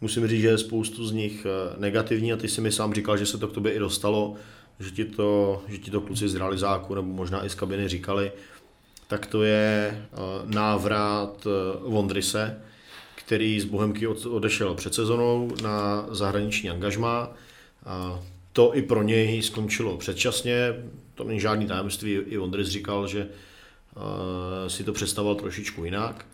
Musím 0.00 0.26
říct, 0.26 0.40
že 0.40 0.48
je 0.48 0.58
spoustu 0.58 1.06
z 1.06 1.12
nich 1.12 1.46
negativní 1.78 2.32
a 2.32 2.36
ty 2.36 2.48
si 2.48 2.60
mi 2.60 2.72
sám 2.72 2.94
říkal, 2.94 3.16
že 3.16 3.26
se 3.26 3.38
to 3.38 3.48
k 3.48 3.52
tobě 3.52 3.72
i 3.72 3.78
dostalo, 3.78 4.34
že 4.80 4.90
ti 4.90 5.04
to, 5.04 5.62
že 5.68 5.78
ti 5.78 5.90
to 5.90 6.00
kluci 6.00 6.28
z 6.28 6.34
realizáku 6.34 6.94
nebo 6.94 7.08
možná 7.08 7.44
i 7.44 7.50
z 7.50 7.54
kabiny 7.54 7.88
říkali 7.88 8.32
tak 9.06 9.26
to 9.26 9.42
je 9.42 9.90
eh, 9.90 10.16
návrat 10.44 11.46
eh, 11.46 11.78
Vondrise, 11.82 12.60
který 13.26 13.60
z 13.60 13.64
Bohemky 13.64 14.06
odešel 14.06 14.74
před 14.74 14.94
sezonou 14.94 15.50
na 15.62 16.06
zahraniční 16.10 16.70
angažmá. 16.70 17.30
A 17.86 18.20
to 18.52 18.76
i 18.76 18.82
pro 18.82 19.02
něj 19.02 19.42
skončilo 19.42 19.96
předčasně, 19.96 20.74
to 21.14 21.24
není 21.24 21.40
žádný 21.40 21.66
tajemství, 21.66 22.12
i 22.12 22.36
Vondris 22.36 22.68
říkal, 22.68 23.06
že 23.06 23.20
eh, 23.26 24.70
si 24.70 24.84
to 24.84 24.92
představoval 24.92 25.34
trošičku 25.34 25.84
jinak. 25.84 26.26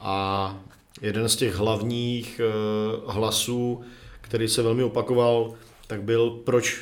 A 0.00 0.56
jeden 1.02 1.28
z 1.28 1.36
těch 1.36 1.54
hlavních 1.54 2.40
hlasů, 3.06 3.80
který 4.20 4.48
se 4.48 4.62
velmi 4.62 4.82
opakoval, 4.82 5.54
tak 5.86 6.02
byl, 6.02 6.30
proč 6.30 6.80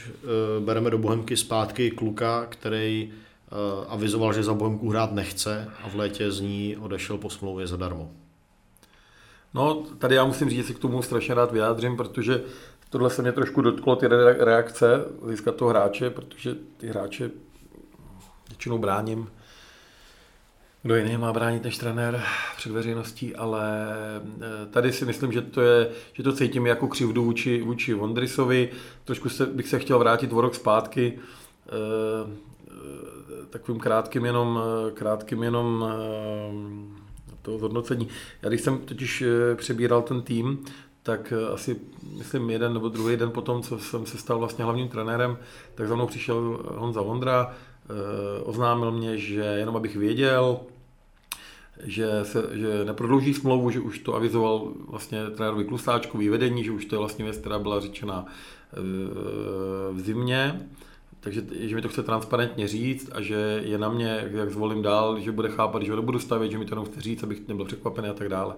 bereme 0.61 0.91
do 0.91 0.99
Bohemky 0.99 1.37
zpátky 1.37 1.91
kluka, 1.91 2.47
který 2.47 3.13
Eh, 3.47 3.87
avizoval, 3.89 4.33
že 4.33 4.43
za 4.43 4.55
Bohemku 4.55 4.91
hrát 4.91 5.13
nechce 5.13 5.71
a 5.83 5.89
v 5.89 5.95
létě 5.95 6.33
z 6.33 6.41
ní 6.41 6.77
odešel 6.77 7.19
po 7.19 7.31
smlouvě 7.31 7.67
zadarmo. 7.67 8.11
No, 9.55 9.83
tady 9.99 10.15
já 10.15 10.25
musím 10.25 10.51
říct, 10.51 10.59
že 10.59 10.65
si 10.65 10.75
k 10.75 10.79
tomu 10.79 11.03
strašně 11.03 11.35
rád 11.35 11.53
vyjádřím, 11.53 11.97
protože 11.97 12.43
tohle 12.91 13.11
se 13.11 13.23
mě 13.23 13.33
trošku 13.33 13.61
dotklo, 13.61 13.97
ty 13.97 14.07
reakce 14.39 15.05
získat 15.29 15.55
toho 15.55 15.69
hráče, 15.71 16.11
protože 16.11 16.55
ty 16.77 16.87
hráče 16.89 17.31
většinou 18.49 18.79
bráním. 18.79 19.29
Kdo 20.83 20.97
jiný 20.97 21.17
má 21.17 21.33
bránit 21.33 21.65
než 21.65 21.79
trenér 21.79 22.23
před 22.57 22.73
veřejností, 22.73 23.37
ale 23.37 23.89
eh, 24.27 24.67
tady 24.71 24.93
si 24.93 25.05
myslím, 25.05 25.33
že 25.33 25.43
to, 25.43 25.61
je, 25.61 25.91
že 26.13 26.23
to 26.23 26.33
cítím 26.33 26.67
jako 26.67 26.89
křivdu 26.89 27.25
vůči, 27.25 27.63
vůči 27.63 27.95
Vondrisovi. 27.95 28.71
Trošku 29.05 29.29
se, 29.29 29.47
bych 29.47 29.69
se 29.69 29.79
chtěl 29.79 29.99
vrátit 29.99 30.33
o 30.33 30.41
rok 30.41 30.55
zpátky 30.55 31.19
eh, 31.67 32.57
takovým 33.51 33.81
krátkým 33.81 34.25
jenom, 34.25 34.61
krátkým 34.95 35.43
jenom 35.43 35.85
eh, 37.47 37.51
to 37.51 37.59
zhodnocení. 37.59 38.09
Já 38.43 38.49
když 38.49 38.61
jsem 38.61 38.79
totiž 38.79 39.23
eh, 39.23 39.55
přebíral 39.55 40.03
ten 40.03 40.23
tým, 40.23 40.65
tak 41.03 41.33
eh, 41.33 41.53
asi, 41.53 41.77
myslím, 42.19 42.51
jeden 42.51 42.75
nebo 42.75 42.89
druhý 42.89 43.17
den 43.17 43.31
potom, 43.31 43.63
co 43.63 43.79
jsem 43.79 44.07
se 44.07 44.19
stal 44.19 44.39
vlastně 44.39 44.65
hlavním 44.65 44.89
trenérem, 44.89 45.39
tak 45.75 45.89
za 45.89 45.95
mnou 45.95 46.07
přišel 46.07 46.61
Honza 46.77 47.03
Vondra, 47.03 47.55
oznámil 48.45 48.93
mě, 48.93 49.19
že 49.19 49.41
jenom 49.41 49.77
abych 49.77 49.97
věděl, 49.97 50.61
že, 51.85 52.09
se, 52.23 52.51
že 52.53 52.85
neprodlouží 52.85 53.35
smlouvu, 53.35 53.71
že 53.71 53.81
už 53.81 53.99
to 53.99 54.15
avizoval 54.15 54.73
vlastně 54.89 55.27
trenérovi 55.27 55.65
Klusáčkovi 55.65 56.29
vedení, 56.29 56.65
že 56.65 56.71
už 56.71 56.85
to 56.85 56.95
je 56.95 56.99
vlastně 56.99 57.25
věc, 57.25 57.37
která 57.37 57.59
byla 57.59 57.81
řečena 57.81 58.27
v 59.93 60.01
zimě 60.01 60.69
takže 61.27 61.43
že 61.55 61.77
mi 61.77 61.83
to 61.83 61.89
chce 61.89 62.03
transparentně 62.03 62.69
říct 62.69 63.11
a 63.13 63.21
že 63.21 63.63
je 63.65 63.79
na 63.79 63.89
mě, 63.89 64.29
jak 64.31 64.51
zvolím 64.51 64.83
dál, 64.83 65.21
že 65.21 65.33
bude 65.33 65.49
chápat, 65.49 65.83
že 65.83 65.93
ho 65.93 65.97
nebudu 65.97 66.19
stavět, 66.19 66.51
že 66.51 66.59
mi 66.59 66.65
to 66.65 66.73
jenom 66.73 66.85
chce 66.85 67.01
říct, 67.01 67.23
abych 67.23 67.49
nebyl 67.49 67.65
překvapený 67.65 68.09
a 68.09 68.13
tak 68.13 68.29
dále. 68.29 68.55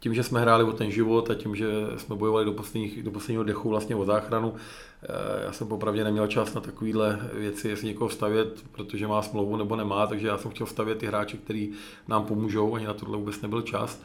Tím, 0.00 0.14
že 0.14 0.22
jsme 0.22 0.40
hráli 0.40 0.64
o 0.64 0.72
ten 0.72 0.90
život 0.90 1.30
a 1.30 1.34
tím, 1.34 1.56
že 1.56 1.66
jsme 1.96 2.16
bojovali 2.16 2.44
do, 2.44 2.52
posledních, 2.52 3.02
do 3.02 3.10
posledního 3.10 3.44
dechu 3.44 3.68
vlastně 3.68 3.96
o 3.96 4.04
záchranu, 4.04 4.54
eh, 5.02 5.44
já 5.44 5.52
jsem 5.52 5.68
popravdě 5.68 6.04
neměl 6.04 6.26
čas 6.26 6.54
na 6.54 6.60
takovéhle 6.60 7.30
věci, 7.32 7.68
jestli 7.68 7.86
někoho 7.86 8.10
stavět, 8.10 8.64
protože 8.72 9.06
má 9.06 9.22
smlouvu 9.22 9.56
nebo 9.56 9.76
nemá, 9.76 10.06
takže 10.06 10.26
já 10.26 10.38
jsem 10.38 10.50
chtěl 10.50 10.66
stavět 10.66 10.98
ty 10.98 11.06
hráče, 11.06 11.36
kteří 11.36 11.72
nám 12.08 12.24
pomůžou, 12.24 12.74
ani 12.74 12.86
na 12.86 12.94
tohle 12.94 13.18
vůbec 13.18 13.40
nebyl 13.40 13.62
čas. 13.62 14.00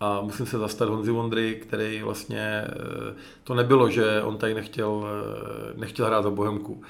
A 0.00 0.20
musím 0.20 0.46
se 0.46 0.58
zastat 0.58 0.88
Honzi 0.88 1.10
Vondry, 1.10 1.54
který 1.54 2.02
vlastně, 2.02 2.64
eh, 2.66 3.14
to 3.44 3.54
nebylo, 3.54 3.90
že 3.90 4.22
on 4.22 4.36
tady 4.36 4.54
nechtěl, 4.54 5.06
eh, 5.06 5.80
nechtěl 5.80 6.06
hrát 6.06 6.22
za 6.22 6.30
Bohemku 6.30 6.82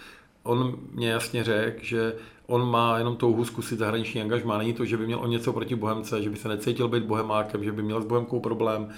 on 0.42 0.78
mě 0.92 1.10
jasně 1.10 1.44
řekl, 1.44 1.84
že 1.84 2.14
on 2.46 2.70
má 2.70 2.98
jenom 2.98 3.16
touhu 3.16 3.44
zkusit 3.44 3.78
zahraniční 3.78 4.20
angažmá. 4.20 4.58
Není 4.58 4.72
to, 4.72 4.84
že 4.84 4.96
by 4.96 5.06
měl 5.06 5.20
o 5.20 5.26
něco 5.26 5.52
proti 5.52 5.74
Bohemce, 5.74 6.22
že 6.22 6.30
by 6.30 6.36
se 6.36 6.48
necítil 6.48 6.88
být 6.88 7.04
bohemákem, 7.04 7.64
že 7.64 7.72
by 7.72 7.82
měl 7.82 8.02
s 8.02 8.06
Bohemkou 8.06 8.40
problém. 8.40 8.88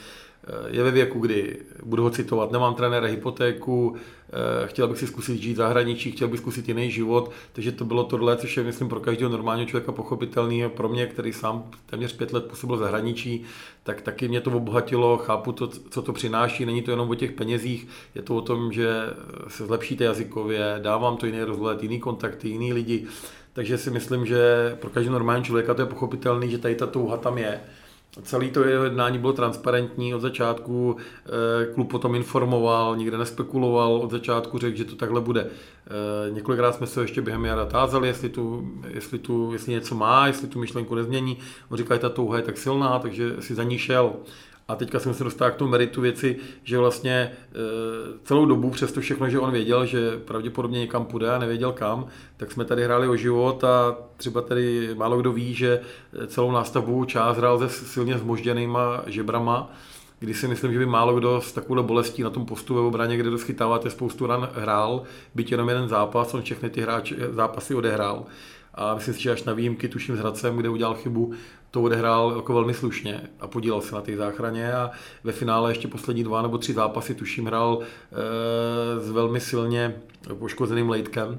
Eh, 0.47 0.77
je 0.77 0.83
ve 0.83 0.91
věku, 0.91 1.19
kdy, 1.19 1.57
budu 1.85 2.03
ho 2.03 2.11
citovat, 2.11 2.53
nemám 2.53 2.75
trenéra 2.75 3.07
hypotéku, 3.07 3.97
eh, 4.29 4.67
chtěl 4.67 4.89
bych 4.89 4.99
si 4.99 5.07
zkusit 5.07 5.43
žít 5.43 5.53
v 5.53 5.57
zahraničí, 5.57 6.11
chtěl 6.11 6.29
bych 6.29 6.41
zkusit 6.41 6.69
jiný 6.69 6.91
život, 6.91 7.31
takže 7.53 7.73
to 7.73 7.85
bylo 7.85 8.05
tohle, 8.05 8.37
což 8.37 8.57
je, 8.57 8.63
myslím, 8.63 8.89
pro 8.89 9.01
každého 9.01 9.33
normálního 9.33 9.69
člověka 9.69 9.93
pochopitelný. 9.93 10.69
Pro 10.69 10.89
mě, 10.89 11.07
který 11.07 11.33
sám 11.33 11.71
téměř 11.87 12.17
pět 12.17 12.33
let 12.33 12.47
působil 12.47 12.77
v 12.77 12.79
zahraničí, 12.79 13.45
tak 13.83 14.01
taky 14.01 14.29
mě 14.29 14.41
to 14.41 14.51
obohatilo, 14.51 15.17
chápu 15.19 15.53
to, 15.53 15.67
co 15.67 16.03
to 16.03 16.13
přináší, 16.13 16.67
není 16.67 16.83
to 16.83 16.91
jenom 16.91 17.11
o 17.11 17.15
těch 17.15 17.33
penězích, 17.33 17.89
je 18.15 18.23
to 18.23 18.37
o 18.37 18.41
tom, 18.41 18.73
že 18.73 18.91
se 19.49 19.67
zlepšíte 19.67 20.05
jazykově, 20.05 20.79
dávám 20.83 21.17
to 21.17 21.27
jiný 21.27 21.43
rozhled, 21.43 21.83
jiný 21.83 22.01
kontakty, 22.01 22.49
jiný 22.49 22.73
lidi, 22.73 23.07
takže 23.53 23.79
si 23.79 23.91
myslím, 23.91 24.27
že 24.27 24.77
pro 24.81 24.91
každého 24.91 25.13
normálního 25.13 25.47
člověka 25.47 25.75
to 25.75 25.83
je 25.83 25.87
pochopitelný, 25.87 26.51
že 26.51 26.59
tady 26.59 26.75
ta 26.75 26.87
touha 26.87 27.17
tam 27.17 27.39
je 27.39 27.61
Celé 28.23 28.49
to 28.49 28.65
jednání 28.65 29.19
bylo 29.19 29.33
transparentní 29.33 30.15
od 30.15 30.21
začátku, 30.21 30.97
eh, 31.27 31.75
klub 31.75 31.91
potom 31.91 32.15
informoval, 32.15 32.97
nikde 32.97 33.19
neспekuloval, 33.19 33.97
od 33.97 34.11
začátku 34.11 34.59
řekl, 34.59 34.77
že 34.77 34.85
to 34.85 34.97
takhle 34.97 35.21
bude. 35.21 35.41
Eh, 35.47 36.31
několikrát 36.31 36.75
jsme 36.75 36.87
se 36.87 37.01
ještě 37.01 37.23
během 37.23 37.45
jara 37.45 37.67
tázali, 37.67 38.09
jestli, 38.09 38.29
tu, 38.29 38.71
jestli, 38.89 39.19
tu, 39.19 39.53
jestli 39.53 39.73
něco 39.73 39.95
má, 39.95 40.27
jestli 40.27 40.49
tu 40.49 40.59
myšlenku 40.59 40.95
nezmění. 40.95 41.39
On 41.69 41.79
říká, 41.79 41.95
že 41.95 42.01
ta 42.01 42.09
touha 42.09 42.37
je 42.37 42.43
tak 42.43 42.59
silná, 42.59 42.99
takže 42.99 43.37
si 43.41 43.55
za 43.55 43.63
ní 43.63 43.79
šel. 43.79 44.13
A 44.71 44.77
teďka 44.77 44.99
jsem 44.99 45.15
se 45.15 45.25
dostal 45.25 45.51
k 45.51 45.55
tomu 45.55 45.71
meritu 45.71 46.01
věci, 46.01 46.37
že 46.65 46.79
vlastně 46.79 47.13
e, 47.13 47.31
celou 48.25 48.47
dobu, 48.47 48.71
přes 48.71 48.93
to 48.93 49.01
všechno, 49.01 49.29
že 49.29 49.39
on 49.39 49.53
věděl, 49.53 49.87
že 49.87 50.19
pravděpodobně 50.19 50.79
někam 50.79 51.05
půjde 51.05 51.31
a 51.31 51.39
nevěděl 51.39 51.73
kam, 51.73 52.07
tak 52.37 52.53
jsme 52.53 52.65
tady 52.65 52.85
hráli 52.85 53.09
o 53.09 53.17
život 53.17 53.65
a 53.65 53.97
třeba 54.17 54.41
tady 54.41 54.95
málo 54.95 55.19
kdo 55.19 55.33
ví, 55.33 55.55
že 55.55 55.81
celou 56.27 56.53
nástavbu 56.53 57.05
část 57.05 57.37
hrál 57.37 57.59
se 57.59 57.69
silně 57.69 58.19
zmožděnýma 58.19 59.03
žebrama, 59.07 59.73
kdy 60.19 60.35
si 60.35 60.49
myslím, 60.49 60.73
že 60.73 60.79
by 60.79 60.87
málo 60.87 61.15
kdo 61.15 61.41
s 61.41 61.53
takovou 61.53 61.83
bolestí 61.83 62.23
na 62.23 62.31
tom 62.31 62.47
postu 62.47 62.75
ve 62.75 62.81
obraně, 62.81 63.17
kde 63.17 63.39
schytáváte 63.39 63.91
spoustu 63.91 64.27
ran, 64.27 64.49
hrál, 64.55 65.03
byť 65.35 65.51
jenom 65.51 65.69
jeden 65.69 65.89
zápas, 65.89 66.35
on 66.35 66.43
všechny 66.43 66.71
ty 66.71 66.81
hráč, 66.81 67.13
zápasy 67.31 67.75
odehrál. 67.75 68.25
A 68.75 68.95
myslím 68.95 69.15
si, 69.15 69.23
že 69.23 69.33
až 69.33 69.45
na 69.45 69.53
výjimky, 69.53 69.89
tuším 69.89 70.17
s 70.17 70.19
Hradcem, 70.19 70.57
kde 70.57 70.69
udělal 70.69 70.95
chybu, 70.95 71.33
to 71.71 71.83
odehrál 71.83 72.33
jako 72.37 72.55
velmi 72.55 72.75
slušně 72.75 73.21
a 73.41 73.47
podílel 73.47 73.81
se 73.81 73.95
na 73.95 74.01
té 74.01 74.17
záchraně 74.17 74.73
a 74.73 74.91
ve 75.25 75.33
finále 75.33 75.71
ještě 75.71 75.89
poslední 75.89 76.25
dva 76.25 76.43
nebo 76.43 76.59
tři 76.59 76.73
zápasy, 76.73 77.15
tuším, 77.15 77.47
hrál 77.47 77.79
e, 77.83 79.01
s 79.01 79.11
velmi 79.11 79.41
silně 79.41 79.95
poškozeným 80.39 80.91
lejtkem, 80.91 81.39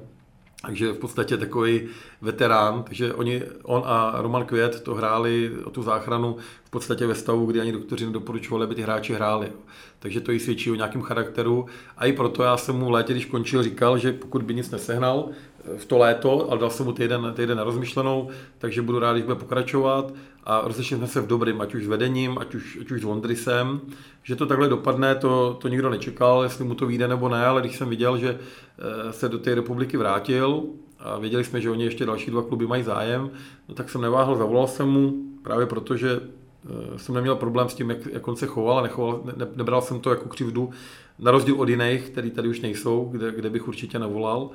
takže 0.66 0.92
v 0.92 0.98
podstatě 0.98 1.36
takový 1.36 1.88
veterán, 2.20 2.82
takže 2.82 3.14
oni, 3.14 3.42
on 3.62 3.82
a 3.86 4.14
Roman 4.16 4.44
Květ 4.44 4.80
to 4.80 4.94
hráli 4.94 5.52
o 5.64 5.70
tu 5.70 5.82
záchranu 5.82 6.36
v 6.64 6.70
podstatě 6.70 7.06
ve 7.06 7.14
stavu, 7.14 7.46
kdy 7.46 7.60
ani 7.60 7.72
doktoři 7.72 8.06
nedoporučovali, 8.06 8.64
aby 8.64 8.74
ty 8.74 8.82
hráči 8.82 9.14
hráli. 9.14 9.52
Takže 9.98 10.20
to 10.20 10.32
i 10.32 10.40
svědčí 10.40 10.70
o 10.70 10.74
nějakém 10.74 11.02
charakteru. 11.02 11.66
A 11.96 12.06
i 12.06 12.12
proto 12.12 12.42
já 12.42 12.56
jsem 12.56 12.76
mu 12.76 12.86
v 12.86 12.90
létě, 12.90 13.12
když 13.12 13.24
končil, 13.24 13.62
říkal, 13.62 13.98
že 13.98 14.12
pokud 14.12 14.42
by 14.42 14.54
nic 14.54 14.70
nesehnal, 14.70 15.28
v 15.76 15.84
to 15.84 15.98
léto, 15.98 16.50
ale 16.50 16.60
dal 16.60 16.70
jsem 16.70 16.86
mu 16.86 16.92
týden, 16.92 17.32
týden 17.36 17.58
na 17.58 17.64
rozmyšlenou, 17.64 18.28
takže 18.58 18.82
budu 18.82 18.98
rád, 18.98 19.12
když 19.12 19.24
bude 19.24 19.36
pokračovat 19.36 20.12
a 20.44 20.60
rozlišili 20.64 20.98
jsme 20.98 21.06
se 21.06 21.20
v 21.20 21.26
dobrým, 21.26 21.60
ať 21.60 21.74
už 21.74 21.84
s 21.84 21.88
vedením, 21.88 22.38
ať 22.38 22.54
už, 22.54 22.78
ať 22.80 22.90
už 22.90 23.00
s 23.00 23.04
Vondrisem, 23.04 23.80
že 24.22 24.36
to 24.36 24.46
takhle 24.46 24.68
dopadne, 24.68 25.14
to, 25.14 25.58
to 25.60 25.68
nikdo 25.68 25.90
nečekal, 25.90 26.42
jestli 26.42 26.64
mu 26.64 26.74
to 26.74 26.86
vyjde 26.86 27.08
nebo 27.08 27.28
ne, 27.28 27.46
ale 27.46 27.60
když 27.60 27.76
jsem 27.76 27.88
viděl, 27.88 28.18
že 28.18 28.38
eh, 28.38 29.12
se 29.12 29.28
do 29.28 29.38
té 29.38 29.54
republiky 29.54 29.96
vrátil 29.96 30.62
a 30.98 31.18
věděli 31.18 31.44
jsme, 31.44 31.60
že 31.60 31.70
oni 31.70 31.84
ještě 31.84 32.06
další 32.06 32.30
dva 32.30 32.42
kluby 32.42 32.66
mají 32.66 32.82
zájem, 32.82 33.30
no 33.68 33.74
tak 33.74 33.90
jsem 33.90 34.00
neváhal, 34.00 34.36
zavolal 34.36 34.66
jsem 34.66 34.88
mu, 34.88 35.14
právě 35.42 35.66
protože 35.66 36.20
eh, 36.20 36.98
jsem 36.98 37.14
neměl 37.14 37.36
problém 37.36 37.68
s 37.68 37.74
tím, 37.74 37.90
jak, 37.90 38.06
jak 38.12 38.28
on 38.28 38.36
se 38.36 38.46
choval 38.46 38.78
a 38.78 38.82
nechoval, 38.82 39.20
ne, 39.36 39.46
nebral 39.56 39.82
jsem 39.82 40.00
to 40.00 40.10
jako 40.10 40.28
křivdu, 40.28 40.70
na 41.18 41.30
rozdíl 41.30 41.60
od 41.60 41.68
jiných, 41.68 42.10
který 42.10 42.30
tady 42.30 42.48
už 42.48 42.60
nejsou, 42.60 43.08
kde, 43.12 43.32
kde 43.32 43.50
bych 43.50 43.68
určitě 43.68 43.98
nevolal. 43.98 44.50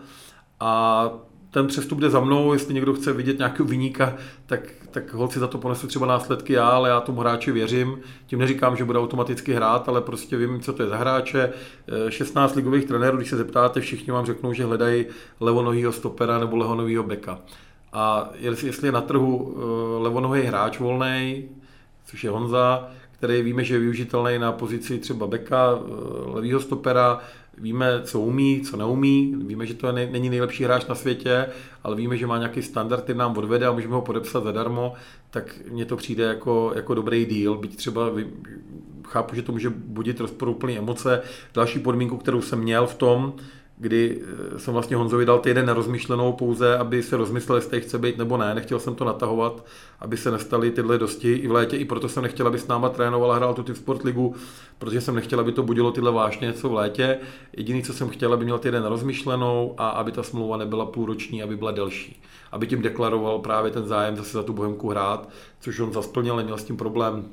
A 0.60 1.10
ten 1.52 1.68
přestup 1.68 2.00
jde 2.00 2.10
za 2.10 2.20
mnou, 2.20 2.54
jestli 2.54 2.74
někdo 2.74 2.94
chce 2.94 3.14
vidět 3.14 3.38
nějakého 3.38 3.70
vyníka, 3.70 4.16
tak, 4.46 4.62
tak 4.92 5.14
holci 5.14 5.40
za 5.40 5.48
to 5.48 5.58
ponesu 5.58 5.88
třeba 5.88 6.06
následky 6.06 6.54
já, 6.54 6.70
ale 6.70 6.90
já 6.90 7.02
tomu 7.02 7.22
hráči 7.22 7.52
věřím. 7.52 8.00
Tím 8.28 8.40
neříkám, 8.40 8.78
že 8.78 8.86
bude 8.86 9.00
automaticky 9.00 9.54
hrát, 9.54 9.90
ale 9.90 10.02
prostě 10.02 10.38
vím, 10.38 10.60
co 10.60 10.74
to 10.74 10.84
je 10.84 10.90
za 10.90 10.98
hráče. 10.98 11.54
16 12.10 12.56
ligových 12.56 12.86
trenérů, 12.86 13.18
když 13.18 13.30
se 13.30 13.38
zeptáte, 13.38 13.82
všichni 13.82 14.14
vám 14.14 14.26
řeknou, 14.26 14.54
že 14.54 14.66
hledají 14.66 15.06
levonohýho 15.40 15.92
stopera 15.92 16.40
nebo 16.40 16.58
levonovýho 16.58 17.04
beka. 17.04 17.40
A 17.94 18.30
jestli 18.40 18.88
je 18.88 18.92
na 18.92 19.02
trhu 19.02 19.56
eh, 19.58 20.04
levonohý 20.04 20.42
hráč 20.42 20.80
volný, 20.80 21.50
což 22.06 22.24
je 22.24 22.30
Honza, 22.30 22.88
který 23.12 23.42
víme, 23.42 23.64
že 23.64 23.76
je 23.76 23.80
využitelný 23.80 24.40
na 24.40 24.52
pozici 24.52 24.98
třeba 24.98 25.28
beka, 25.28 25.80
eh, 25.80 25.82
levýho 26.26 26.60
stopera, 26.60 27.20
víme, 27.58 28.02
co 28.04 28.20
umí, 28.20 28.62
co 28.62 28.78
neumí, 28.78 29.36
víme, 29.38 29.66
že 29.66 29.74
to 29.74 29.92
není 29.92 30.30
nejlepší 30.30 30.64
hráč 30.64 30.86
na 30.86 30.96
světě, 30.96 31.46
ale 31.84 31.96
víme, 31.96 32.18
že 32.18 32.28
má 32.28 32.38
nějaký 32.38 32.62
standard, 32.62 33.04
který 33.04 33.20
nám 33.20 33.38
odvede 33.38 33.68
a 33.68 33.72
můžeme 33.72 33.94
ho 33.94 34.02
podepsat 34.02 34.44
zadarmo, 34.44 34.94
tak 35.30 35.60
mně 35.72 35.86
to 35.86 35.98
přijde 35.98 36.24
jako, 36.24 36.72
jako 36.76 36.94
dobrý 36.94 37.26
deal, 37.26 37.58
byť 37.58 37.76
třeba 37.76 38.12
chápu, 39.08 39.36
že 39.36 39.42
to 39.42 39.52
může 39.52 39.70
budit 39.70 40.20
rozporuplné 40.20 40.74
emoce. 40.74 41.22
Další 41.54 41.80
podmínku, 41.80 42.18
kterou 42.18 42.42
jsem 42.42 42.60
měl 42.60 42.88
v 42.88 42.96
tom, 42.96 43.34
kdy 43.78 44.22
eh, 44.56 44.60
jsem 44.60 44.74
vlastně 44.74 44.96
Honzovi 44.96 45.26
dal 45.26 45.40
týden 45.40 45.66
nerozmyšlenou 45.66 46.34
pouze, 46.34 46.78
aby 46.78 47.04
se 47.04 47.18
rozmyslel, 47.18 47.56
jestli 47.56 47.82
chce 47.82 47.98
být 47.98 48.18
nebo 48.18 48.38
ne. 48.38 48.56
Nechtěl 48.56 48.80
jsem 48.80 48.96
to 48.96 49.06
natahovat, 49.06 49.66
aby 50.00 50.18
se 50.18 50.32
nestaly 50.32 50.72
tyhle 50.72 50.98
dosti 50.98 51.34
i 51.34 51.48
v 51.48 51.52
létě, 51.52 51.78
i 51.78 51.86
proto 51.86 52.10
jsem 52.10 52.24
nechtěl, 52.24 52.48
aby 52.48 52.60
s 52.60 52.68
náma 52.68 52.90
trénoval 52.90 53.32
a 53.32 53.36
hrál 53.36 53.54
tu 53.54 53.76
Sport 53.76 54.04
ligu, 54.04 54.36
protože 54.78 55.02
jsem 55.02 55.16
nechtěl, 55.16 55.40
aby 55.40 55.52
to 55.52 55.64
budilo 55.64 55.92
tyhle 55.92 56.12
vášně 56.12 56.48
něco 56.48 56.70
v 56.70 56.74
létě. 56.74 57.18
Jediný, 57.58 57.84
co 57.84 57.94
jsem 57.94 58.10
chtěl, 58.10 58.34
aby 58.34 58.46
měl 58.46 58.60
týden 58.60 58.84
nerozmyšlenou 58.84 59.76
a 59.78 59.90
aby 59.90 60.12
ta 60.12 60.24
smlouva 60.24 60.58
nebyla 60.58 60.86
půlroční, 60.86 61.44
aby 61.44 61.56
byla 61.56 61.72
delší. 61.72 62.22
Aby 62.52 62.68
tím 62.68 62.82
deklaroval 62.82 63.40
právě 63.40 63.72
ten 63.72 63.88
zájem 63.88 64.16
zase 64.16 64.32
za 64.32 64.44
tu 64.44 64.54
Bohemku 64.54 64.90
hrát, 64.90 65.30
což 65.60 65.80
on 65.80 65.94
zasplnil, 65.94 66.36
neměl 66.36 66.58
s 66.58 66.64
tím 66.64 66.78
problém 66.78 67.26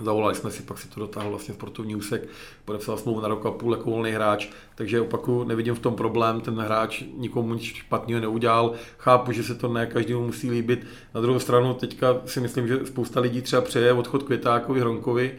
Zavolali 0.00 0.34
jsme 0.34 0.50
si, 0.50 0.62
pak 0.62 0.78
si 0.78 0.88
to 0.88 1.00
dotáhl 1.00 1.30
vlastně 1.30 1.54
sportovní 1.54 1.96
úsek, 1.96 2.28
podepsal 2.64 2.96
smlouvu 2.96 3.20
na 3.20 3.28
rok 3.28 3.46
a 3.46 3.50
půl 3.50 3.72
jako 3.72 3.90
volný 3.90 4.10
hráč, 4.10 4.48
takže 4.74 5.00
opaku 5.00 5.44
nevidím 5.44 5.74
v 5.74 5.78
tom 5.78 5.94
problém, 5.94 6.40
ten 6.40 6.54
hráč 6.54 7.02
nikomu 7.16 7.54
nic 7.54 7.62
špatného 7.62 8.20
neudělal, 8.20 8.72
chápu, 8.98 9.32
že 9.32 9.42
se 9.42 9.54
to 9.54 9.68
ne 9.68 9.86
každému 9.86 10.26
musí 10.26 10.50
líbit. 10.50 10.86
Na 11.14 11.20
druhou 11.20 11.38
stranu 11.38 11.74
teďka 11.74 12.16
si 12.26 12.40
myslím, 12.40 12.68
že 12.68 12.86
spousta 12.86 13.20
lidí 13.20 13.42
třeba 13.42 13.62
přeje 13.62 13.92
odchod 13.92 14.22
Květákovi, 14.22 14.80
Hronkovi, 14.80 15.38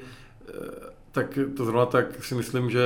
tak 1.17 1.39
to 1.57 1.65
zrovna 1.65 1.85
tak 1.85 2.23
si 2.23 2.35
myslím, 2.35 2.69
že 2.69 2.85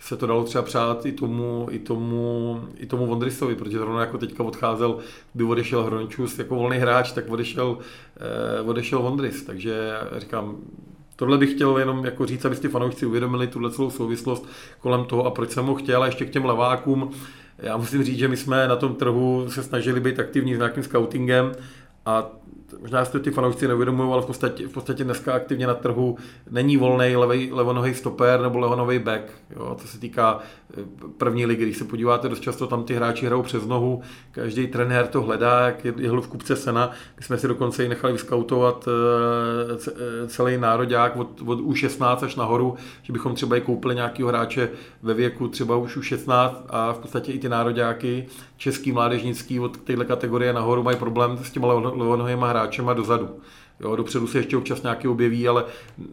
se 0.00 0.16
to 0.16 0.26
dalo 0.26 0.44
třeba 0.44 0.62
přát 0.62 1.06
i 1.06 1.12
tomu, 1.12 1.66
i 1.70 1.78
tomu, 1.78 2.64
i 2.76 2.86
tomu 2.86 3.06
Vondrisovi, 3.06 3.56
protože 3.56 3.78
zrovna 3.78 4.00
jako 4.00 4.18
teďka 4.18 4.42
odcházel, 4.42 4.98
by 5.34 5.44
odešel 5.44 5.82
Hrončus 5.82 6.38
jako 6.38 6.54
volný 6.54 6.78
hráč, 6.78 7.12
tak 7.12 7.30
odešel, 7.30 7.78
eh, 8.16 8.60
odešel 8.60 9.02
Vondris, 9.02 9.42
takže 9.42 9.92
říkám, 10.16 10.56
Tohle 11.16 11.38
bych 11.38 11.54
chtěl 11.54 11.78
jenom 11.78 12.04
jako 12.04 12.26
říct, 12.26 12.44
aby 12.44 12.56
si 12.56 12.68
fanoušci 12.68 13.06
uvědomili 13.06 13.46
tuhle 13.46 13.70
celou 13.70 13.90
souvislost 13.90 14.48
kolem 14.80 15.04
toho 15.04 15.26
a 15.26 15.30
proč 15.30 15.50
jsem 15.50 15.66
ho 15.66 15.74
chtěl 15.74 16.02
a 16.02 16.06
ještě 16.06 16.24
k 16.24 16.30
těm 16.30 16.44
levákům. 16.44 17.10
Já 17.58 17.76
musím 17.76 18.04
říct, 18.04 18.18
že 18.18 18.28
my 18.28 18.36
jsme 18.36 18.68
na 18.68 18.76
tom 18.76 18.94
trhu 18.94 19.46
se 19.48 19.62
snažili 19.62 20.00
být 20.00 20.18
aktivní 20.18 20.54
s 20.54 20.58
nějakým 20.58 20.82
scoutingem 20.82 21.52
a 22.06 22.30
možná 22.80 23.04
si 23.04 23.12
to 23.12 23.20
ty 23.20 23.30
fanoušci 23.30 23.68
neuvědomují, 23.68 24.12
ale 24.12 24.22
v 24.22 24.26
podstatě, 24.26 24.68
v 24.68 24.72
podstatě 24.72 25.04
dneska 25.04 25.32
aktivně 25.32 25.66
na 25.66 25.74
trhu 25.74 26.16
není 26.50 26.76
volný 26.76 27.16
levonohý 27.50 27.94
stoper 27.94 28.40
nebo 28.40 28.58
levonový 28.58 28.98
back. 28.98 29.22
Jo, 29.56 29.76
co 29.80 29.88
se 29.88 29.98
týká 29.98 30.38
eh, 30.78 30.84
první 31.18 31.46
ligy, 31.46 31.62
když 31.62 31.76
se 31.78 31.84
podíváte, 31.84 32.28
dost 32.28 32.40
často 32.40 32.66
tam 32.66 32.84
ty 32.84 32.94
hráči 32.94 33.26
hrajou 33.26 33.42
přes 33.42 33.66
nohu, 33.66 34.02
každý 34.30 34.66
trenér 34.66 35.06
to 35.06 35.22
hledá, 35.22 35.66
jak 35.66 35.84
je, 35.84 35.94
je 35.96 36.10
v 36.10 36.28
kupce 36.28 36.56
sena. 36.56 36.90
My 37.16 37.22
jsme 37.22 37.38
si 37.38 37.48
dokonce 37.48 37.84
i 37.84 37.88
nechali 37.88 38.12
vyskautovat 38.12 38.88
eh, 38.88 39.90
eh, 39.90 40.28
celý 40.28 40.58
nároďák 40.58 41.16
od, 41.16 41.42
od 41.46 41.60
U16 41.60 42.24
až 42.24 42.36
nahoru, 42.36 42.74
že 43.02 43.12
bychom 43.12 43.34
třeba 43.34 43.56
i 43.56 43.60
koupili 43.60 43.94
nějakého 43.94 44.28
hráče 44.28 44.68
ve 45.02 45.14
věku 45.14 45.48
třeba 45.48 45.76
už 45.76 45.98
U16 45.98 46.54
a 46.68 46.92
v 46.92 46.98
podstatě 46.98 47.32
i 47.32 47.38
ty 47.38 47.48
nároďáky 47.48 48.26
český, 48.62 48.92
mládežnický 48.92 49.60
od 49.60 49.76
téhle 49.76 50.04
kategorie 50.04 50.52
nahoru 50.52 50.82
mají 50.82 50.96
problém 50.96 51.38
s 51.42 51.50
těma 51.50 51.68
levonohýma 51.72 52.48
hráčema 52.48 52.92
dozadu. 52.92 53.28
Jo, 53.80 53.96
dopředu 53.96 54.26
se 54.26 54.38
ještě 54.38 54.56
občas 54.56 54.82
nějaký 54.82 55.08
objeví, 55.08 55.48
ale 55.48 55.64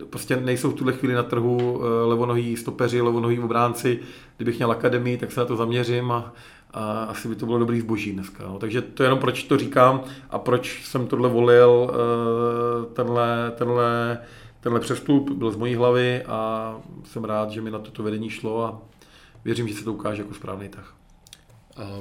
prostě 0.10 0.36
nejsou 0.36 0.72
v 0.72 0.74
tuhle 0.74 0.94
chvíli 0.94 1.14
na 1.14 1.24
trhu 1.24 1.82
eh, 1.82 2.06
levonohý 2.06 2.58
stopeři, 2.58 3.02
levonohý 3.02 3.40
obránci. 3.40 4.00
Kdybych 4.38 4.58
měl 4.58 4.72
akademii, 4.72 5.18
tak 5.18 5.32
se 5.32 5.40
na 5.40 5.46
to 5.46 5.56
zaměřím 5.56 6.12
a, 6.12 6.34
a 6.74 7.04
asi 7.04 7.28
by 7.28 7.36
to 7.36 7.46
bylo 7.46 7.60
dobrý 7.60 7.82
zboží 7.82 8.12
dneska. 8.12 8.44
No. 8.48 8.60
Takže 8.60 8.82
to 8.82 9.04
je 9.04 9.08
jenom 9.08 9.20
proč 9.20 9.44
to 9.44 9.58
říkám 9.58 10.02
a 10.30 10.40
proč 10.40 10.86
jsem 10.86 11.08
tohle 11.08 11.30
volil, 11.30 11.92
eh, 11.92 12.94
tenhle, 12.94 13.54
tenhle, 13.58 14.18
tenhle 14.60 14.80
přestup 14.80 15.30
byl 15.30 15.52
z 15.52 15.56
mojí 15.56 15.76
hlavy 15.76 16.24
a 16.24 16.76
jsem 17.04 17.24
rád, 17.24 17.50
že 17.50 17.62
mi 17.62 17.72
na 17.72 17.80
toto 17.80 18.04
vedení 18.04 18.30
šlo 18.30 18.66
a 18.66 18.82
věřím, 19.46 19.68
že 19.68 19.74
se 19.74 19.84
to 19.84 19.94
ukáže 19.94 20.22
jako 20.22 20.34
správný 20.34 20.70
tah. 20.70 20.99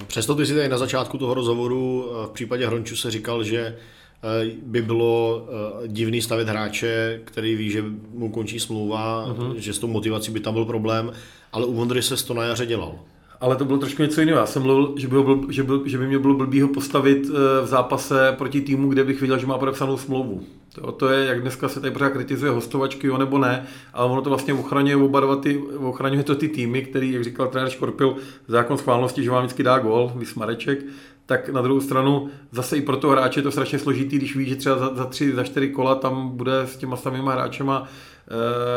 Přesto 0.07 0.35
ty 0.35 0.47
si 0.47 0.55
tady 0.55 0.69
na 0.69 0.79
začátku 0.79 1.19
toho 1.19 1.35
rozhovoru 1.35 2.11
v 2.27 2.31
případě 2.31 2.67
Hronču 2.67 2.97
se 2.97 3.11
říkal, 3.11 3.45
že 3.45 3.59
eh, 3.59 4.51
by 4.63 4.83
bylo 4.83 5.47
eh, 5.85 5.89
divný 5.89 6.23
stavit 6.23 6.49
hráče, 6.49 7.21
který 7.25 7.55
ví, 7.55 7.71
že 7.71 7.85
mu 8.15 8.29
končí 8.29 8.61
smlouva, 8.61 9.27
uh-huh. 9.29 9.55
že 9.55 9.73
s 9.73 9.79
tou 9.79 9.87
motivací 9.87 10.33
by 10.33 10.41
tam 10.41 10.55
byl 10.55 10.65
problém, 10.65 11.13
ale 11.53 11.67
u 11.67 11.75
Vondry 11.75 12.03
se 12.03 12.27
to 12.27 12.35
na 12.35 12.43
jaře 12.43 12.67
dělal. 12.67 12.99
Ale 13.41 13.57
to 13.57 13.65
bylo 13.65 13.79
trošku 13.79 14.03
něco 14.03 14.21
jiného. 14.21 14.39
Já 14.39 14.47
jsem 14.47 14.63
mluvil, 14.63 14.95
že 14.97 15.09
by, 15.09 15.23
byl, 15.23 15.47
že, 15.51 15.63
by, 15.63 15.73
že 15.85 15.99
by 15.99 16.07
mě 16.07 16.19
bylo 16.19 16.35
blbý 16.35 16.61
ho 16.61 16.69
postavit 16.69 17.27
eh, 17.27 17.63
v 17.63 17.67
zápase 17.67 18.35
proti 18.39 18.61
týmu, 18.61 18.89
kde 18.89 19.05
bych 19.05 19.21
viděl, 19.21 19.39
že 19.39 19.47
má 19.47 19.59
podepsanou 19.59 19.97
smlouvu. 19.97 20.43
To, 20.81 20.93
to 20.93 21.09
je, 21.09 21.27
jak 21.27 21.41
dneska 21.43 21.69
se 21.69 21.81
tady 21.81 21.93
pořád 21.93 22.11
kritizuje 22.11 22.53
hostovačky, 22.53 23.07
jo 23.07 23.19
nebo 23.19 23.39
ne, 23.39 23.67
ale 23.93 24.11
ono 24.11 24.23
to 24.23 24.31
vlastně 24.31 24.55
ochraňuje 24.55 24.97
oba 24.97 25.21
dva 25.21 25.37
ty, 25.37 25.59
ochraňuje 25.77 26.23
to 26.23 26.35
ty 26.35 26.49
týmy, 26.49 26.83
který, 26.83 27.13
jak 27.13 27.25
říkal 27.25 27.49
trenér 27.49 27.71
Škorpil, 27.71 28.17
zákon 28.49 28.79
schválnosti, 28.79 29.25
že 29.25 29.31
vám 29.31 29.43
vždycky 29.45 29.63
dá 29.63 29.79
gol, 29.79 30.13
vysmareček, 30.17 30.79
tak 31.27 31.49
na 31.49 31.63
druhou 31.63 31.81
stranu 31.81 32.29
zase 32.53 32.77
i 32.77 32.83
pro 32.83 32.97
toho 32.97 33.13
hráče 33.13 33.39
je 33.41 33.45
to 33.45 33.51
strašně 33.51 33.79
složitý, 33.79 34.17
když 34.17 34.37
ví, 34.37 34.49
že 34.49 34.57
třeba 34.57 34.79
za, 34.79 34.95
za 34.95 35.05
tři, 35.05 35.35
za 35.35 35.45
čtyři 35.45 35.69
kola 35.69 35.95
tam 35.95 36.29
bude 36.29 36.61
s 36.61 36.77
těma 36.77 36.97
samýma 36.97 37.33
hráčema 37.33 37.89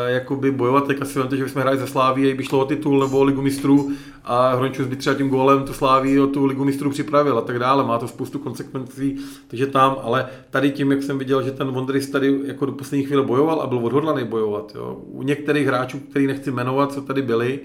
jakoby 0.06 0.50
bojovat, 0.50 0.86
tak 0.86 1.02
asi 1.02 1.18
vemte, 1.18 1.36
že 1.36 1.44
bychom 1.44 1.62
hráli 1.62 1.78
ze 1.78 1.86
Slávy, 1.86 2.34
by 2.34 2.44
šlo 2.44 2.60
o 2.60 2.64
titul 2.64 3.00
nebo 3.00 3.18
o 3.18 3.24
ligu 3.24 3.42
mistrů 3.42 3.92
a 4.24 4.54
Hrončus 4.54 4.86
by 4.86 4.96
třeba 4.96 5.16
tím 5.16 5.28
gólem 5.28 5.64
to 5.64 5.74
Sláví 5.74 6.20
o 6.20 6.26
tu 6.26 6.46
ligu 6.46 6.64
mistrů 6.64 6.90
připravil 6.90 7.38
a 7.38 7.40
tak 7.40 7.58
dále. 7.58 7.84
Má 7.84 7.98
to 7.98 8.08
spoustu 8.08 8.38
konsekvencí, 8.38 9.16
takže 9.48 9.66
tam, 9.66 9.96
ale 10.02 10.26
tady 10.50 10.70
tím, 10.70 10.90
jak 10.90 11.02
jsem 11.02 11.18
viděl, 11.18 11.42
že 11.42 11.50
ten 11.50 11.70
Vondris 11.70 12.10
tady 12.10 12.40
jako 12.44 12.66
do 12.66 12.72
poslední 12.72 13.06
chvíle 13.06 13.22
bojoval 13.22 13.60
a 13.60 13.66
byl 13.66 13.78
odhodlaný 13.78 14.24
bojovat. 14.24 14.72
Jo. 14.74 15.00
U 15.06 15.22
některých 15.22 15.66
hráčů, 15.66 15.98
který 15.98 16.26
nechci 16.26 16.50
jmenovat, 16.50 16.92
co 16.92 17.02
tady 17.02 17.22
byli, 17.22 17.60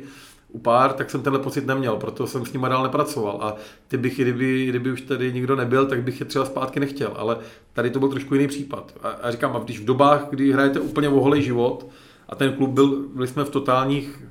u 0.50 0.60
pár, 0.60 0.94
tak 0.94 1.10
jsem 1.10 1.22
tenhle 1.22 1.42
pocit 1.42 1.66
neměl, 1.66 1.96
proto 1.96 2.28
jsem 2.28 2.46
s 2.46 2.54
nimi 2.54 2.68
dál 2.70 2.84
nepracoval. 2.84 3.40
A 3.42 3.56
ty 3.88 3.98
bych, 3.98 4.20
kdyby, 4.20 4.66
kdyby 4.66 4.92
už 4.92 5.02
tady 5.02 5.34
nikdo 5.34 5.56
nebyl, 5.56 5.86
tak 5.86 6.04
bych 6.04 6.20
je 6.20 6.26
třeba 6.26 6.46
zpátky 6.46 6.80
nechtěl. 6.80 7.14
Ale 7.16 7.38
tady 7.74 7.90
to 7.90 8.00
byl 8.00 8.10
trošku 8.10 8.36
jiný 8.36 8.48
případ. 8.48 8.94
A, 9.04 9.10
a 9.10 9.32
říkám, 9.32 9.56
a 9.56 9.60
když 9.60 9.80
v 9.80 9.86
dobách, 9.86 10.28
kdy 10.30 10.52
hrajete 10.54 10.80
úplně 10.80 11.10
o 11.10 11.36
život, 11.36 11.88
a 12.30 12.36
ten 12.36 12.54
klub 12.54 12.70
byl, 12.70 13.06
byli 13.16 13.28
jsme 13.28 13.44
v 13.44 13.50
totálních 13.50 14.24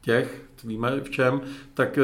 těch, 0.00 0.42
víme 0.64 1.00
v 1.00 1.10
čem, 1.10 1.40
tak 1.74 1.98
eh, 1.98 2.02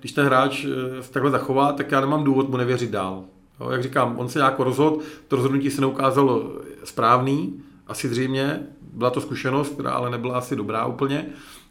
když 0.00 0.12
ten 0.12 0.26
hráč 0.26 0.64
eh, 0.64 1.02
se 1.02 1.12
takhle 1.12 1.30
zachová, 1.30 1.72
tak 1.72 1.92
já 1.92 2.00
nemám 2.00 2.24
důvod 2.24 2.48
mu 2.48 2.56
nevěřit 2.56 2.90
dál. 2.90 3.24
Jo, 3.60 3.70
jak 3.70 3.82
říkám, 3.82 4.18
on 4.18 4.28
se 4.28 4.38
nějak 4.38 4.58
rozhodl, 4.58 4.98
to 5.28 5.36
rozhodnutí 5.36 5.70
se 5.70 5.80
neukázalo 5.80 6.52
správný, 6.84 7.62
asi 7.86 8.08
zřejmě, 8.08 8.66
byla 8.92 9.10
to 9.10 9.20
zkušenost, 9.20 9.68
která 9.68 9.90
ale 9.90 10.10
nebyla 10.10 10.38
asi 10.38 10.56
dobrá 10.56 10.86
úplně, 10.86 11.26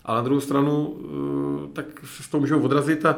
ale 0.06 0.18
na 0.18 0.24
druhou 0.24 0.42
stranu, 0.42 0.98
eh, 1.00 1.74
tak 1.74 1.86
se 2.16 2.24
z 2.24 2.28
toho 2.28 2.42
můžeme 2.42 2.62
odrazit 2.62 3.06
a 3.06 3.18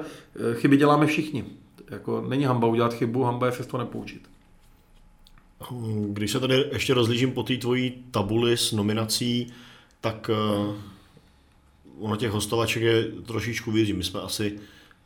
chyby 0.54 0.78
děláme 0.78 1.08
všichni. 1.08 1.46
Jako 1.90 2.26
není 2.30 2.44
hamba 2.44 2.68
udělat 2.68 2.94
chybu, 2.94 3.24
hamba 3.24 3.46
je 3.46 3.52
se 3.52 3.64
z 3.64 3.68
toho 3.68 3.84
nepoučit. 3.84 4.22
Když 6.08 6.32
se 6.32 6.40
tady 6.40 6.66
ještě 6.72 6.94
rozlížím 6.94 7.32
po 7.32 7.44
té 7.44 7.58
tvojí 7.58 7.94
tabuli 8.12 8.58
s 8.58 8.72
nominací, 8.72 9.54
tak 10.02 10.30
ono 12.00 12.16
těch 12.16 12.32
hostovaček 12.32 12.84
je 12.84 13.04
trošičku 13.04 13.72
víc. 13.72 13.92
My 13.92 14.04
jsme 14.04 14.22
asi 14.22 14.60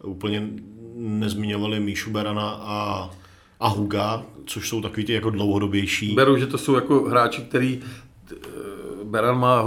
úplně 0.04 0.50
nezmiňovali 0.96 1.80
Míšu 1.80 2.12
Berana 2.12 2.50
a, 2.52 3.10
a 3.60 3.68
Huga, 3.68 4.26
což 4.46 4.70
jsou 4.70 4.82
takový 4.82 5.06
ty 5.06 5.14
jako 5.14 5.30
dlouhodobější. 5.30 6.16
Beru, 6.16 6.38
že 6.38 6.48
to 6.48 6.58
jsou 6.58 6.76
jako 6.76 7.04
hráči, 7.04 7.42
který 7.42 7.80
eh, 8.32 8.36
Beran 9.10 9.40
má 9.40 9.66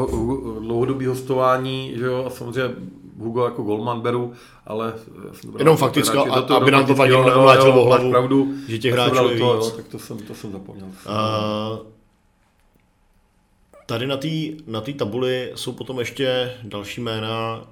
dlouhodobý 0.61 1.07
hostování, 1.07 1.93
že 1.97 2.05
jo, 2.05 2.25
a 2.27 2.31
samozřejmě 2.31 2.75
Hugo 3.19 3.45
jako 3.45 3.63
golman 3.63 4.01
beru, 4.01 4.33
ale... 4.67 4.95
Jenom 5.59 5.77
faktická, 5.77 6.23
a, 6.23 6.55
aby 6.57 6.71
nám 6.71 6.87
to 6.87 6.95
vadilo, 6.95 7.25
nebo 7.25 7.85
hlavu, 7.85 8.11
pravdu, 8.11 8.55
že 8.69 8.79
těch 8.79 8.93
hráčů 8.93 9.25
je 9.25 9.35
víc. 9.35 9.39
To, 9.39 9.55
jo, 9.55 9.71
tak 9.77 9.89
to 9.89 9.99
jsem, 9.99 10.19
to 10.19 10.35
jsem 10.35 10.53
zapomněl. 10.53 10.87
Uh, 10.87 11.79
Tady 13.87 14.07
na 14.07 14.17
té 14.17 14.29
na 14.67 14.81
tý 14.81 14.95
tabuli 14.95 15.53
jsou 15.55 15.73
potom 15.73 15.99
ještě 15.99 16.55
další 16.63 17.01
jména, 17.01 17.65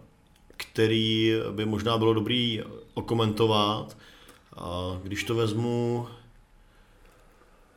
který 0.56 1.34
by 1.50 1.66
možná 1.66 1.98
bylo 1.98 2.14
dobrý 2.14 2.62
okomentovat. 2.94 3.96
A 4.56 4.98
když 5.02 5.24
to 5.24 5.34
vezmu, 5.34 6.06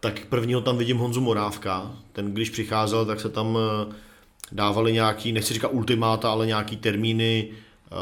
tak 0.03 0.25
prvního 0.25 0.61
tam 0.61 0.77
vidím 0.77 0.97
Honzu 0.97 1.21
Morávka. 1.21 1.95
Ten, 2.11 2.33
když 2.33 2.49
přicházel, 2.49 3.05
tak 3.05 3.19
se 3.19 3.29
tam 3.29 3.57
eh, 3.57 3.93
dávali 4.51 4.93
nějaký, 4.93 5.31
nechci 5.31 5.53
říkat 5.53 5.67
ultimáta, 5.67 6.31
ale 6.31 6.47
nějaký 6.47 6.77
termíny, 6.77 7.49
eh, 7.51 7.95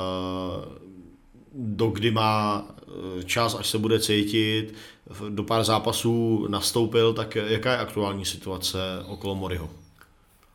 do 1.54 1.88
kdy 1.88 2.12
má 2.12 2.66
eh, 3.20 3.24
čas, 3.24 3.56
až 3.56 3.70
se 3.70 3.78
bude 3.78 4.00
cítit. 4.00 4.74
Do 5.30 5.44
pár 5.44 5.64
zápasů 5.64 6.48
nastoupil, 6.50 7.14
tak 7.14 7.36
jaká 7.36 7.72
je 7.72 7.78
aktuální 7.78 8.26
situace 8.26 8.78
okolo 9.08 9.36
Moriho? 9.36 9.70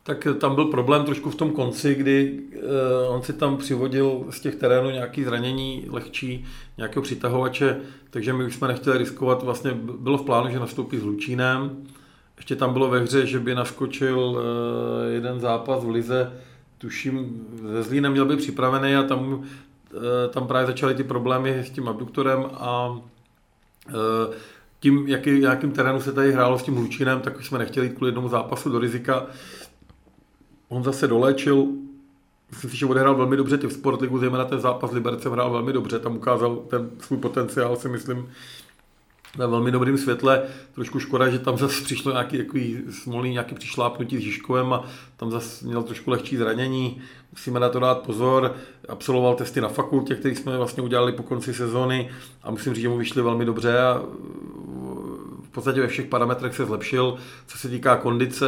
Tak 0.07 0.27
tam 0.39 0.55
byl 0.55 0.65
problém 0.65 1.05
trošku 1.05 1.29
v 1.29 1.35
tom 1.35 1.51
konci, 1.51 1.95
kdy 1.95 2.39
uh, 2.55 3.15
on 3.15 3.21
si 3.21 3.33
tam 3.33 3.57
přivodil 3.57 4.25
z 4.29 4.39
těch 4.39 4.55
terénů 4.55 4.89
nějaký 4.89 5.23
zranění 5.23 5.85
lehčí, 5.89 6.45
nějakého 6.77 7.03
přitahovače, 7.03 7.77
takže 8.09 8.33
my 8.33 8.45
už 8.45 8.55
jsme 8.55 8.67
nechtěli 8.67 8.97
riskovat, 8.97 9.43
vlastně 9.43 9.71
bylo 9.99 10.17
v 10.17 10.25
plánu, 10.25 10.51
že 10.51 10.59
nastoupí 10.59 10.97
s 10.97 11.03
Lučínem, 11.03 11.77
ještě 12.37 12.55
tam 12.55 12.73
bylo 12.73 12.89
ve 12.89 12.99
hře, 12.99 13.25
že 13.25 13.39
by 13.39 13.55
naskočil 13.55 14.19
uh, 14.19 14.41
jeden 15.13 15.39
zápas 15.39 15.83
v 15.83 15.89
Lize, 15.89 16.33
tuším, 16.77 17.45
ze 17.71 17.83
Zlínem 17.83 18.11
měl 18.11 18.25
být 18.25 18.39
připravený 18.39 18.95
a 18.95 19.03
tam, 19.03 19.33
uh, 19.33 19.43
tam 20.29 20.47
právě 20.47 20.67
začaly 20.67 20.95
ty 20.95 21.03
problémy 21.03 21.59
s 21.59 21.69
tím 21.69 21.87
abduktorem 21.87 22.45
a 22.53 22.99
tím, 24.79 25.07
jaký, 25.07 25.41
jakým 25.41 25.71
terénu 25.71 26.01
se 26.01 26.13
tady 26.13 26.31
hrálo 26.31 26.59
s 26.59 26.63
tím 26.63 26.77
Lučínem, 26.77 27.19
tak 27.19 27.45
jsme 27.45 27.59
nechtěli 27.59 27.85
jít 27.85 27.93
kvůli 27.93 28.07
jednomu 28.07 28.29
zápasu 28.29 28.69
do 28.69 28.79
rizika. 28.79 29.25
On 30.69 30.83
zase 30.83 31.07
doléčil, 31.07 31.67
myslím 32.51 32.69
si, 32.69 32.77
že 32.77 32.85
odehrál 32.85 33.15
velmi 33.15 33.37
dobře 33.37 33.57
v 33.57 33.73
Sportligu, 33.73 34.19
zejména 34.19 34.45
ten 34.45 34.59
zápas 34.59 34.91
Liberce 34.91 35.29
hrál 35.29 35.51
velmi 35.51 35.73
dobře, 35.73 35.99
tam 35.99 36.15
ukázal 36.15 36.55
ten 36.55 36.89
svůj 36.99 37.19
potenciál, 37.19 37.75
si 37.75 37.89
myslím, 37.89 38.29
ve 39.37 39.47
velmi 39.47 39.71
dobrým 39.71 39.97
světle. 39.97 40.43
Trošku 40.75 40.99
škoda, 40.99 41.29
že 41.29 41.39
tam 41.39 41.57
zase 41.57 41.83
přišlo 41.83 42.11
nějaký 42.11 42.37
takový 42.37 42.81
smolný, 42.89 43.31
nějaký 43.31 43.55
přišlápnutí 43.55 44.17
s 44.17 44.21
Žižkovem 44.21 44.73
a 44.73 44.85
tam 45.17 45.31
zase 45.31 45.65
měl 45.65 45.83
trošku 45.83 46.11
lehčí 46.11 46.37
zranění. 46.37 47.01
Musíme 47.31 47.59
na 47.59 47.69
to 47.69 47.79
dát 47.79 47.99
pozor. 47.99 48.55
Absolvoval 48.89 49.35
testy 49.35 49.61
na 49.61 49.69
fakultě, 49.69 50.15
které 50.15 50.35
jsme 50.35 50.57
vlastně 50.57 50.83
udělali 50.83 51.11
po 51.11 51.23
konci 51.23 51.53
sezóny 51.53 52.09
a 52.43 52.51
musím 52.51 52.73
říct, 52.73 52.81
že 52.81 52.89
mu 52.89 52.97
vyšly 52.97 53.21
velmi 53.21 53.45
dobře 53.45 53.79
a 53.79 54.01
podstatě 55.57 55.81
ve 55.81 55.87
všech 55.87 56.05
parametrech 56.05 56.55
se 56.55 56.65
zlepšil, 56.65 57.17
co 57.47 57.57
se 57.57 57.69
týká 57.69 57.95
kondice, 57.95 58.47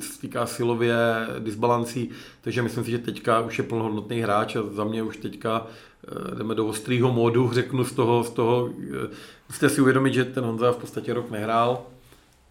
co 0.00 0.12
se 0.12 0.20
týká 0.20 0.46
silově, 0.46 0.96
disbalancí, 1.38 2.10
takže 2.40 2.62
myslím 2.62 2.84
si, 2.84 2.90
že 2.90 2.98
teďka 2.98 3.40
už 3.40 3.58
je 3.58 3.64
plnohodnotný 3.64 4.20
hráč 4.20 4.56
a 4.56 4.62
za 4.72 4.84
mě 4.84 5.02
už 5.02 5.16
teďka 5.16 5.66
eh, 5.66 6.34
jdeme 6.34 6.54
do 6.54 6.66
ostrého 6.66 7.12
módu, 7.12 7.50
řeknu 7.52 7.84
z 7.84 7.92
toho, 7.92 8.24
z 8.24 8.30
toho, 8.30 8.70
eh, 8.70 9.08
musíte 9.48 9.68
si 9.68 9.80
uvědomit, 9.80 10.14
že 10.14 10.24
ten 10.24 10.44
Honza 10.44 10.72
v 10.72 10.76
podstatě 10.76 11.14
rok 11.14 11.30
nehrál 11.30 11.82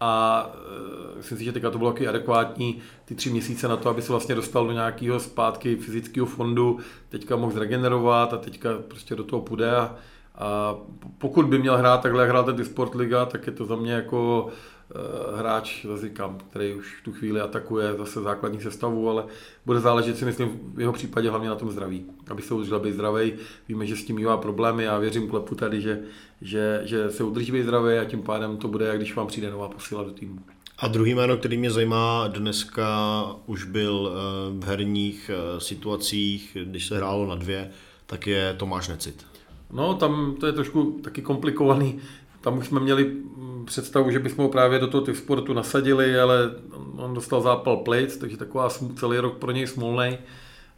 a 0.00 0.46
eh, 0.54 1.16
myslím 1.16 1.38
si, 1.38 1.44
že 1.44 1.52
teďka 1.52 1.70
to 1.70 1.78
bylo 1.78 1.92
taky 1.92 2.08
adekvátní 2.08 2.82
ty 3.04 3.14
tři 3.14 3.30
měsíce 3.30 3.68
na 3.68 3.76
to, 3.76 3.88
aby 3.88 4.02
se 4.02 4.12
vlastně 4.12 4.34
dostal 4.34 4.66
do 4.66 4.72
nějakého 4.72 5.20
zpátky 5.20 5.76
fyzického 5.76 6.26
fondu, 6.26 6.78
teďka 7.08 7.36
mohl 7.36 7.52
zregenerovat 7.52 8.34
a 8.34 8.36
teďka 8.36 8.70
prostě 8.88 9.14
do 9.14 9.24
toho 9.24 9.42
půjde 9.42 9.76
a 9.76 9.96
a 10.34 10.76
pokud 11.18 11.46
by 11.46 11.58
měl 11.58 11.76
hrát 11.76 12.02
takhle, 12.02 12.22
jak 12.22 12.30
hrál 12.30 12.44
ten 12.44 12.64
Sport 12.64 12.94
Liga, 12.94 13.26
tak 13.26 13.46
je 13.46 13.52
to 13.52 13.64
za 13.64 13.76
mě 13.76 13.92
jako 13.92 14.44
uh, 14.44 15.38
hráč, 15.38 15.86
říkám, 16.00 16.38
který 16.50 16.74
už 16.74 17.00
v 17.00 17.04
tu 17.04 17.12
chvíli 17.12 17.40
atakuje 17.40 17.94
zase 17.94 18.20
základní 18.22 18.60
sestavu, 18.60 19.10
ale 19.10 19.24
bude 19.66 19.80
záležet 19.80 20.18
si 20.18 20.24
myslím 20.24 20.60
v 20.74 20.80
jeho 20.80 20.92
případě 20.92 21.30
hlavně 21.30 21.48
na 21.48 21.54
tom 21.54 21.70
zdraví. 21.70 22.04
Aby 22.28 22.42
se 22.42 22.54
udržel 22.54 22.80
být 22.80 22.92
zdravý, 22.92 23.32
víme, 23.68 23.86
že 23.86 23.96
s 23.96 24.04
tím 24.04 24.24
má 24.24 24.36
problémy, 24.36 24.84
já 24.84 24.98
věřím 24.98 25.28
klepu 25.28 25.54
tady, 25.54 25.80
že, 25.80 26.00
že, 26.40 26.80
že 26.84 27.10
se 27.10 27.24
udrží 27.24 27.52
být 27.52 27.62
zdravý 27.62 27.94
a 27.94 28.04
tím 28.04 28.22
pádem 28.22 28.56
to 28.56 28.68
bude, 28.68 28.86
jak 28.86 28.96
když 28.96 29.14
vám 29.14 29.26
přijde 29.26 29.50
nová 29.50 29.68
posila 29.68 30.02
do 30.02 30.10
týmu. 30.10 30.38
A 30.78 30.88
druhý 30.88 31.14
jméno, 31.14 31.36
který 31.36 31.58
mě 31.58 31.70
zajímá, 31.70 32.28
dneska 32.28 33.24
už 33.46 33.64
byl 33.64 34.12
eh, 34.12 34.64
v 34.64 34.64
herních 34.64 35.30
eh, 35.34 35.60
situacích, 35.60 36.56
když 36.64 36.86
se 36.86 36.96
hrálo 36.96 37.26
na 37.26 37.34
dvě, 37.34 37.70
tak 38.06 38.26
je 38.26 38.54
Tomáš 38.58 38.88
Necit. 38.88 39.31
No, 39.72 39.94
tam 39.94 40.34
to 40.40 40.46
je 40.46 40.52
trošku 40.52 41.00
taky 41.04 41.22
komplikovaný. 41.22 41.98
Tam 42.40 42.58
už 42.58 42.66
jsme 42.66 42.80
měli 42.80 43.04
mm, 43.04 43.64
představu, 43.66 44.10
že 44.10 44.18
bychom 44.18 44.44
ho 44.44 44.50
právě 44.50 44.78
do 44.78 44.86
toho 44.86 45.14
sportu 45.14 45.52
nasadili, 45.52 46.20
ale 46.20 46.50
on 46.96 47.14
dostal 47.14 47.40
zápal 47.40 47.76
plic, 47.76 48.16
takže 48.16 48.36
taková 48.36 48.68
celý 48.96 49.18
rok 49.18 49.38
pro 49.38 49.50
něj 49.50 49.66
smolný. 49.66 50.18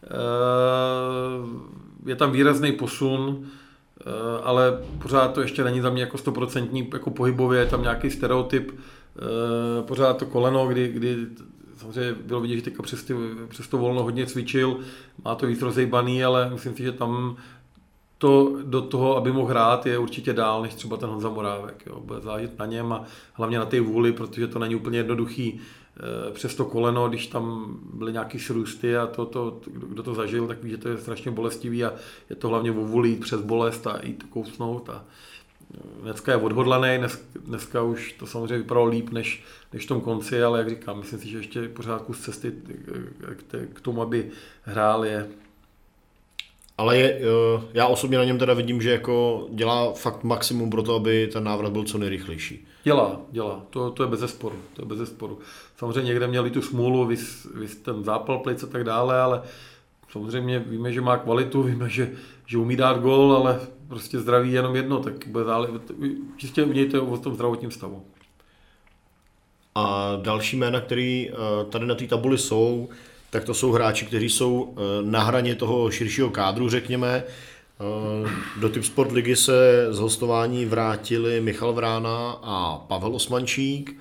Eh, 0.04 0.10
je 2.06 2.16
tam 2.16 2.32
výrazný 2.32 2.72
posun, 2.72 3.46
eh, 4.00 4.02
ale 4.42 4.78
pořád 5.02 5.34
to 5.34 5.40
ještě 5.40 5.64
není 5.64 5.80
za 5.80 5.90
mě 5.90 6.02
jako 6.02 6.18
stoprocentní 6.18 6.88
jako 6.92 7.10
pohybově, 7.10 7.60
je 7.60 7.66
tam 7.66 7.82
nějaký 7.82 8.10
stereotyp, 8.10 8.72
eh, 8.72 9.82
pořád 9.82 10.16
to 10.16 10.26
koleno, 10.26 10.66
kdy, 10.66 10.88
kdy 10.88 11.16
samozřejmě 11.76 12.12
bylo 12.12 12.40
vidět, 12.40 12.56
že 12.56 12.62
teďka 12.62 12.82
přes, 12.82 13.04
ty, 13.04 13.14
přes 13.48 13.68
to 13.68 13.78
volno 13.78 14.02
hodně 14.02 14.26
cvičil, 14.26 14.78
má 15.24 15.34
to 15.34 15.46
víc 15.46 15.62
rozejbaný, 15.62 16.24
ale 16.24 16.50
myslím 16.50 16.74
si, 16.74 16.82
že 16.82 16.92
tam 16.92 17.36
to 18.24 18.56
do 18.62 18.82
toho, 18.82 19.16
aby 19.16 19.32
mohl 19.32 19.48
hrát, 19.48 19.86
je 19.86 19.98
určitě 19.98 20.32
dál 20.32 20.62
než 20.62 20.74
třeba 20.74 20.96
ten 20.96 21.08
Honza 21.08 21.28
Morávek. 21.28 21.82
Jo. 21.86 22.00
Bude 22.00 22.20
záležet 22.20 22.58
na 22.58 22.66
něm 22.66 22.92
a 22.92 23.04
hlavně 23.32 23.58
na 23.58 23.66
té 23.66 23.80
vůli, 23.80 24.12
protože 24.12 24.46
to 24.46 24.58
není 24.58 24.74
úplně 24.74 24.98
jednoduchý 24.98 25.60
eh, 25.60 26.32
přes 26.32 26.54
to 26.54 26.64
koleno, 26.64 27.08
když 27.08 27.26
tam 27.26 27.76
byly 27.94 28.12
nějaký 28.12 28.38
srůsty 28.38 28.96
a 28.96 29.06
to, 29.06 29.26
to, 29.26 29.60
kdo 29.66 30.02
to 30.02 30.14
zažil, 30.14 30.46
tak 30.46 30.62
ví, 30.62 30.70
že 30.70 30.78
to 30.78 30.88
je 30.88 30.98
strašně 30.98 31.30
bolestivý 31.30 31.84
a 31.84 31.92
je 32.30 32.36
to 32.36 32.48
hlavně 32.48 32.70
o 32.70 32.74
vůli 32.74 33.16
přes 33.16 33.40
bolest 33.40 33.86
a 33.86 34.00
jít 34.02 34.22
kousnout. 34.30 34.90
A 34.90 35.04
eh, 35.74 35.78
dneska 36.02 36.32
je 36.32 36.38
odhodlaný, 36.38 36.98
dnes, 36.98 37.24
dneska 37.44 37.82
už 37.82 38.12
to 38.12 38.26
samozřejmě 38.26 38.58
vypadalo 38.58 38.86
líp 38.86 39.10
než, 39.10 39.44
než 39.72 39.84
v 39.84 39.88
tom 39.88 40.00
konci, 40.00 40.42
ale 40.42 40.58
jak 40.58 40.68
říkám, 40.68 40.98
myslím 40.98 41.18
si, 41.18 41.28
že 41.28 41.38
ještě 41.38 41.68
pořád 41.68 42.02
kus 42.02 42.20
cesty 42.20 42.52
k, 43.50 43.74
k 43.74 43.80
tomu, 43.80 44.02
aby 44.02 44.30
hrál 44.62 45.04
je 45.04 45.28
Ale 46.78 46.98
je, 46.98 47.10
eh, 47.10 47.62
já 47.74 47.86
osobně 47.86 48.18
na 48.18 48.24
něm 48.24 48.38
teda 48.38 48.54
vidím, 48.54 48.82
že 48.82 48.90
jako 48.90 49.46
dělá 49.50 49.92
fakt 49.92 50.24
maximum 50.24 50.70
pro 50.70 50.82
to, 50.82 50.94
aby 50.94 51.28
ten 51.32 51.44
návrat 51.44 51.72
byl 51.72 51.84
co 51.84 51.98
nejrychlejší. 51.98 52.66
Dělá, 52.84 53.20
dělá. 53.30 53.62
To, 53.70 53.90
to 53.90 54.02
je 54.02 54.08
bez 54.08 54.20
sporu. 54.20 54.56
To 54.74 54.82
je 54.82 54.86
bez 54.86 55.08
sporu. 55.08 55.38
Samozřejmě 55.76 56.02
někde 56.02 56.26
měli 56.26 56.50
tu 56.50 56.62
smůlu, 56.62 57.06
vys, 57.06 57.46
vys 57.54 57.76
ten 57.76 58.04
zápal 58.04 58.38
plic 58.38 58.62
a 58.62 58.66
tak 58.66 58.84
dále, 58.84 59.20
ale 59.20 59.42
samozřejmě 60.12 60.58
víme, 60.58 60.92
že 60.92 61.00
má 61.00 61.16
kvalitu, 61.16 61.62
víme, 61.62 61.88
že, 61.88 62.12
že 62.46 62.58
umí 62.58 62.76
dát 62.76 63.00
gol, 63.00 63.32
ale 63.32 63.60
prostě 63.88 64.18
zdraví 64.18 64.52
jenom 64.52 64.76
jedno, 64.76 65.00
tak 65.00 65.26
bude 65.26 65.44
zále, 65.44 65.68
čistě 66.36 66.64
u 66.64 66.72
něj 66.72 66.88
to 66.88 66.96
je 66.96 67.00
o 67.00 67.16
tom 67.16 67.34
zdravotním 67.34 67.70
stavu. 67.70 68.04
A 69.74 70.12
další 70.22 70.56
jména, 70.56 70.80
které 70.80 71.26
eh, 71.28 71.34
tady 71.68 71.86
na 71.86 71.94
té 71.94 72.06
tabuli 72.06 72.38
jsou, 72.38 72.88
tak 73.34 73.44
to 73.44 73.54
jsou 73.54 73.72
hráči, 73.72 74.06
kteří 74.06 74.28
jsou 74.28 74.74
eh, 74.76 74.80
na 75.02 75.22
hraně 75.22 75.54
toho 75.54 75.90
širšího 75.90 76.30
kádru, 76.30 76.68
řekněme. 76.68 77.22
Eh, 77.24 78.30
do 78.60 78.68
Typ 78.68 78.84
Sport 78.84 79.12
ligy 79.12 79.36
se 79.36 79.86
z 79.90 79.98
hostování 79.98 80.66
vrátili 80.66 81.40
Michal 81.40 81.72
Vrána 81.72 82.38
a 82.42 82.78
Pavel 82.78 83.14
Osmančík 83.14 83.96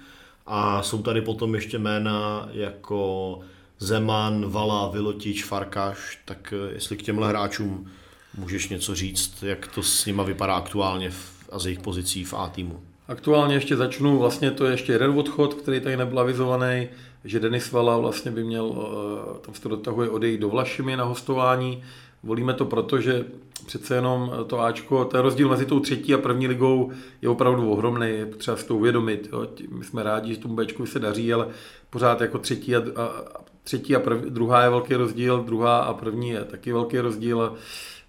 a 0.46 0.84
jsou 0.84 1.02
tady 1.02 1.22
potom 1.22 1.56
ještě 1.56 1.80
jména 1.80 2.50
jako 2.54 3.40
Zeman, 3.80 4.46
Vala, 4.46 4.90
Vilotič, 4.90 5.44
Farkaš, 5.44 6.20
tak 6.26 6.54
jestli 6.74 6.98
k 6.98 7.02
těmhle 7.02 7.30
hráčům 7.30 7.92
můžeš 8.38 8.70
něco 8.70 8.96
říct, 8.96 9.44
jak 9.44 9.68
to 9.68 9.84
s 9.84 10.06
nima 10.06 10.24
vypadá 10.24 10.56
aktuálně 10.56 11.10
v, 11.10 11.50
a 11.52 11.60
z 11.60 11.66
jejich 11.66 11.80
pozicí 11.80 12.24
v 12.24 12.34
A 12.34 12.50
týmu. 12.50 12.80
Aktuálně 13.08 13.56
ještě 13.56 13.76
začnu, 13.76 14.18
vlastně 14.20 14.52
to 14.52 14.66
je 14.66 14.72
ještě 14.72 14.92
jeden 14.92 15.20
odchod, 15.20 15.54
který 15.54 15.80
tady 15.80 15.98
nebyl 15.98 16.20
avizovaný, 16.20 16.88
že 17.26 17.40
Denis 17.40 17.72
Vala 17.72 17.98
vlastně 17.98 18.32
by 18.32 18.44
měl, 18.44 18.76
eh, 18.76 19.40
tam 19.40 19.54
se 19.56 19.62
to 19.62 19.70
dotahuje 19.70 20.10
odejít 20.10 20.42
do 20.42 20.50
Vlašimi 20.50 20.98
na 20.98 21.04
hostování. 21.04 21.84
Volíme 22.24 22.54
to 22.54 22.66
proto, 22.66 23.02
že 23.02 23.26
přece 23.66 23.96
jenom 23.96 24.32
to 24.48 24.60
Ačko, 24.60 25.06
ten 25.06 25.22
rozdíl 25.22 25.50
mezi 25.50 25.66
tou 25.66 25.80
třetí 25.80 26.14
a 26.14 26.18
první 26.18 26.48
ligou 26.48 26.92
je 27.22 27.30
opravdu 27.30 27.72
ohromný, 27.72 28.10
je 28.10 28.26
potřeba 28.26 28.58
si 28.58 28.68
to 28.68 28.76
uvědomit. 28.76 29.30
Jo. 29.32 29.48
My 29.70 29.86
jsme 29.86 30.04
rádi, 30.04 30.34
že 30.34 30.40
tomu 30.40 30.56
Bčku 30.56 30.86
se 30.86 31.00
daří, 31.00 31.34
ale 31.34 31.48
pořád 31.90 32.22
jako 32.22 32.38
třetí 32.38 32.76
a, 32.76 32.80
a, 32.80 33.26
třetí 33.64 33.96
a 33.96 34.00
prv, 34.00 34.22
druhá 34.22 34.64
je 34.64 34.70
velký 34.70 34.94
rozdíl, 34.94 35.44
druhá 35.44 35.80
a 35.80 35.94
první 35.94 36.30
je 36.30 36.44
taky 36.44 36.74
velký 36.74 37.00
rozdíl. 37.00 37.42
A 37.42 37.54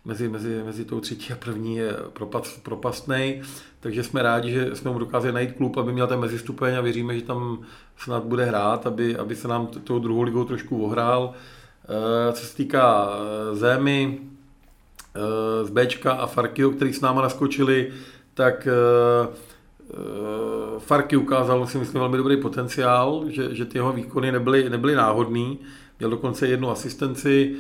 mezi, 0.04 0.28
mezi, 0.28 0.62
mezi 0.64 0.84
tou 0.84 1.00
třetí 1.00 1.32
a 1.32 1.36
první 1.36 1.76
je 1.76 1.92
propast, 2.12 2.62
propastný, 2.62 3.42
takže 3.80 4.02
jsme 4.02 4.22
rádi, 4.22 4.50
že 4.50 4.76
jsme 4.76 4.90
mu 4.90 4.98
dokázali 4.98 5.32
najít 5.32 5.52
klub, 5.52 5.76
aby 5.76 5.92
měl 5.92 6.06
ten 6.06 6.20
mezistupeň 6.20 6.76
a 6.76 6.80
věříme, 6.80 7.18
že 7.18 7.24
tam 7.24 7.58
snad 7.96 8.24
bude 8.24 8.44
hrát, 8.44 8.86
aby, 8.86 9.16
aby 9.16 9.36
se 9.36 9.48
nám 9.48 9.66
tou 9.66 9.98
druhou 9.98 10.22
ligou 10.22 10.44
trošku 10.44 10.84
ohrál. 10.84 11.34
Eh, 11.84 12.32
co 12.32 12.46
se 12.46 12.56
týká 12.56 13.08
eh, 13.08 13.56
Zémy, 13.56 14.18
eh, 15.14 15.64
z 15.64 15.70
Bčka 15.70 16.12
a 16.12 16.26
Farkyho, 16.26 16.70
který 16.70 16.92
s 16.92 17.00
náma 17.00 17.22
naskočili, 17.22 17.92
tak 18.34 18.68
Farky 20.78 21.16
ukázal 21.16 21.66
si 21.66 21.78
myslím 21.78 22.00
velmi 22.00 22.16
dobrý 22.16 22.36
potenciál, 22.36 23.24
že, 23.28 23.54
že 23.54 23.64
ty 23.64 23.78
jeho 23.78 23.92
výkony 23.92 24.32
nebyly, 24.32 24.70
nebyly 24.70 24.94
náhodný. 24.94 25.58
Měl 25.98 26.10
dokonce 26.10 26.46
jednu 26.46 26.70
asistenci, 26.70 27.56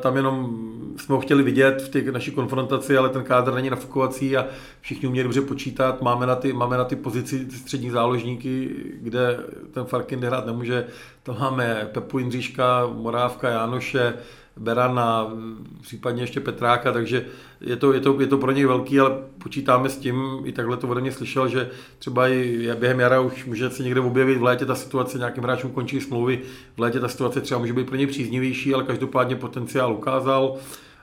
tam 0.00 0.16
jenom 0.16 0.58
jsme 0.96 1.14
ho 1.14 1.20
chtěli 1.20 1.42
vidět 1.42 1.82
v 1.82 1.88
té 1.88 2.12
naší 2.12 2.30
konfrontaci, 2.30 2.96
ale 2.96 3.08
ten 3.08 3.24
kádr 3.24 3.54
není 3.54 3.70
nafukovací 3.70 4.36
a 4.36 4.46
všichni 4.80 5.08
umějí 5.08 5.22
dobře 5.22 5.40
počítat. 5.40 6.02
Máme 6.02 6.26
na 6.26 6.36
ty, 6.36 6.52
máme 6.52 6.76
na 6.76 6.84
ty 6.84 6.96
pozici 6.96 7.50
střední 7.50 7.90
záložníky, 7.90 8.70
kde 8.94 9.40
ten 9.72 9.84
Farkin 9.84 10.24
hrát 10.24 10.46
nemůže. 10.46 10.86
Tam 11.22 11.36
máme 11.40 11.88
Pepu 11.92 12.18
Jindříška, 12.18 12.86
Morávka, 12.94 13.48
Jánoše, 13.48 14.14
Berana, 14.56 15.32
případně 15.80 16.22
ještě 16.22 16.40
Petráka, 16.40 16.92
takže 16.92 17.26
je 17.60 17.76
to, 17.76 17.92
je, 17.92 18.00
to, 18.00 18.20
je 18.20 18.26
to 18.26 18.38
pro 18.38 18.50
něj 18.50 18.64
velký, 18.64 19.00
ale 19.00 19.10
počítáme 19.38 19.88
s 19.88 19.96
tím, 19.96 20.22
i 20.44 20.52
takhle 20.52 20.76
to 20.76 20.88
ode 20.88 21.00
mě 21.00 21.12
slyšel, 21.12 21.48
že 21.48 21.70
třeba 21.98 22.28
i 22.28 22.68
během 22.78 23.00
jara 23.00 23.20
už 23.20 23.44
může 23.44 23.70
se 23.70 23.82
někde 23.82 24.00
objevit 24.00 24.38
v 24.38 24.42
létě 24.42 24.66
ta 24.66 24.74
situace, 24.74 25.18
nějakým 25.18 25.44
hráčům 25.44 25.70
končí 25.70 26.00
smlouvy, 26.00 26.40
v 26.76 26.80
létě 26.80 27.00
ta 27.00 27.08
situace 27.08 27.40
třeba 27.40 27.60
může 27.60 27.72
být 27.72 27.86
pro 27.86 27.96
něj 27.96 28.06
příznivější, 28.06 28.74
ale 28.74 28.84
každopádně 28.84 29.36
potenciál 29.36 29.92
ukázal 29.92 30.56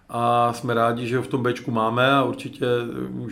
a 0.10 0.54
jsme 0.54 0.74
rádi, 0.74 1.08
že 1.08 1.18
ho 1.18 1.24
v 1.24 1.28
tom 1.28 1.44
Bčku 1.44 1.72
máme 1.72 2.12
a 2.12 2.24
určitě 2.24 2.66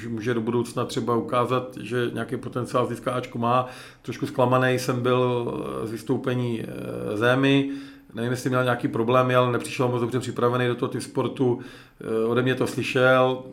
může, 0.07 0.33
do 0.33 0.41
budoucna 0.41 0.85
třeba 0.85 1.15
ukázat, 1.15 1.77
že 1.81 2.09
nějaký 2.13 2.37
potenciál 2.37 2.87
z 2.87 3.07
Ačku 3.07 3.39
má. 3.39 3.67
Trošku 4.01 4.27
zklamaný 4.27 4.79
jsem 4.79 5.01
byl 5.01 5.53
z 5.83 5.91
vystoupení 5.91 6.61
eh, 6.61 7.17
Zémy, 7.17 7.69
nevím, 8.13 8.31
jestli 8.31 8.49
měl 8.49 8.63
nějaký 8.63 8.87
problémy, 8.87 9.35
ale 9.35 9.51
nepřišel 9.51 9.87
moc 9.87 10.01
dobře 10.01 10.19
připravený 10.19 10.67
do 10.67 10.75
toho 10.75 10.89
typ 10.89 11.01
sportu. 11.01 11.59
Eh, 12.01 12.25
ode 12.25 12.41
mě 12.41 12.55
to 12.55 12.67
slyšel, 12.67 13.43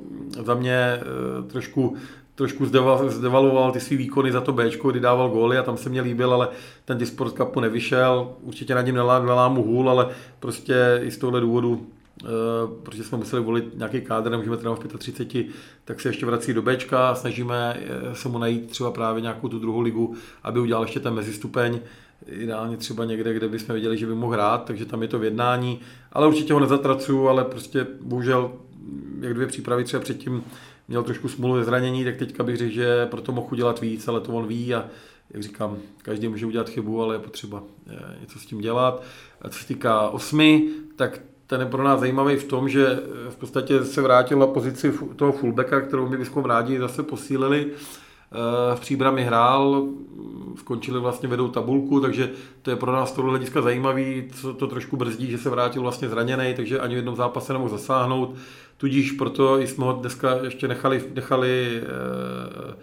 za 0.44 0.54
mě 0.54 0.76
eh, 0.76 1.02
trošku 1.46 1.96
trošku 2.34 2.66
zdevaloval 3.06 3.72
ty 3.72 3.80
svý 3.80 3.96
výkony 3.96 4.32
za 4.32 4.40
to 4.40 4.52
B, 4.52 4.70
kdy 4.90 5.00
dával 5.00 5.28
góly 5.28 5.58
a 5.58 5.62
tam 5.62 5.76
se 5.76 5.88
mě 5.88 6.00
líbil, 6.00 6.34
ale 6.34 6.48
ten 6.84 6.98
Disport 6.98 7.36
Cupu 7.36 7.60
nevyšel. 7.60 8.30
Určitě 8.42 8.74
nad 8.74 8.80
ním 8.80 8.94
nelámu 8.94 9.62
hůl, 9.62 9.90
ale 9.90 10.08
prostě 10.40 11.00
i 11.02 11.10
z 11.10 11.18
tohle 11.18 11.40
důvodu 11.40 11.86
eh, 12.24 12.26
protože 12.82 13.04
jsme 13.04 13.18
museli 13.18 13.42
volit 13.42 13.78
nějaký 13.78 14.00
kádr, 14.00 14.30
nemůžeme 14.30 14.56
trénovat 14.56 14.84
v 14.84 14.98
35, 14.98 15.46
tak 15.84 16.00
se 16.00 16.08
ještě 16.08 16.26
vrací 16.26 16.52
do 16.52 16.62
Bčka 16.62 17.14
snažíme 17.14 17.80
se 18.12 18.28
mu 18.28 18.38
najít 18.38 18.70
třeba 18.70 18.90
právě 18.90 19.22
nějakou 19.22 19.48
tu 19.48 19.58
druhou 19.58 19.80
ligu, 19.80 20.14
aby 20.42 20.60
udělal 20.60 20.82
ještě 20.82 21.00
ten 21.00 21.14
mezistupeň 21.14 21.80
ideálně 22.26 22.76
třeba 22.76 23.04
někde, 23.04 23.34
kde 23.34 23.48
bychom 23.48 23.74
viděli, 23.74 23.98
že 23.98 24.06
by 24.06 24.14
mohl 24.14 24.32
hrát, 24.32 24.64
takže 24.64 24.86
tam 24.86 25.02
je 25.02 25.08
to 25.08 25.18
v 25.18 25.24
jednání, 25.24 25.80
ale 26.12 26.28
určitě 26.28 26.52
ho 26.52 26.60
nezatracuju, 26.60 27.28
ale 27.28 27.44
prostě 27.44 27.86
bohužel, 28.00 28.52
jak 29.20 29.34
dvě 29.34 29.46
přípravy 29.46 29.84
třeba 29.84 30.00
předtím 30.00 30.44
měl 30.88 31.02
trošku 31.02 31.28
smůlu 31.28 31.64
zranění, 31.64 32.04
tak 32.04 32.16
teďka 32.16 32.42
bych 32.42 32.56
řekl, 32.56 32.72
že 32.72 33.06
proto 33.06 33.32
mohl 33.32 33.48
udělat 33.50 33.80
víc, 33.80 34.08
ale 34.08 34.20
to 34.20 34.32
on 34.32 34.46
ví 34.46 34.74
a 34.74 34.84
jak 35.30 35.42
říkám, 35.42 35.76
každý 36.02 36.28
může 36.28 36.46
udělat 36.46 36.68
chybu, 36.68 37.02
ale 37.02 37.14
je 37.14 37.18
potřeba 37.18 37.62
eh, 37.86 38.16
něco 38.20 38.38
s 38.38 38.46
tím 38.46 38.60
dělat. 38.60 39.02
A 39.42 39.48
co 39.48 39.58
se 39.58 39.66
týká 39.66 40.08
osmi, 40.08 40.68
tak 40.96 41.20
ten 41.46 41.60
je 41.60 41.66
pro 41.66 41.82
nás 41.82 42.00
zajímavý 42.00 42.36
v 42.36 42.44
tom, 42.44 42.68
že 42.68 42.98
v 43.30 43.36
podstatě 43.36 43.84
se 43.84 44.02
vrátil 44.02 44.38
na 44.38 44.46
pozici 44.46 44.92
toho 45.16 45.32
fullbacka, 45.32 45.80
kterou 45.80 46.08
my 46.08 46.16
bychom 46.16 46.44
rádi 46.44 46.78
zase 46.78 47.02
posílili. 47.02 47.70
Eh, 48.34 48.76
v 48.76 48.80
Příbrami 48.80 49.24
hrál, 49.24 49.88
skončili 50.56 51.00
vlastně 51.00 51.28
vedou 51.28 51.48
tabulku, 51.48 52.00
takže 52.00 52.30
to 52.62 52.70
je 52.70 52.76
pro 52.76 52.92
nás 52.92 53.12
tohle 53.12 53.30
hlediska 53.30 53.62
zajímavý, 53.62 54.30
co 54.34 54.54
to 54.54 54.66
trošku 54.66 54.96
brzdí, 54.96 55.30
že 55.30 55.38
se 55.38 55.50
vrátil 55.50 55.82
vlastně 55.82 56.08
zraněný, 56.08 56.54
takže 56.54 56.80
ani 56.80 56.94
v 56.94 56.96
jednom 56.96 57.16
zápase 57.16 57.52
nemohl 57.52 57.70
zasáhnout. 57.70 58.34
Tudíž 58.76 59.12
proto 59.12 59.58
jsme 59.58 59.84
ho 59.84 59.92
dneska 59.92 60.36
ještě 60.44 60.68
nechali, 60.68 61.02
nechali 61.14 61.82
eh, 61.82 62.74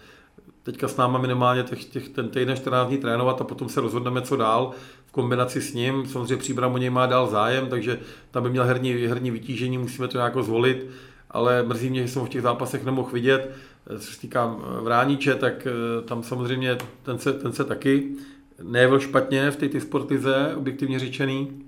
teďka 0.63 0.87
s 0.87 0.97
náma 0.97 1.19
minimálně 1.19 1.63
těch, 1.63 1.85
těch, 1.85 2.09
ten 2.09 2.29
týden 2.29 2.55
14 2.55 2.87
dní 2.87 2.97
trénovat 2.97 3.41
a 3.41 3.43
potom 3.43 3.69
se 3.69 3.81
rozhodneme, 3.81 4.21
co 4.21 4.35
dál 4.35 4.71
v 5.05 5.11
kombinaci 5.11 5.61
s 5.61 5.73
ním. 5.73 6.05
Samozřejmě 6.05 6.37
Příbram 6.37 6.73
o 6.73 6.77
něj 6.77 6.89
má 6.89 7.05
dál 7.05 7.27
zájem, 7.27 7.67
takže 7.69 7.99
tam 8.31 8.43
by 8.43 8.49
měl 8.49 8.63
herní, 8.63 8.93
herní 8.93 9.31
vytížení, 9.31 9.77
musíme 9.77 10.07
to 10.07 10.17
nějak 10.17 10.43
zvolit, 10.43 10.87
ale 11.31 11.63
mrzí 11.63 11.89
mě, 11.89 12.01
že 12.01 12.07
jsem 12.07 12.19
ho 12.19 12.25
v 12.25 12.29
těch 12.29 12.41
zápasech 12.41 12.85
nemohl 12.85 13.11
vidět 13.11 13.51
co 13.99 14.11
se 14.13 14.19
týká 14.19 14.55
eh, 14.57 14.81
Vrániče, 14.81 15.35
tak 15.35 15.67
eh, 15.67 16.01
tam 16.01 16.23
samozřejmě 16.23 16.77
ten 17.03 17.19
se, 17.19 17.33
ten 17.33 17.51
se 17.51 17.63
taky 17.63 18.15
nejevil 18.63 18.99
špatně 18.99 19.51
v 19.51 19.55
té 19.55 19.81
sportize, 19.81 20.53
objektivně 20.55 20.99
řečený, 20.99 21.61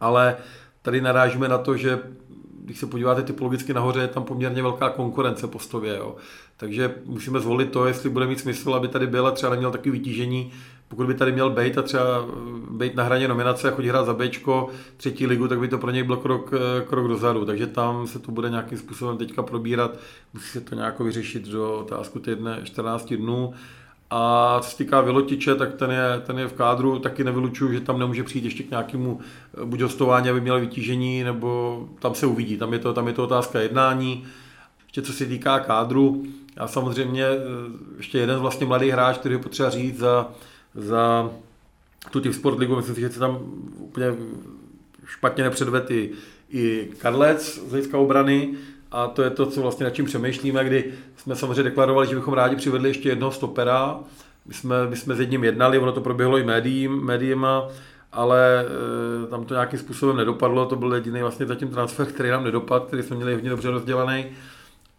ale 0.00 0.36
tady 0.82 1.00
narážíme 1.00 1.48
na 1.48 1.58
to, 1.58 1.76
že 1.76 1.98
když 2.64 2.78
se 2.78 2.86
podíváte 2.86 3.22
typologicky 3.22 3.74
nahoře, 3.74 4.00
je 4.00 4.08
tam 4.08 4.24
poměrně 4.24 4.62
velká 4.62 4.90
konkurence 4.90 5.46
postově. 5.46 5.96
Jo. 5.96 6.16
Takže 6.56 6.94
musíme 7.04 7.40
zvolit 7.40 7.72
to, 7.72 7.86
jestli 7.86 8.10
bude 8.10 8.26
mít 8.26 8.40
smysl, 8.40 8.74
aby 8.74 8.88
tady 8.88 9.06
byla 9.06 9.30
třeba 9.30 9.50
neměl 9.50 9.70
takový 9.70 9.90
vytížení, 9.90 10.52
pokud 10.88 11.06
by 11.06 11.14
tady 11.14 11.32
měl 11.32 11.50
být 11.50 11.78
a 11.78 11.82
třeba 11.82 12.04
eh, 12.04 12.32
být 12.70 12.94
na 12.94 13.02
hraně 13.02 13.28
nominace 13.28 13.68
a 13.68 13.74
chodit 13.74 13.88
hrát 13.88 14.06
za 14.06 14.14
Bčko, 14.14 14.68
třetí 14.96 15.26
ligu, 15.26 15.48
tak 15.48 15.60
by 15.60 15.68
to 15.68 15.78
pro 15.78 15.90
něj 15.90 16.02
byl 16.02 16.16
krok, 16.16 16.52
eh, 16.52 16.84
krok 16.84 17.08
dozadu. 17.08 17.44
Takže 17.44 17.66
tam 17.66 18.06
se 18.06 18.18
to 18.18 18.32
bude 18.32 18.50
nějakým 18.50 18.78
způsobem 18.78 19.18
teďka 19.18 19.42
probírat, 19.42 19.98
musí 20.34 20.48
se 20.48 20.60
to 20.60 20.74
nějak 20.74 21.00
vyřešit 21.00 21.48
do 21.48 21.78
otázku 21.78 22.18
týdne 22.18 22.60
14 22.64 23.16
dnů. 23.16 23.54
A 24.10 24.58
co 24.62 24.70
se 24.70 24.76
týká 24.76 25.00
Vylotiče, 25.00 25.54
tak 25.54 25.74
ten 25.74 25.90
je, 25.90 26.22
ten 26.26 26.38
je 26.38 26.48
v 26.48 26.52
kádru, 26.52 26.98
taky 26.98 27.24
nevylučuju, 27.24 27.72
že 27.72 27.80
tam 27.80 27.98
nemůže 27.98 28.22
přijít 28.22 28.44
ještě 28.44 28.62
k 28.62 28.70
nějakému 28.70 29.20
eh, 29.20 29.64
buď 29.64 29.80
hostování, 29.80 30.30
aby 30.30 30.40
měl 30.40 30.60
vytížení, 30.60 31.24
nebo 31.24 31.88
tam 31.98 32.14
se 32.14 32.26
uvidí, 32.26 32.56
tam 32.56 32.72
je 32.72 32.78
to, 32.78 32.94
tam 32.94 33.06
je 33.06 33.12
to 33.12 33.24
otázka 33.24 33.60
jednání. 33.60 34.24
Ještě 34.84 35.02
co 35.02 35.12
se 35.12 35.26
týká 35.26 35.58
kádru, 35.58 36.24
a 36.56 36.68
samozřejmě 36.68 37.24
ještě 37.96 38.18
jeden 38.18 38.38
vlastně 38.38 38.66
mladý 38.66 38.90
hráč, 38.90 39.18
který 39.18 39.34
je 39.34 39.38
potřeba 39.38 39.70
říct 39.70 39.98
za, 39.98 40.28
za 40.76 41.30
tu 42.10 42.20
Team 42.20 42.34
Sport 42.34 42.58
ligu, 42.58 42.76
myslím 42.76 42.94
si, 42.94 43.00
že 43.00 43.10
se 43.10 43.18
tam 43.18 43.38
úplně 43.78 44.14
špatně 45.06 45.44
nepředvedl 45.44 45.92
i, 45.92 46.10
i 46.50 46.88
Karlec 46.98 47.54
z 47.54 47.70
hlediska 47.70 47.98
obrany, 47.98 48.54
a 48.90 49.06
to 49.06 49.22
je 49.22 49.30
to, 49.30 49.46
co 49.46 49.62
vlastně 49.62 49.84
nad 49.84 49.90
čím 49.90 50.04
přemýšlíme, 50.04 50.64
kdy 50.64 50.92
jsme 51.16 51.36
samozřejmě 51.36 51.62
deklarovali, 51.62 52.06
že 52.06 52.14
bychom 52.14 52.34
rádi 52.34 52.56
přivedli 52.56 52.90
ještě 52.90 53.08
jednoho 53.08 53.32
stopera. 53.32 54.00
My 54.46 54.54
jsme, 54.54 54.86
my 54.88 54.96
jsme 54.96 55.14
s 55.14 55.20
jedním 55.20 55.44
jednali, 55.44 55.78
ono 55.78 55.92
to 55.92 56.00
proběhlo 56.00 56.38
i 56.38 56.44
médiím, 56.44 57.04
médiima 57.04 57.68
ale 58.16 58.64
e, 59.24 59.26
tam 59.26 59.44
to 59.44 59.54
nějakým 59.54 59.78
způsobem 59.78 60.16
nedopadlo, 60.16 60.66
to 60.66 60.76
byl 60.76 60.94
jediný 60.94 61.20
vlastně 61.20 61.46
zatím 61.46 61.68
transfer, 61.68 62.06
který 62.06 62.30
nám 62.30 62.44
nedopadl, 62.44 62.86
který 62.86 63.02
jsme 63.02 63.16
měli 63.16 63.34
hodně 63.34 63.50
dobře 63.50 63.70
rozdělaný. 63.70 64.26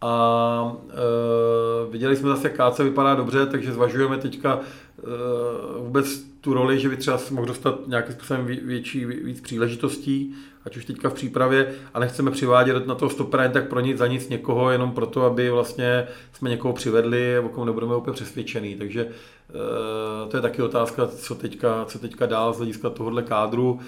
A 0.01 0.75
e, 0.89 1.91
viděli 1.91 2.15
jsme 2.15 2.29
zase, 2.29 2.47
jak 2.47 2.57
Káce 2.57 2.83
vypadá 2.83 3.15
dobře, 3.15 3.45
takže 3.45 3.71
zvažujeme 3.71 4.17
teďka 4.17 4.59
e, 4.59 5.79
vůbec 5.79 6.23
tu 6.41 6.53
roli, 6.53 6.79
že 6.79 6.89
by 6.89 6.97
třeba 6.97 7.19
mohl 7.31 7.47
dostat 7.47 7.87
nějakým 7.87 8.13
způsobem 8.13 8.45
větší, 8.45 9.05
víc 9.05 9.41
příležitostí, 9.41 10.35
ať 10.65 10.77
už 10.77 10.85
teďka 10.85 11.09
v 11.09 11.13
přípravě, 11.13 11.73
a 11.93 11.99
nechceme 11.99 12.31
přivádět 12.31 12.87
na 12.87 12.95
toho 12.95 13.09
stopera 13.09 13.43
jen 13.43 13.51
tak 13.51 13.69
pro 13.69 13.79
nic 13.79 13.97
za 13.97 14.07
nic 14.07 14.29
někoho, 14.29 14.71
jenom 14.71 14.91
proto, 14.91 15.25
aby 15.25 15.49
vlastně 15.49 16.07
jsme 16.33 16.49
někoho 16.49 16.73
přivedli, 16.73 17.39
o 17.39 17.49
kom 17.49 17.65
nebudeme 17.65 17.95
úplně 17.95 18.13
přesvědčený. 18.13 18.75
Takže 18.75 19.01
e, 19.01 20.29
to 20.29 20.37
je 20.37 20.41
taky 20.41 20.61
otázka, 20.61 21.07
co 21.07 21.35
teďka, 21.35 21.85
co 21.85 21.99
teďka 21.99 22.25
dál 22.25 22.53
z 22.53 22.57
hlediska 22.57 22.89
tohohle 22.89 23.23
kádru. 23.23 23.79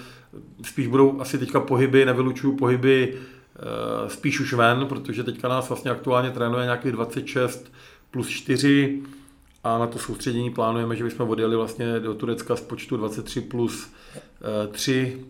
Spíš 0.64 0.86
budou 0.86 1.20
asi 1.20 1.38
teďka 1.38 1.60
pohyby, 1.60 2.04
nevylučuju 2.04 2.56
pohyby 2.56 3.18
spíš 4.08 4.40
už 4.40 4.52
ven, 4.52 4.86
protože 4.86 5.24
teďka 5.24 5.48
nás 5.48 5.68
vlastně 5.68 5.90
aktuálně 5.90 6.30
trénuje 6.30 6.64
nějakých 6.64 6.92
26 6.92 7.72
plus 8.10 8.28
4 8.28 9.02
a 9.64 9.78
na 9.78 9.86
to 9.86 9.98
soustředění 9.98 10.50
plánujeme, 10.50 10.96
že 10.96 11.04
bychom 11.04 11.30
odjeli 11.30 11.56
vlastně 11.56 12.00
do 12.00 12.14
Turecka 12.14 12.56
z 12.56 12.60
počtu 12.60 12.96
23 12.96 13.40
plus 13.40 13.92
3 14.70 15.24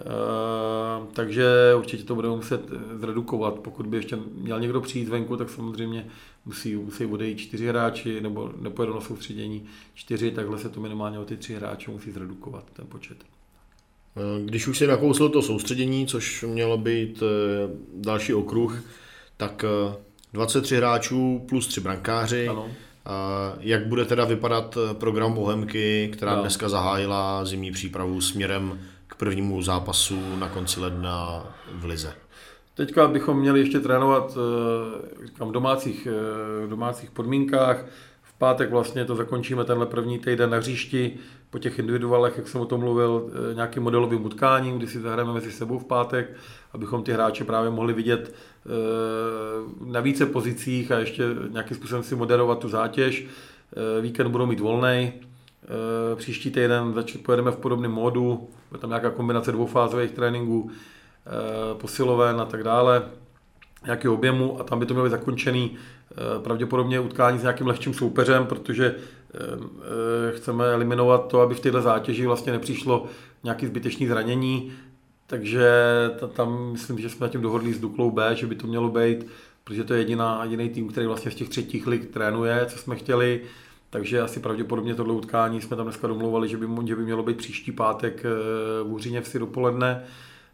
Uh, 0.00 1.06
takže 1.12 1.74
určitě 1.78 2.04
to 2.04 2.14
budeme 2.14 2.36
muset 2.36 2.60
zredukovat. 2.94 3.54
Pokud 3.54 3.86
by 3.86 3.96
ještě 3.96 4.18
měl 4.34 4.60
někdo 4.60 4.80
přijít 4.80 5.08
venku, 5.08 5.36
tak 5.36 5.50
samozřejmě 5.50 6.06
musí, 6.44 6.76
musí 6.76 7.06
odejít 7.06 7.38
čtyři 7.38 7.66
hráči, 7.66 8.20
nebo 8.20 8.52
nepojedou 8.60 8.94
na 8.94 9.00
soustředění 9.00 9.66
čtyři, 9.94 10.30
takhle 10.30 10.58
se 10.58 10.68
to 10.68 10.80
minimálně 10.80 11.18
o 11.18 11.24
ty 11.24 11.36
tři 11.36 11.54
hráče 11.54 11.90
musí 11.90 12.10
zredukovat, 12.10 12.64
ten 12.72 12.86
počet. 12.86 13.16
Eh, 14.16 14.44
když 14.44 14.68
už 14.68 14.78
si 14.78 14.86
nakousl 14.86 15.28
to 15.28 15.42
soustředění, 15.42 16.06
což 16.06 16.44
mělo 16.48 16.78
být 16.78 17.22
eh, 17.22 17.68
další 17.94 18.34
okruh, 18.34 18.82
tak 19.36 19.64
23 20.32 20.74
no. 20.74 20.78
hráčů 20.78 21.44
plus 21.48 21.66
3 21.66 21.80
brankáři. 21.80 22.48
Ano. 22.48 22.68
Jak 23.60 23.86
bude 23.86 24.04
teda 24.04 24.24
vypadat 24.24 24.78
program 24.92 25.32
Bohemky, 25.32 26.10
která 26.12 26.34
no. 26.34 26.40
dneska 26.40 26.68
zahájila 26.68 27.44
zimní 27.44 27.72
přípravu 27.72 28.20
směrem 28.20 28.78
prvnímu 29.20 29.62
zápasu 29.62 30.36
na 30.36 30.48
konci 30.48 30.80
ledna 30.80 31.46
v 31.72 31.84
Lize. 31.84 32.12
Teďka 32.74 33.08
bychom 33.08 33.40
měli 33.40 33.60
ještě 33.60 33.80
trénovat 33.80 34.36
eh, 34.36 35.44
v 35.44 35.52
domácích, 35.52 36.08
eh, 36.10 36.66
v 36.66 36.68
domácích 36.68 37.10
podmínkách. 37.10 37.84
V 38.22 38.32
pátek 38.38 38.70
vlastně 38.70 39.04
to 39.04 39.16
zakončíme 39.16 39.64
tenhle 39.64 39.86
první 39.86 40.18
týden 40.18 40.50
na 40.50 40.56
hřišti 40.56 41.16
po 41.50 41.58
těch 41.58 41.78
individuálech, 41.78 42.36
jak 42.36 42.48
jsem 42.48 42.60
o 42.60 42.66
tom 42.66 42.80
mluvil, 42.80 43.30
eh, 43.50 43.54
nějakým 43.54 43.82
modelovým 43.82 44.24
utkáním, 44.24 44.78
kdy 44.78 44.86
si 44.86 45.00
zahrajeme 45.00 45.32
mezi 45.32 45.52
sebou 45.52 45.78
v 45.78 45.84
pátek, 45.84 46.36
abychom 46.72 47.02
ty 47.02 47.12
hráče 47.12 47.44
právě 47.44 47.70
mohli 47.70 47.92
vidět 47.92 48.34
na 49.86 50.00
více 50.00 50.26
pozicích 50.26 50.92
a 50.92 50.98
ještě 50.98 51.24
nějakým 51.50 51.76
způsobem 51.76 52.02
si 52.02 52.16
moderovat 52.16 52.58
tu 52.58 52.68
zátěž. 52.68 53.26
Víkend 54.00 54.28
budou 54.28 54.46
mít 54.46 54.60
volný, 54.60 55.12
Eh, 55.64 56.16
příští 56.16 56.50
týden 56.50 56.94
pojedeme 57.24 57.50
v 57.50 57.56
podobném 57.56 57.90
módu, 57.90 58.48
bude 58.70 58.80
tam 58.80 58.90
nějaká 58.90 59.10
kombinace 59.10 59.52
dvoufázových 59.52 60.10
tréninků, 60.10 60.70
eh, 60.70 61.30
posiloven 61.74 62.40
a 62.40 62.44
tak 62.44 62.62
dále, 62.64 63.02
nějaký 63.84 64.08
objemu 64.08 64.60
a 64.60 64.64
tam 64.64 64.78
by 64.78 64.86
to 64.86 64.94
mělo 64.94 65.04
být 65.04 65.10
zakončený 65.10 65.76
eh, 65.76 66.42
pravděpodobně 66.42 67.00
utkání 67.00 67.38
s 67.38 67.42
nějakým 67.42 67.66
lehčím 67.66 67.94
soupeřem, 67.94 68.46
protože 68.46 68.94
chceme 70.36 70.72
eliminovat 70.72 71.28
to, 71.28 71.40
aby 71.40 71.54
v 71.54 71.60
této 71.60 71.82
zátěži 71.82 72.26
vlastně 72.26 72.52
nepřišlo 72.52 73.06
nějaký 73.44 73.66
zbytečný 73.66 74.06
zranění, 74.06 74.72
takže 75.26 75.70
tam 76.32 76.72
myslím, 76.72 76.98
že 76.98 77.10
jsme 77.10 77.28
tím 77.28 77.40
dohodli 77.42 77.74
s 77.74 77.80
Duklou 77.80 78.10
B, 78.10 78.36
že 78.36 78.46
by 78.46 78.54
to 78.54 78.66
mělo 78.66 78.88
být, 78.88 79.26
protože 79.64 79.84
to 79.84 79.94
je 79.94 80.00
jediná, 80.00 80.44
jediný 80.44 80.68
tým, 80.68 80.88
který 80.88 81.06
vlastně 81.06 81.30
z 81.30 81.34
těch 81.34 81.48
třetích 81.48 81.86
lig 81.86 82.10
trénuje, 82.10 82.66
co 82.66 82.78
jsme 82.78 82.96
chtěli. 82.96 83.40
Takže 83.90 84.20
asi 84.20 84.40
pravděpodobně 84.40 84.94
tohle 84.94 85.14
utkání 85.14 85.60
jsme 85.60 85.76
tam 85.76 85.86
dneska 85.86 86.06
domlouvali, 86.06 86.48
že 86.48 86.56
by, 86.56 86.66
že 86.86 86.96
by 86.96 87.02
mělo 87.02 87.22
být 87.22 87.36
příští 87.36 87.72
pátek 87.72 88.22
eh, 88.24 88.28
v 88.82 88.92
Úřiněvsi 88.92 89.38
dopoledne. 89.38 90.04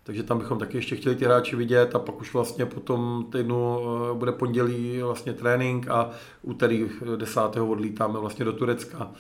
Takže 0.07 0.23
tam 0.23 0.39
bychom 0.39 0.59
taky 0.59 0.79
ještě 0.79 0.97
chtěli 0.97 1.17
ty 1.17 1.25
hráči 1.25 1.57
vidět 1.57 1.95
a 1.95 1.99
pak 1.99 2.21
už 2.21 2.35
vlastně 2.35 2.67
potom 2.67 3.27
týdnu 3.33 3.79
eh, 3.81 4.15
bude 4.15 4.33
pondělí 4.33 5.03
vlastně 5.03 5.33
trénink 5.33 5.89
a 5.89 6.11
úterý 6.43 6.89
10. 7.17 7.41
odlítáme 7.69 8.19
vlastně 8.19 8.45
do 8.45 8.53
Turecka, 8.53 9.11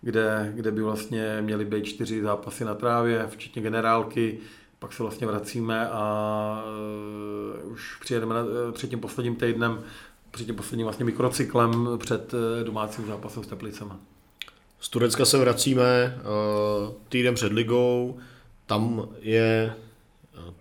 kde, 0.00 0.52
kde 0.54 0.70
by 0.70 0.82
vlastně 0.82 1.38
měly 1.40 1.64
být 1.64 1.84
čtyři 1.84 2.22
zápasy 2.22 2.64
na 2.64 2.74
trávě, 2.74 3.26
včetně 3.30 3.62
generálky, 3.62 4.38
pak 4.78 4.92
se 4.92 5.02
vlastně 5.02 5.26
vracíme 5.26 5.88
a 5.88 6.64
uh, 7.64 7.72
už 7.72 7.96
přijedeme 8.00 8.34
na, 8.34 8.42
před 8.72 8.90
tím 8.90 9.00
posledním 9.00 9.36
týdnem 9.36 9.78
před 10.32 10.44
tím 10.44 10.54
posledním 10.56 10.86
vlastně 10.86 11.04
mikrocyklem 11.04 11.88
před 11.98 12.34
eh, 12.34 12.64
domácím 12.64 13.06
zápasem 13.06 13.44
s 13.44 13.46
Teplicema. 13.46 14.00
Z 14.80 14.88
Turecka 14.88 15.24
se 15.24 15.38
vracíme 15.38 15.84
eh, 15.84 16.20
týden 17.08 17.34
před 17.34 17.52
ligou, 17.52 18.18
tam 18.66 19.08
je 19.20 19.74
eh, 19.76 19.91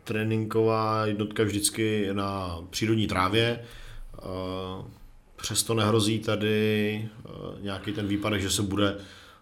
tréninková 0.03 1.05
jednotka 1.05 1.43
vždycky 1.43 2.09
na 2.13 2.59
přírodní 2.69 3.07
trávě. 3.07 3.59
Přesto 5.35 5.73
nehrozí 5.73 6.19
tady 6.19 7.09
nějaký 7.61 7.91
ten 7.91 8.07
výpadek, 8.07 8.41
že 8.41 8.49
se 8.49 8.61
bude 8.61 8.95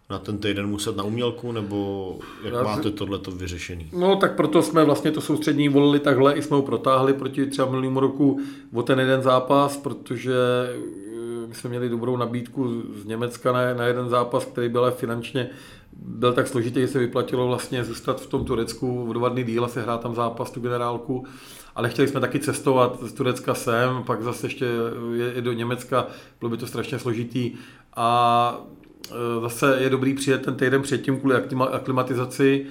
na 0.10 0.20
ten 0.20 0.38
týden 0.38 0.68
muset 0.68 0.96
na 0.96 1.04
umělku, 1.04 1.52
nebo 1.52 2.20
jak 2.44 2.54
Já 2.54 2.64
máte 2.64 2.92
tohleto 2.92 3.32
vyřešený? 3.32 3.90
No 3.94 4.16
tak 4.16 4.36
proto 4.36 4.62
jsme 4.62 4.84
vlastně 4.84 5.12
to 5.12 5.22
soustřední 5.22 5.70
volili 5.70 6.00
takhle, 6.00 6.34
i 6.34 6.42
jsme 6.42 6.56
ho 6.56 6.62
protáhli 6.62 7.14
proti 7.14 7.46
třeba 7.46 7.68
minulému 7.70 8.00
roku 8.00 8.40
o 8.74 8.84
ten 8.84 9.00
jeden 9.00 9.22
zápas, 9.22 9.78
protože 9.78 10.34
eh, 10.70 11.09
my 11.50 11.56
jsme 11.56 11.70
měli 11.70 11.89
dobrou 11.89 12.18
nabídku 12.18 12.84
z 13.02 13.06
Německa 13.06 13.52
na, 13.52 13.74
na 13.74 13.86
jeden 13.86 14.10
zápas, 14.10 14.45
který 14.45 14.70
byl 14.70 14.91
finančně 14.91 15.50
byl 15.93 16.34
tak 16.34 16.47
složitý, 16.47 16.82
že 16.82 16.88
se 16.88 17.00
vyplatilo 17.00 17.47
vlastně 17.47 17.84
zůstat 17.84 18.22
v 18.22 18.28
tom 18.28 18.45
Turecku 18.45 19.08
v 19.08 19.14
dva 19.14 19.30
dny 19.30 19.43
díl 19.43 19.66
a 19.66 19.68
se 19.68 19.82
hrát 19.82 20.02
tam 20.02 20.16
zápas, 20.16 20.52
tu 20.52 20.60
generálku. 20.60 21.26
Ale 21.76 21.89
chtěli 21.89 22.08
jsme 22.08 22.20
taky 22.20 22.39
cestovat 22.39 23.04
z 23.04 23.14
Turecka 23.14 23.54
sem, 23.54 24.04
pak 24.06 24.24
zase 24.24 24.45
ještě 24.45 24.66
je, 25.14 25.26
je 25.36 25.41
do 25.41 25.54
Německa, 25.54 26.08
bylo 26.39 26.50
by 26.50 26.58
to 26.58 26.68
strašně 26.68 27.00
složitý. 27.00 27.52
A 27.95 28.62
Eh, 29.12 29.41
zase 29.41 29.78
je 29.80 29.89
dobrý 29.89 30.14
přijet 30.14 30.41
ten 30.41 30.56
týden 30.56 30.82
předtím 30.82 31.20
kvůli 31.20 31.36
aklimatizaci 31.72 32.66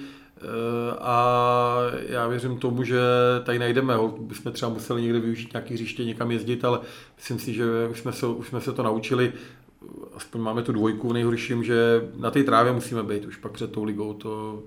a 0.99 1.77
já 2.07 2.27
věřím 2.27 2.57
tomu, 2.57 2.83
že 2.83 3.01
tady 3.43 3.59
najdeme. 3.59 3.93
Bychom 4.19 4.51
třeba 4.51 4.71
museli 4.71 5.01
někde 5.01 5.19
využít 5.19 5.53
nějaký 5.53 5.73
hřiště, 5.73 6.05
někam 6.05 6.31
jezdit, 6.31 6.65
ale 6.65 6.79
myslím 7.17 7.39
si, 7.39 7.53
že 7.53 7.65
už 7.91 7.99
jsme 7.99 8.11
se, 8.11 8.27
už 8.27 8.47
jsme 8.47 8.61
se 8.61 8.73
to 8.73 8.83
naučili. 8.83 9.33
Aspoň 10.15 10.41
máme 10.41 10.63
tu 10.63 10.71
dvojku 10.71 11.09
v 11.09 11.13
nejhorším, 11.13 11.63
že 11.63 12.09
na 12.17 12.31
té 12.31 12.43
trávě 12.43 12.73
musíme 12.73 13.03
být 13.03 13.25
už 13.25 13.35
pak 13.35 13.51
před 13.51 13.71
tou 13.71 13.83
ligou. 13.83 14.13
To, 14.13 14.63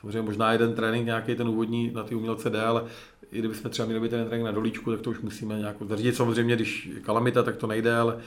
samozřejmě 0.00 0.22
možná 0.22 0.52
jeden 0.52 0.74
trénink, 0.74 1.06
nějaký 1.06 1.34
ten 1.34 1.48
úvodní 1.48 1.90
na 1.94 2.02
ty 2.02 2.14
umělce 2.14 2.50
jde, 2.50 2.62
ale 2.62 2.84
i 3.32 3.38
kdybychom 3.38 3.70
třeba 3.70 3.86
měli 3.86 4.00
být 4.00 4.10
ten 4.10 4.26
trénink 4.26 4.46
na 4.46 4.52
dolíčku, 4.52 4.90
tak 4.90 5.00
to 5.00 5.10
už 5.10 5.20
musíme 5.20 5.58
nějak 5.58 5.76
zařídit. 5.88 6.16
Samozřejmě, 6.16 6.56
když 6.56 6.86
je 6.94 7.00
kalamita, 7.00 7.42
tak 7.42 7.56
to 7.56 7.66
nejde, 7.66 7.96
ale 7.96 8.18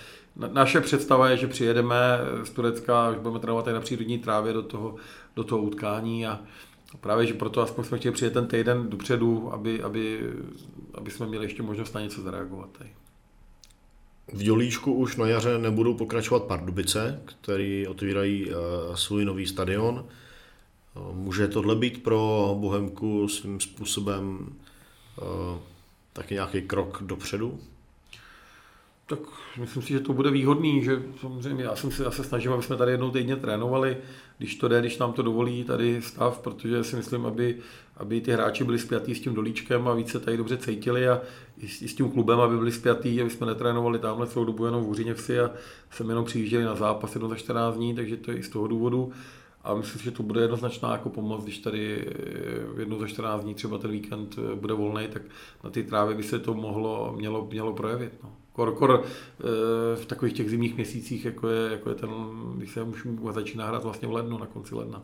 naše 0.51 0.81
představa 0.81 1.29
je, 1.29 1.37
že 1.37 1.47
přijedeme 1.47 1.95
z 2.43 2.49
Turecka, 2.49 3.09
už 3.09 3.17
budeme 3.17 3.39
trénovat 3.39 3.67
na 3.67 3.79
přírodní 3.79 4.19
trávě 4.19 4.53
do 4.53 4.61
toho, 4.61 4.95
do 5.35 5.43
toho 5.43 5.61
utkání 5.61 6.27
a 6.27 6.39
právě, 6.97 7.27
že 7.27 7.33
proto 7.33 7.61
aspoň 7.61 7.83
jsme 7.83 7.97
chtěli 7.97 8.13
přijet 8.13 8.33
ten 8.33 8.47
týden 8.47 8.89
dopředu, 8.89 9.53
aby, 9.53 9.83
aby, 9.83 10.31
aby 10.93 11.11
jsme 11.11 11.27
měli 11.27 11.45
ještě 11.45 11.63
možnost 11.63 11.93
na 11.93 12.01
něco 12.01 12.21
zareagovat. 12.21 12.69
Tady. 12.77 12.89
V 14.33 14.43
Dělíčku 14.43 14.93
už 14.93 15.15
na 15.15 15.27
jaře 15.27 15.57
nebudou 15.57 15.93
pokračovat 15.93 16.43
Pardubice, 16.43 17.21
který 17.25 17.87
otvírají 17.87 18.49
uh, 18.49 18.55
svůj 18.95 19.25
nový 19.25 19.47
stadion. 19.47 20.05
Uh, 20.95 21.15
může 21.15 21.47
tohle 21.47 21.75
být 21.75 22.03
pro 22.03 22.55
Bohemku 22.59 23.27
svým 23.27 23.59
způsobem 23.59 24.47
uh, 25.21 25.57
taky 26.13 26.33
nějaký 26.33 26.61
krok 26.61 27.03
dopředu? 27.05 27.59
Tak 29.05 29.19
myslím 29.59 29.83
si, 29.83 29.93
že 29.93 29.99
to 29.99 30.13
bude 30.13 30.31
výhodný, 30.31 30.83
že 30.83 31.03
samozřejmě 31.21 31.63
já 31.63 31.75
jsem 31.75 31.91
si 31.91 32.03
zase 32.03 32.23
snažím, 32.23 32.53
aby 32.53 32.63
jsme 32.63 32.77
tady 32.77 32.91
jednou 32.91 33.11
týdně 33.11 33.35
trénovali, 33.35 33.97
když 34.37 34.55
to 34.55 34.67
jde, 34.67 34.79
když 34.79 34.97
nám 34.97 35.13
to 35.13 35.21
dovolí 35.21 35.63
tady 35.63 36.01
stav, 36.01 36.39
protože 36.39 36.83
si 36.83 36.95
myslím, 36.95 37.25
aby, 37.25 37.57
aby 37.97 38.21
ty 38.21 38.31
hráči 38.31 38.63
byli 38.63 38.79
spjatí 38.79 39.15
s 39.15 39.19
tím 39.19 39.33
dolíčkem 39.33 39.87
a 39.87 39.93
více 39.93 40.19
tady 40.19 40.37
dobře 40.37 40.57
cítili 40.57 41.07
a 41.07 41.21
i 41.57 41.67
s, 41.67 41.81
i 41.81 41.87
s 41.87 41.95
tím 41.95 42.11
klubem, 42.11 42.39
aby 42.39 42.57
byli 42.57 42.71
spjatí, 42.71 43.21
aby 43.21 43.29
jsme 43.29 43.47
netrénovali 43.47 43.99
tamhle 43.99 44.27
celou 44.27 44.45
dobu 44.45 44.65
jenom 44.65 44.83
v 44.83 44.87
Úřiněvsi 44.87 45.39
a 45.39 45.51
jsem 45.91 46.09
jenom 46.09 46.25
přijížděli 46.25 46.63
na 46.63 46.75
zápas 46.75 47.15
jedno 47.15 47.29
za 47.29 47.35
14 47.35 47.75
dní, 47.75 47.95
takže 47.95 48.17
to 48.17 48.31
je 48.31 48.37
i 48.37 48.43
z 48.43 48.49
toho 48.49 48.67
důvodu. 48.67 49.11
A 49.63 49.75
myslím, 49.75 50.01
že 50.01 50.11
to 50.11 50.23
bude 50.23 50.41
jednoznačná 50.41 50.91
jako 50.91 51.09
pomoc, 51.09 51.43
když 51.43 51.59
tady 51.59 52.07
jednou 52.79 52.99
za 52.99 53.07
14 53.07 53.43
dní 53.43 53.55
třeba 53.55 53.77
ten 53.77 53.91
víkend 53.91 54.39
bude 54.55 54.73
volný, 54.73 55.07
tak 55.07 55.21
na 55.63 55.69
ty 55.69 55.83
trávě 55.83 56.15
by 56.15 56.23
se 56.23 56.39
to 56.39 56.53
mohlo, 56.53 57.13
mělo, 57.17 57.47
mělo 57.51 57.73
projevit. 57.73 58.13
No. 58.23 58.42
Kor, 58.53 58.75
kor 58.75 59.03
eh, 59.03 59.43
v 59.95 60.05
takových 60.05 60.33
těch 60.33 60.49
zimních 60.49 60.75
měsících, 60.75 61.25
jako 61.25 61.49
je, 61.49 61.71
jako 61.71 61.89
je 61.89 61.95
ten, 61.95 62.09
když 62.55 62.71
se 62.71 62.81
už 62.81 63.07
začíná 63.31 63.67
hrát 63.67 63.83
vlastně 63.83 64.07
v 64.07 64.11
lednu, 64.11 64.37
na 64.37 64.45
konci 64.45 64.75
ledna. 64.75 65.01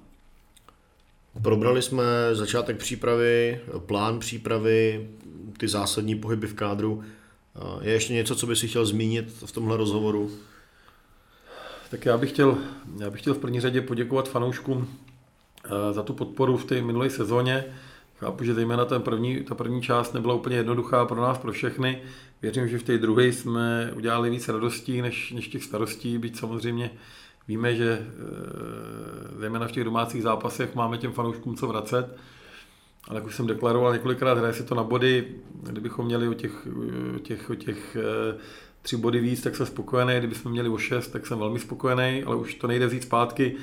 Probrali 1.42 1.82
jsme 1.82 2.04
začátek 2.32 2.78
přípravy, 2.78 3.60
plán 3.86 4.20
přípravy, 4.20 5.10
ty 5.58 5.68
zásadní 5.68 6.16
pohyby 6.16 6.48
v 6.48 6.54
kádru. 6.54 7.04
Je 7.82 7.94
ještě 7.94 8.14
něco, 8.14 8.36
co 8.36 8.48
by 8.48 8.56
si 8.56 8.68
chtěl 8.68 8.86
zmínit 8.86 9.32
v 9.46 9.52
tomhle 9.52 9.78
rozhovoru? 9.78 10.32
Tak 11.92 12.06
já 12.06 12.18
bych 12.18 12.30
chtěl, 12.30 12.58
já 13.00 13.10
bych 13.10 13.22
chtěl 13.22 13.34
v 13.34 13.38
první 13.38 13.60
řadě 13.60 13.82
poděkovat 13.82 14.30
fanouškům 14.30 14.88
eh, 15.66 15.94
za 15.94 16.04
tu 16.04 16.14
podporu 16.14 16.58
v 16.58 16.66
té 16.66 16.82
minulé 16.82 17.10
sezóně. 17.10 17.66
Chápu, 18.20 18.44
že 18.44 18.54
zejména 18.54 18.86
ten 18.86 19.02
první, 19.02 19.44
ta 19.44 19.56
první 19.56 19.82
část 19.82 20.14
nebyla 20.14 20.34
úplně 20.34 20.56
jednoduchá 20.56 21.06
pro 21.06 21.22
nás, 21.22 21.38
pro 21.38 21.52
všechny. 21.52 22.02
Věřím, 22.42 22.68
že 22.68 22.78
v 22.78 22.84
té 22.84 22.98
druhé 22.98 23.26
jsme 23.26 23.92
udělali 23.96 24.30
víc 24.30 24.50
radostí 24.50 25.02
než, 25.02 25.32
než 25.32 25.48
těch 25.48 25.64
starostí, 25.64 26.18
byť 26.18 26.38
samozřejmě 26.38 26.92
víme, 27.48 27.76
že 27.76 28.00
eh, 28.02 29.40
zejména 29.40 29.68
v 29.68 29.72
těch 29.72 29.84
domácích 29.84 30.24
zápasech 30.24 30.76
máme 30.76 30.98
těm 30.98 31.12
fanouškům 31.12 31.56
co 31.56 31.68
vracet. 31.68 32.18
Ale 33.08 33.18
jak 33.18 33.26
už 33.26 33.36
jsem 33.36 33.48
deklaroval 33.48 33.94
několikrát, 33.94 34.38
hraje 34.38 34.54
si 34.54 34.64
to 34.64 34.76
na 34.76 34.84
body. 34.84 35.28
Kdybychom 35.64 36.06
měli 36.06 36.28
o 36.28 36.34
těch, 36.34 36.68
o 37.16 37.20
těch, 37.20 37.50
o 37.50 37.56
těch 37.56 37.98
eh, 38.00 38.38
tři 38.82 38.98
body 38.98 39.20
víc, 39.20 39.42
tak 39.42 39.56
jsem 39.56 39.66
spokojený. 39.66 40.14
Kdybychom 40.18 40.52
měli 40.52 40.70
o 40.70 40.78
šest, 40.78 41.08
tak 41.08 41.28
jsem 41.28 41.40
velmi 41.40 41.60
spokojený, 41.60 42.24
ale 42.24 42.36
už 42.36 42.54
to 42.54 42.68
nejde 42.68 42.88
vzít 42.88 43.04
zpátky. 43.04 43.56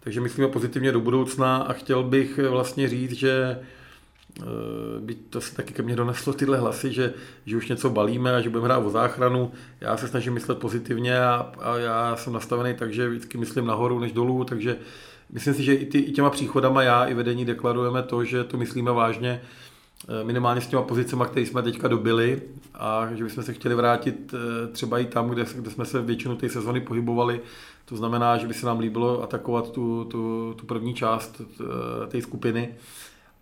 Takže 0.00 0.20
myslíme 0.20 0.48
pozitivně 0.48 0.92
do 0.92 1.00
budoucna 1.00 1.56
a 1.56 1.72
chtěl 1.72 2.02
bych 2.02 2.38
vlastně 2.38 2.88
říct, 2.88 3.12
že 3.12 3.58
byť 5.00 5.18
to 5.30 5.40
se 5.40 5.54
taky 5.54 5.74
ke 5.74 5.82
mně 5.82 5.96
doneslo 5.96 6.32
tyhle 6.32 6.58
hlasy, 6.58 6.92
že, 6.92 7.14
že 7.46 7.56
už 7.56 7.68
něco 7.68 7.90
balíme 7.90 8.34
a 8.34 8.40
že 8.40 8.50
budeme 8.50 8.66
hrát 8.66 8.78
o 8.78 8.90
záchranu. 8.90 9.52
Já 9.80 9.96
se 9.96 10.08
snažím 10.08 10.32
myslet 10.32 10.58
pozitivně 10.58 11.18
a, 11.18 11.52
a 11.60 11.76
já 11.76 12.16
jsem 12.16 12.32
nastavený 12.32 12.74
tak, 12.74 12.92
že 12.92 13.08
vždycky 13.08 13.38
myslím 13.38 13.66
nahoru 13.66 13.98
než 13.98 14.12
dolů, 14.12 14.44
takže 14.44 14.76
myslím 15.32 15.54
si, 15.54 15.62
že 15.62 15.74
i, 15.74 15.86
ty, 15.86 15.98
i 15.98 16.12
těma 16.12 16.30
příchodama 16.30 16.82
já 16.82 17.04
i 17.04 17.14
vedení 17.14 17.44
deklarujeme 17.44 18.02
to, 18.02 18.24
že 18.24 18.44
to 18.44 18.56
myslíme 18.56 18.92
vážně 18.92 19.40
eh, 19.40 20.24
minimálně 20.24 20.60
s 20.60 20.66
těma 20.66 20.82
pozicemi, 20.82 21.24
které 21.26 21.46
jsme 21.46 21.62
teďka 21.62 21.88
dobili 21.88 22.42
a 22.74 23.08
že 23.14 23.24
bychom 23.24 23.44
se 23.44 23.52
chtěli 23.52 23.74
vrátit 23.74 24.34
eh, 24.34 24.66
třeba 24.68 24.98
i 24.98 25.04
tam, 25.04 25.28
kde, 25.30 25.44
kde 25.54 25.70
jsme 25.70 25.84
se 25.84 26.02
většinu 26.02 26.36
té 26.36 26.48
sezony 26.48 26.80
pohybovali. 26.80 27.40
To 27.84 27.96
znamená, 27.96 28.36
že 28.36 28.46
by 28.46 28.54
se 28.54 28.66
nám 28.66 28.78
líbilo 28.78 29.22
atakovat 29.22 29.70
tu, 29.70 30.04
tu, 30.04 30.54
tu 30.58 30.66
první 30.66 30.94
část 30.94 31.40
eh, 31.40 32.06
té 32.06 32.22
skupiny 32.22 32.74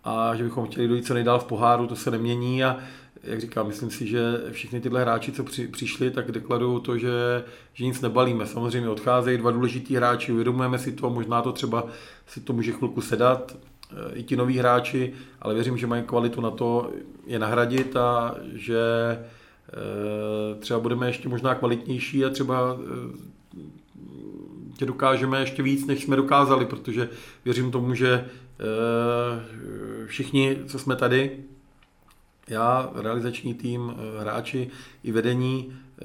a 0.03 0.35
že 0.35 0.43
bychom 0.43 0.65
chtěli 0.65 0.87
dojít 0.87 1.05
co 1.07 1.13
nejdál 1.13 1.39
v 1.39 1.45
poháru, 1.45 1.87
to 1.87 1.95
se 1.95 2.11
nemění 2.11 2.63
a 2.63 2.77
jak 3.23 3.41
říkám, 3.41 3.67
myslím 3.67 3.91
si, 3.91 4.07
že 4.07 4.21
všichni 4.51 4.81
tyhle 4.81 5.01
hráči, 5.01 5.31
co 5.31 5.43
při, 5.43 5.67
přišli, 5.67 6.11
tak 6.11 6.31
deklarují 6.31 6.81
to, 6.81 6.97
že, 6.97 7.43
že 7.73 7.85
nic 7.85 8.01
nebalíme. 8.01 8.47
Samozřejmě 8.47 8.89
odcházejí 8.89 9.37
dva 9.37 9.51
důležití 9.51 9.95
hráči, 9.95 10.31
uvědomujeme 10.31 10.79
si 10.79 10.91
to, 10.91 11.09
možná 11.09 11.41
to 11.41 11.51
třeba 11.51 11.87
si 12.27 12.41
to 12.41 12.53
může 12.53 12.71
chvilku 12.71 13.01
sedat, 13.01 13.55
eh, 13.91 14.15
i 14.15 14.23
ti 14.23 14.35
noví 14.35 14.57
hráči, 14.57 15.13
ale 15.41 15.53
věřím, 15.53 15.77
že 15.77 15.87
mají 15.87 16.03
kvalitu 16.03 16.41
na 16.41 16.51
to 16.51 16.91
je 17.27 17.39
nahradit 17.39 17.95
a 17.95 18.35
že 18.53 18.79
eh, 19.19 20.59
třeba 20.59 20.79
budeme 20.79 21.07
ještě 21.07 21.29
možná 21.29 21.55
kvalitnější 21.55 22.25
a 22.25 22.29
třeba 22.29 22.77
tě 24.77 24.85
eh, 24.85 24.87
dokážeme 24.87 25.39
ještě 25.39 25.63
víc, 25.63 25.85
než 25.85 26.03
jsme 26.03 26.15
dokázali, 26.15 26.65
protože 26.65 27.09
věřím 27.45 27.71
tomu, 27.71 27.93
že 27.93 28.25
všichni, 30.07 30.57
co 30.67 30.79
jsme 30.79 30.95
tady, 30.95 31.43
já, 32.47 32.91
realizační 32.95 33.53
tým, 33.53 33.93
eh, 33.95 34.21
hráči 34.21 34.69
i 35.03 35.11
vedení, 35.11 35.73
eh, 35.99 36.03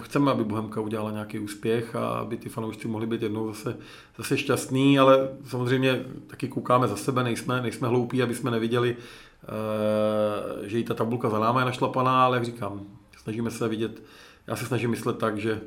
chceme, 0.00 0.30
aby 0.30 0.44
Bohemka 0.44 0.80
udělala 0.80 1.10
nějaký 1.10 1.38
úspěch 1.38 1.96
a 1.96 2.08
aby 2.08 2.36
ty 2.36 2.48
fanoušci 2.48 2.88
mohli 2.88 3.06
být 3.06 3.22
jednou 3.22 3.46
zase, 3.46 3.76
zase 4.18 4.38
šťastní, 4.38 4.98
ale 4.98 5.28
samozřejmě 5.46 6.04
taky 6.26 6.48
koukáme 6.48 6.88
za 6.88 6.96
sebe, 6.96 7.22
nejsme, 7.22 7.62
nejsme 7.62 7.88
hloupí, 7.88 8.22
aby 8.22 8.34
jsme 8.34 8.50
neviděli, 8.50 8.96
eh, 8.96 10.68
že 10.68 10.80
i 10.80 10.84
ta 10.84 10.94
tabulka 10.94 11.30
za 11.30 11.38
náma 11.38 11.60
je 11.60 11.66
našlapaná, 11.66 12.24
ale 12.24 12.36
jak 12.36 12.44
říkám, 12.44 12.80
snažíme 13.22 13.50
se 13.50 13.68
vidět, 13.68 14.02
já 14.46 14.56
se 14.56 14.66
snažím 14.66 14.90
myslet 14.90 15.18
tak, 15.18 15.38
že 15.38 15.60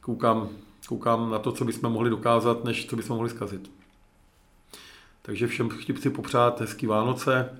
koukám, 0.00 0.48
koukám 0.88 1.30
na 1.30 1.38
to, 1.38 1.52
co 1.52 1.64
bychom 1.64 1.92
mohli 1.92 2.10
dokázat, 2.10 2.64
než 2.64 2.86
co 2.86 2.96
bychom 2.96 3.16
mohli 3.16 3.30
zkazit. 3.30 3.79
Takže 5.22 5.46
všem 5.46 5.68
chci 5.68 6.10
popřát 6.10 6.60
hezký 6.60 6.86
Vánoce, 6.86 7.58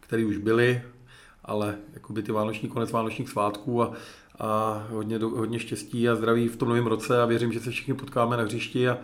které 0.00 0.24
už 0.24 0.36
byly, 0.36 0.82
ale 1.44 1.76
jakoby 1.92 2.22
ty 2.22 2.32
vánoční 2.32 2.68
konec 2.68 2.90
vánočních 2.90 3.28
svátků 3.28 3.82
a, 3.82 3.92
a 4.38 4.86
hodně, 4.90 5.18
hodně 5.18 5.58
štěstí 5.58 6.08
a 6.08 6.14
zdraví 6.14 6.48
v 6.48 6.56
tom 6.56 6.68
novém 6.68 6.86
roce 6.86 7.22
a 7.22 7.26
věřím, 7.26 7.52
že 7.52 7.60
se 7.60 7.70
všichni 7.70 7.94
potkáme 7.94 8.36
na 8.36 8.42
hřišti 8.42 8.88
a, 8.88 8.98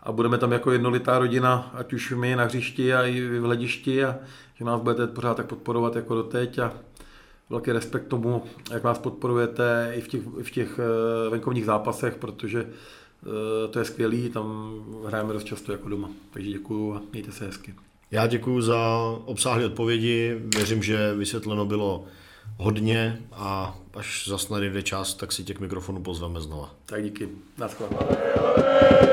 a 0.00 0.12
budeme 0.12 0.38
tam 0.38 0.52
jako 0.52 0.72
jednolitá 0.72 1.18
rodina, 1.18 1.70
ať 1.74 1.92
už 1.92 2.12
my 2.12 2.36
na 2.36 2.44
hřišti 2.44 2.94
a 2.94 3.04
i 3.04 3.20
v 3.20 3.42
hledišti 3.42 4.04
a 4.04 4.16
že 4.54 4.64
nás 4.64 4.80
budete 4.80 5.06
pořád 5.06 5.36
tak 5.36 5.46
podporovat 5.46 5.96
jako 5.96 6.14
doteď 6.14 6.58
a 6.58 6.72
velký 7.50 7.72
respekt 7.72 8.08
tomu, 8.08 8.42
jak 8.70 8.84
nás 8.84 8.98
podporujete 8.98 9.92
i 9.94 10.00
v 10.00 10.08
těch, 10.08 10.22
v 10.26 10.50
těch 10.50 10.78
eh, 10.78 11.30
venkovních 11.30 11.64
zápasech, 11.64 12.16
protože 12.16 12.66
to 13.70 13.78
je 13.78 13.84
skvělý, 13.84 14.28
tam 14.28 14.74
hrajeme 15.06 15.32
dost 15.32 15.44
často 15.44 15.72
jako 15.72 15.88
doma. 15.88 16.10
Takže 16.32 16.50
děkuju 16.50 16.94
a 16.94 17.02
mějte 17.12 17.32
se 17.32 17.46
hezky. 17.46 17.74
Já 18.10 18.26
děkuji 18.26 18.60
za 18.60 19.00
obsáhlé 19.24 19.66
odpovědi. 19.66 20.36
Věřím, 20.56 20.82
že 20.82 21.14
vysvětleno 21.14 21.66
bylo 21.66 22.04
hodně 22.56 23.22
a 23.32 23.78
až 23.94 24.28
zas 24.28 24.48
nadejde 24.48 24.82
čas, 24.82 25.14
tak 25.14 25.32
si 25.32 25.44
tě 25.44 25.54
k 25.54 25.60
mikrofonu 25.60 26.02
pozveme 26.02 26.40
znova. 26.40 26.74
Tak 26.86 27.04
díky. 27.04 27.28
Naschledanou. 27.58 29.05